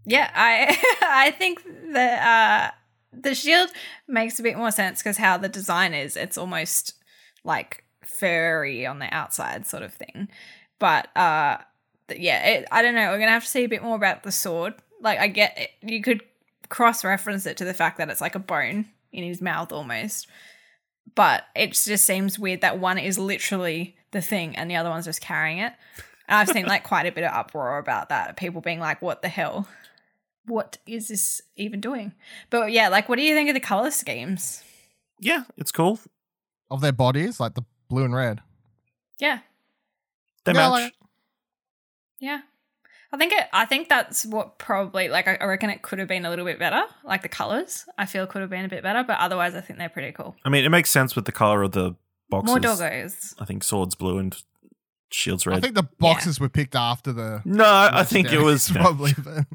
[0.07, 2.71] Yeah, I I think the uh
[3.13, 3.71] the shield
[4.07, 6.95] makes a bit more sense because how the design is, it's almost
[7.45, 10.29] like furry on the outside sort of thing.
[10.79, 11.59] But uh
[12.17, 13.11] yeah, it, I don't know.
[13.11, 14.75] We're gonna have to see a bit more about the sword.
[15.03, 16.23] Like I get it, you could
[16.71, 20.27] cross reference it to the fact that it's like a bone in his mouth almost.
[21.15, 25.05] But it just seems weird that one is literally the thing and the other one's
[25.05, 25.73] just carrying it.
[26.29, 28.37] And I've seen like quite a bit of uproar about that.
[28.37, 29.67] People being like, what the hell?
[30.47, 32.13] What is this even doing?
[32.51, 34.63] But yeah, like, what do you think of the color schemes?
[35.21, 35.99] Yeah, it's cool.
[36.71, 38.41] Of their bodies, like the blue and red.
[39.19, 39.41] Yeah,
[40.45, 40.71] They Yeah, match.
[40.71, 40.95] like
[42.21, 42.41] yeah.
[43.11, 43.45] I think it.
[43.55, 45.27] I think that's what probably like.
[45.27, 46.83] I I reckon it could have been a little bit better.
[47.05, 49.03] Like the colors, I feel could have been a bit better.
[49.03, 50.37] But otherwise, I think they're pretty cool.
[50.45, 51.95] I mean, it makes sense with the color of the
[52.31, 52.47] boxes.
[52.51, 53.35] More doggos.
[53.39, 54.37] I think swords blue and
[55.11, 55.57] shields red.
[55.57, 57.43] I think the boxes were picked after the.
[57.45, 59.13] no, I think it was probably.
[59.23, 59.47] but-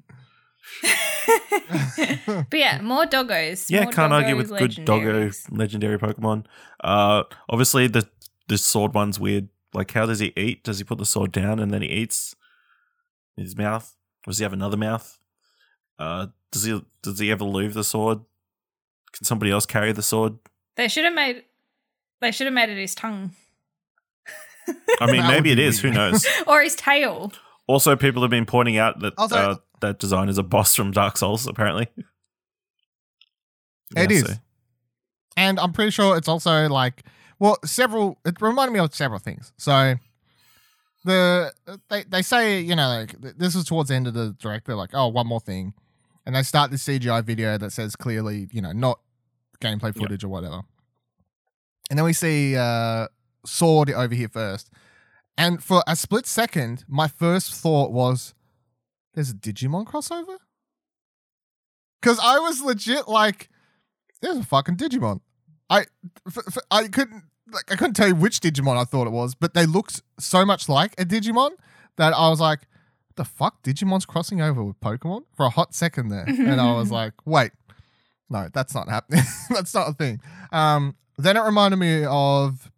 [2.50, 3.70] but yeah, more doggos.
[3.70, 6.46] Yeah, more can't argue with good doggo legendary Pokemon.
[6.84, 8.08] Uh, obviously the
[8.48, 9.50] the sword one's weird.
[9.74, 10.64] Like, how does he eat?
[10.64, 12.36] Does he put the sword down and then he eats
[13.36, 13.96] his mouth?
[14.26, 15.18] Or does he have another mouth?
[15.98, 18.20] Uh, does he does he ever leave the sword?
[19.14, 20.38] Can somebody else carry the sword?
[20.76, 21.44] They should have made.
[22.24, 23.32] They should have made it his tongue
[25.02, 25.88] I mean, That maybe would it be.
[25.90, 26.26] Who knows?
[26.48, 27.34] or his tail.
[27.68, 30.92] also, people have been pointing out that Also- uh, that design is a boss from
[30.92, 31.46] Dark Souls.
[31.46, 31.90] Apparently,
[33.96, 34.22] It Yeah, is.
[34.26, 34.34] so-
[35.36, 37.04] and I'm pretty sure it's also like
[37.40, 38.20] well, several.
[38.24, 39.52] It reminded me of several things.
[39.58, 39.96] So
[41.04, 41.52] the
[41.90, 44.66] they they say you know like th- this is towards the end of the direct.
[44.68, 45.74] They're like, oh, one more thing,
[46.26, 49.00] and they start this CGI video that says clearly you know not
[49.60, 50.62] gameplay footage or whatever,
[51.94, 53.06] and then we see uh,
[53.46, 54.72] sword over here first,
[55.38, 58.34] and for a split second, my first thought was,
[59.14, 60.38] there's a Digimon crossover.
[62.02, 63.48] Because I was legit like,
[64.24, 65.20] there's a fucking Digimon.
[65.70, 65.82] I
[66.28, 69.36] f- f- I couldn't like I couldn't tell you which Digimon I thought it was,
[69.36, 71.52] but they looked so much like a Digimon
[71.98, 72.62] that I was like,
[73.18, 76.90] the fuck, Digimon's crossing over with Pokemon for a hot second there, and I was
[77.00, 77.52] like, wait,
[78.32, 79.26] no, that's not happening.
[79.52, 80.22] that's not a thing.
[80.52, 82.70] Um, then it reminded me of.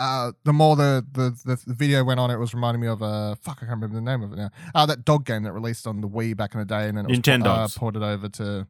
[0.00, 3.02] Uh, the more the, the, the, the video went on, it was reminding me of
[3.02, 4.50] uh, fuck, I can't remember the name of it now.
[4.72, 7.04] Uh, that dog game that released on the Wii back in the day, and then
[7.06, 7.76] it was Nintendogs.
[7.76, 8.68] uh, ported over to.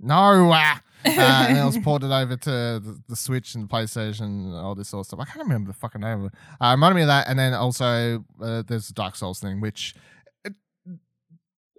[0.00, 0.74] No, uh,
[1.04, 1.10] uh,
[1.48, 4.88] and it was ported over to the, the Switch and the PlayStation and all this
[4.88, 5.20] sort of stuff.
[5.20, 6.38] I can't remember the fucking name of it.
[6.60, 9.94] Uh, reminded me of that, and then also uh, there's the Dark Souls thing, which
[10.44, 10.52] it,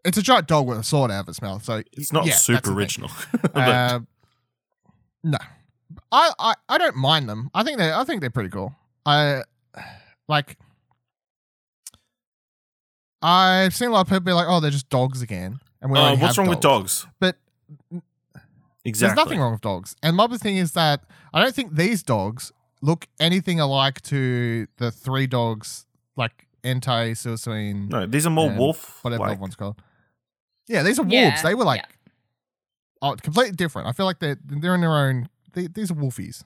[0.06, 1.66] it's a giant dog with a sword out of its mouth.
[1.66, 2.78] So It's not yeah, super the thing.
[2.78, 3.10] original.
[3.42, 4.00] But Uh,
[5.24, 5.38] no,
[6.12, 7.50] I, I I don't mind them.
[7.54, 8.76] I think they I think they're pretty cool.
[9.06, 9.44] I
[10.28, 10.58] like.
[13.22, 15.98] I've seen a lot of people be like, "Oh, they're just dogs again," and we
[16.00, 17.06] uh, already what's have wrong with dogs?
[17.20, 17.36] But
[18.86, 19.08] Exactly.
[19.16, 19.96] there's nothing wrong with dogs.
[20.02, 21.02] And my other thing is that
[21.34, 25.86] I don't think these dogs look anything alike to the three dogs
[26.16, 29.04] like Entei, Suicune, No, these are more wolf.
[29.04, 29.82] whatever like, that one's called.
[30.68, 31.14] Yeah, these are wolves.
[31.14, 31.96] Yeah, They were like yeah.
[33.02, 33.88] Oh, completely different.
[33.88, 35.30] I feel like they're they're in their own.
[35.54, 36.44] They, these are wolfies,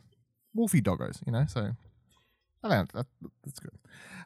[0.54, 1.26] wolfie doggos.
[1.26, 1.72] You know, so
[2.64, 2.92] I don't.
[2.94, 3.06] That,
[3.44, 3.78] that's good.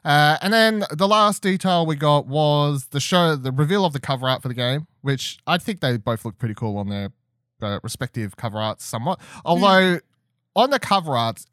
[0.04, 4.00] Uh, and then the last detail we got was the show, the reveal of the
[4.00, 7.10] cover art for the game, which I think they both look pretty cool on their
[7.60, 9.20] uh, respective cover arts, somewhat.
[9.44, 9.98] Although
[10.54, 11.44] on the cover art,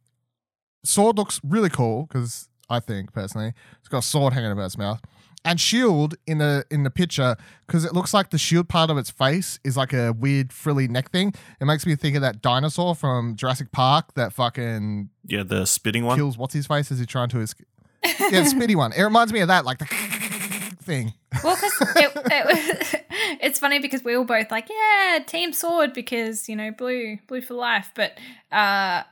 [0.83, 4.77] Sword looks really cool because I think personally it's got a sword hanging about its
[4.77, 5.01] mouth,
[5.45, 8.97] and Shield in the in the picture because it looks like the shield part of
[8.97, 11.33] its face is like a weird frilly neck thing.
[11.61, 16.03] It makes me think of that dinosaur from Jurassic Park that fucking Yeah, the spitting
[16.03, 16.17] one.
[16.17, 17.67] kills what's his face as he's trying to escape.
[18.03, 18.91] Yeah, the spitty one.
[18.91, 19.85] It reminds me of that, like the
[20.81, 21.13] thing.
[21.43, 23.05] Well, because it, it,
[23.41, 27.41] it's funny because we were both like, yeah, Team Sword because you know blue, blue
[27.41, 27.91] for life.
[27.95, 28.17] But
[28.51, 29.03] uh,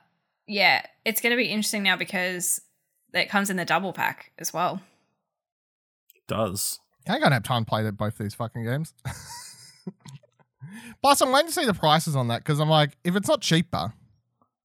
[0.48, 2.62] yeah, it's going to be interesting now because
[3.14, 4.82] it comes in the double pack as well.
[6.28, 6.80] Does.
[7.08, 8.94] I ain't gonna have time to play both these fucking games.
[11.02, 13.42] Plus, I'm waiting to see the prices on that because I'm like, if it's not
[13.42, 13.94] cheaper,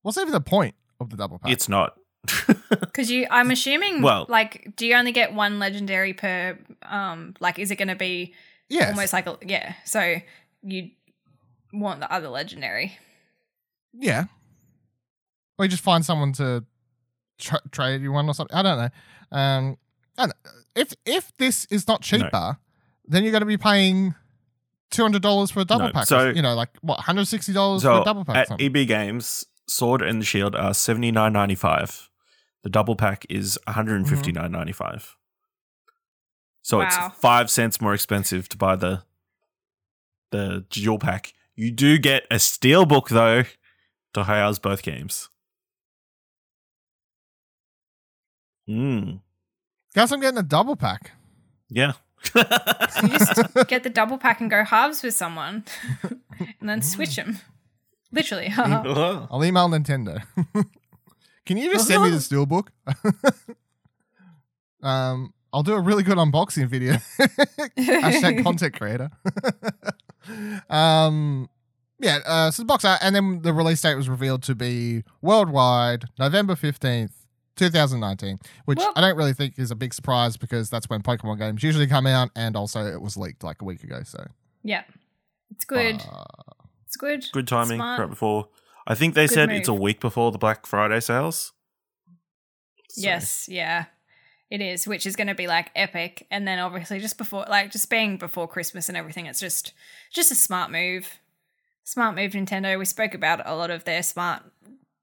[0.03, 1.51] what's even the point of the double pack?
[1.53, 1.95] It's not.
[2.71, 6.59] Because you, I'm assuming, Well- like, do you only get one legendary per?
[6.83, 8.35] Um, like, is it going to be
[8.69, 8.89] Yeah.
[8.91, 9.75] almost like a yeah?
[9.85, 10.17] So
[10.63, 10.91] you
[11.73, 12.99] want the other legendary?
[13.95, 14.25] Yeah.
[15.59, 16.65] Or you just find someone to
[17.39, 18.55] tra- trade you one or something.
[18.57, 19.37] I don't know.
[19.39, 19.79] Um,
[20.19, 20.51] I don't know.
[20.79, 22.59] If if this is not cheaper,
[23.07, 24.15] then you're going to be paying
[24.91, 26.07] two hundred dollars for a double No, pack.
[26.07, 28.37] so- you know, like what, one hundred sixty dollars for a double pack.
[28.37, 28.77] or at something.
[28.77, 32.09] EB Games, Sword and Shield are seventy nine ninety five.
[32.65, 35.17] The double pack is one hundred and fifty nine ninety five.
[36.63, 36.87] So Wow.
[36.87, 39.03] it's five cents more expensive to buy the
[40.31, 41.33] the dual pack.
[41.57, 43.45] You do get a steel book though
[44.15, 45.29] to house both games.
[48.69, 49.21] Mm.
[49.95, 51.13] Guess I'm getting a double pack.
[51.69, 51.93] Yeah.
[52.35, 52.43] You
[53.19, 55.65] just get the double pack and go halves with someone,
[56.61, 57.39] and then switch them.
[58.13, 58.53] Literally.
[58.57, 60.23] I'll email Nintendo.
[61.47, 62.69] Can you just send me the steelbook?
[64.83, 66.95] um, I'll do a really good unboxing video.
[67.79, 69.11] Hashtag content creator.
[70.69, 71.49] um,
[72.01, 75.05] yeah, uh, so the box art, and then the release date was revealed to be
[75.23, 77.13] worldwide November 15th,
[77.59, 81.39] 2019, which Well- I don't really think is a big surprise because that's when Pokemon
[81.39, 84.03] games usually come out, and also it was leaked like a week ago.
[84.05, 84.27] So,
[84.63, 84.85] yeah,
[85.51, 86.01] it's good.
[86.11, 86.25] uh,
[86.87, 87.27] It's good.
[87.33, 88.01] Good timing Smart.
[88.01, 88.49] right before.
[88.87, 91.53] I think they Good said it's a week before the Black Friday sales.
[92.89, 93.87] So- Yes, yeah.
[94.51, 97.71] It is, which is going to be like epic, and then obviously just before, like
[97.71, 99.75] just being before Christmas and everything, it's just
[100.11, 101.19] just a smart move.
[101.85, 102.79] Smart move, Nintendo.
[102.79, 104.43] We spoke about a lot of their smart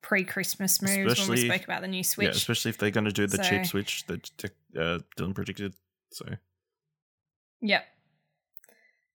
[0.06, 2.26] pre-Christmas moves when we spoke about the new Switch.
[2.28, 4.30] Yeah, especially if they're going to do the cheap switch that
[4.78, 5.74] uh, Dylan predicted.
[6.12, 6.26] So
[7.62, 7.84] Yep.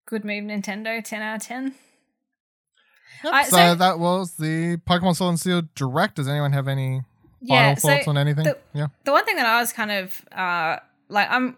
[0.06, 1.02] Good move, Nintendo.
[1.04, 1.74] Ten out of ten.
[3.22, 6.16] yep, I- so, so- that was the Pokemon Sword and Shield Direct.
[6.16, 7.02] Does anyone have any
[7.46, 8.44] final thoughts so on anything?
[8.44, 8.88] the- yeah.
[9.04, 11.56] the one thing that I was kind of uh like I'm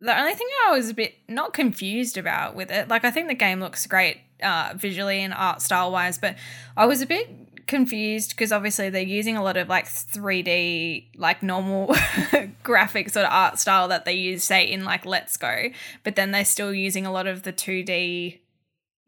[0.00, 3.28] the only thing I was a bit not confused about with it, like I think
[3.28, 6.36] the game looks great uh visually and art style wise, but
[6.76, 7.28] I was a bit
[7.66, 11.94] confused because obviously they're using a lot of like 3D like normal
[12.62, 15.68] graphic sort of art style that they use say in like Let's Go,
[16.02, 18.40] but then they're still using a lot of the 2D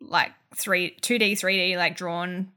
[0.00, 2.52] like 3 2D 3D like drawn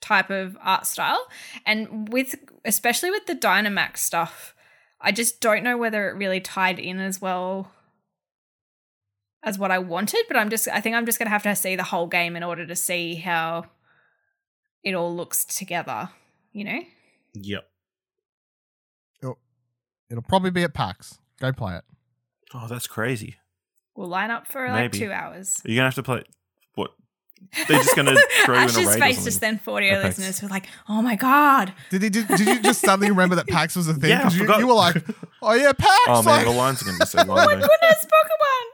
[0.00, 1.26] type of art style.
[1.64, 2.34] And with
[2.64, 4.54] especially with the Dynamax stuff,
[5.00, 7.72] I just don't know whether it really tied in as well
[9.42, 11.56] as what I wanted, but I'm just I think I'm just going to have to
[11.56, 13.66] see the whole game in order to see how
[14.84, 16.10] it all looks together,
[16.52, 16.80] you know?
[17.34, 17.68] yep.
[20.10, 21.18] It'll probably be at PAX.
[21.40, 21.84] Go play it.
[22.52, 23.36] Oh, that's crazy.
[23.96, 24.98] We'll line up for like Maybe.
[25.06, 25.58] 2 hours.
[25.64, 26.24] You're you gonna have to play
[26.74, 26.90] what?
[27.66, 28.14] They're just gonna
[28.44, 29.24] throw you in a Ash's raid or face something.
[29.24, 30.18] just then for audio Apex.
[30.18, 33.46] listeners were like, "Oh my god." Did, he, did, did you just suddenly remember that
[33.46, 34.10] PAX was a thing?
[34.10, 34.58] Yeah, I 'Cause you, forgot.
[34.60, 35.02] you were like,
[35.42, 35.90] oh yeah, PAX.
[36.08, 37.30] Oh man, like- the lines are gonna be so long.
[37.30, 37.60] Oh my though.
[37.60, 38.64] goodness, Pokemon.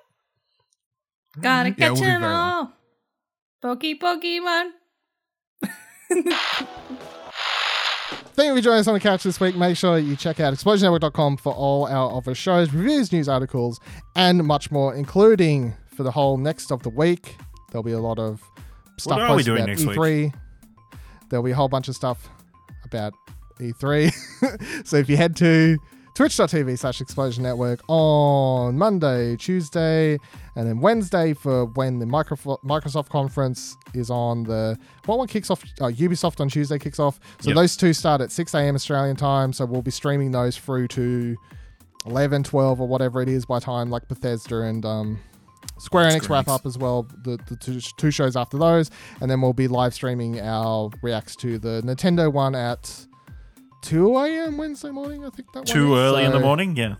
[1.37, 1.41] Mm-hmm.
[1.43, 2.53] Gotta Yeah, catch we'll be them very long.
[2.67, 2.73] all.
[3.63, 4.71] Pokey Pokemon.
[8.39, 9.57] Thank you for joining us on the couch this week.
[9.57, 13.81] Make sure you check out explosionnetwork.com for all our other shows, reviews, news articles,
[14.17, 17.37] and much more, including for the whole next of the week.
[17.71, 18.41] There'll be a lot of
[18.97, 19.83] stuff are we doing about next?
[19.83, 20.33] E3.
[21.29, 22.29] There'll be a whole bunch of stuff
[22.85, 23.13] about
[23.61, 24.87] E3.
[24.87, 25.77] so if you head to
[26.19, 30.19] twitch.tv slash explosion network on Monday, Tuesday,
[30.57, 35.49] and then Wednesday for when the Microf- Microsoft conference is on the what one kicks
[35.49, 37.21] off uh, Ubisoft on Tuesday kicks off.
[37.41, 37.55] So Yep.
[37.55, 38.75] those two start at 6 a.m.
[38.75, 39.53] Australian time.
[39.53, 41.37] So we'll be streaming those through to
[42.05, 45.21] 11, 12 or whatever it is by time like Bethesda and um,
[45.79, 47.07] Square Enix wrap up as well.
[47.23, 48.91] The, the two, two shows after those,
[49.21, 53.07] and then we'll be live streaming our reacts to the Nintendo one at
[53.83, 54.59] 2 a.m.
[54.59, 55.25] Wednesday morning.
[55.25, 56.77] I think that Too early in the So- morning.
[56.77, 56.97] Yeah.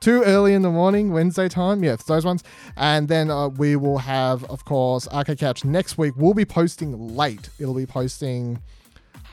[0.00, 1.84] too early in the morning, Wednesday time.
[1.84, 2.42] Yeah, it's those ones.
[2.76, 6.14] And then uh, we will have, of course, Arcade Couch next week.
[6.16, 7.48] We'll be posting late.
[7.60, 8.60] It'll be posting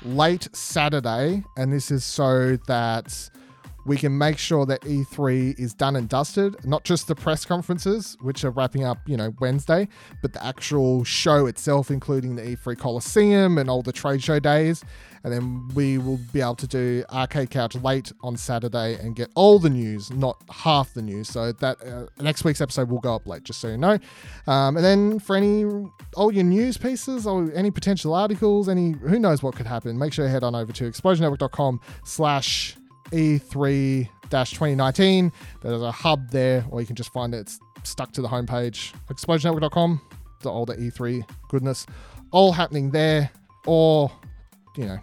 [0.03, 1.43] late Saturday.
[1.57, 3.29] And this is so that
[3.85, 6.65] we can make sure that E3 is done and dusted.
[6.65, 9.87] Not just the press conferences, which are wrapping up, you know, Wednesday,
[10.21, 14.83] but the actual show itself, including the E3 Coliseum and all the trade show days.
[15.23, 19.29] And then we will be able to do Arcade Couch late on Saturday and get
[19.35, 21.27] all the news, not half the news.
[21.27, 23.97] So that uh, next week's episode will go up late, just so you know.
[24.47, 25.65] Um, and then for any
[26.15, 30.13] all your news pieces or any potential articles, any who knows what could happen, make
[30.13, 32.77] sure you head on over to explosionnetwork.com slash
[33.11, 35.31] E3 2019.
[35.61, 37.39] There's a hub there, or you can just find it.
[37.39, 38.93] It's stuck to the homepage.
[39.07, 40.01] Explosionnetwork.com,
[40.41, 41.85] the the E3 goodness,
[42.31, 43.31] all happening there.
[43.65, 44.11] Or,
[44.77, 44.99] you know,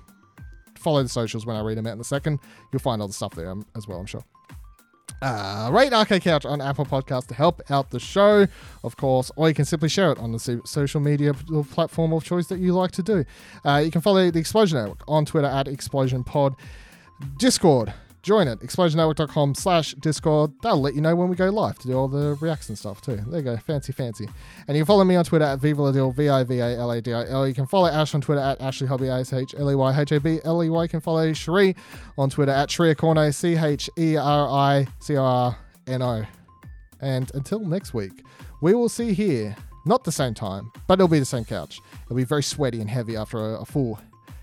[0.78, 2.40] follow the socials when I read them out in a second.
[2.72, 4.24] You'll find all the stuff there um, as well, I'm sure.
[5.22, 8.46] Uh, rate Arcade Couch on Apple Podcasts to help out the show,
[8.84, 11.32] of course, or you can simply share it on the social media
[11.70, 13.24] platform of choice that you like to do.
[13.64, 16.54] Uh, you can follow the Explosion Network on Twitter at Explosion Pod.
[17.38, 20.52] Discord, join it, explosionnetwork.com slash Discord.
[20.62, 23.00] That'll let you know when we go live to do all the reacts and stuff
[23.00, 23.16] too.
[23.28, 24.28] There you go, fancy, fancy.
[24.68, 27.48] And you can follow me on Twitter at Vivaladil, V-I-V-A-L-A-D-I-L.
[27.48, 30.82] You can follow Ash on Twitter at Ashley Habley, A-S-H-L-E-Y-H-A-B-L-E-Y.
[30.82, 31.74] You can follow Cherie
[32.18, 36.24] on Twitter at Shreya Corno, E C-H-E-R-I-C-R-N-O.
[37.00, 38.24] And until next week,
[38.62, 41.80] we will see here, not the same time, but it'll be the same couch.
[42.04, 44.00] It'll be very sweaty and heavy after a, a full,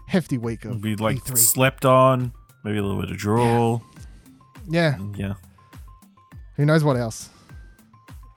[0.08, 1.38] hefty week of It'll Be like E3.
[1.38, 2.32] slept on.
[2.64, 3.84] Maybe a little bit of drool.
[4.70, 5.34] Yeah, Yeah.
[6.56, 7.30] who knows what else?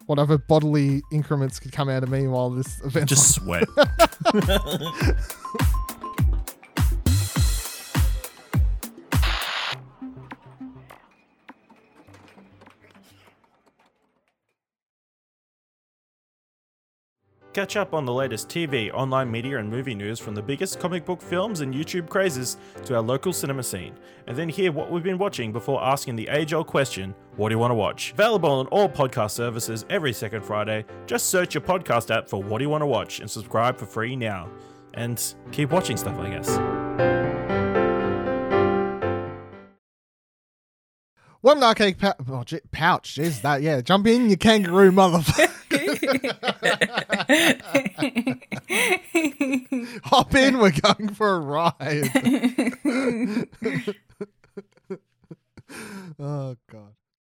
[0.07, 3.65] What other bodily increments could come out of me while this event Just sweat.
[17.56, 21.06] Catch up on the latest TV, online media, and movie news from the biggest comic
[21.06, 23.94] book films and YouTube crazes to our local cinema scene.
[24.26, 27.54] And then hear what we've been watching before asking the age old question what do
[27.54, 28.12] you want to watch?
[28.12, 30.84] Available on all podcast services every second Friday.
[31.06, 33.86] Just search your podcast app for What Do You Want to Watch and subscribe for
[33.86, 34.50] free now.
[34.92, 35.18] And
[35.50, 36.85] keep watching stuff, I guess.
[41.42, 43.14] What an arcade pou- oh, j- pouch?
[43.16, 43.80] Jeez, that yeah.
[43.80, 45.52] Jump in, you kangaroo motherfucker.
[50.04, 51.72] Hop in, we're going for a ride.
[56.18, 56.56] oh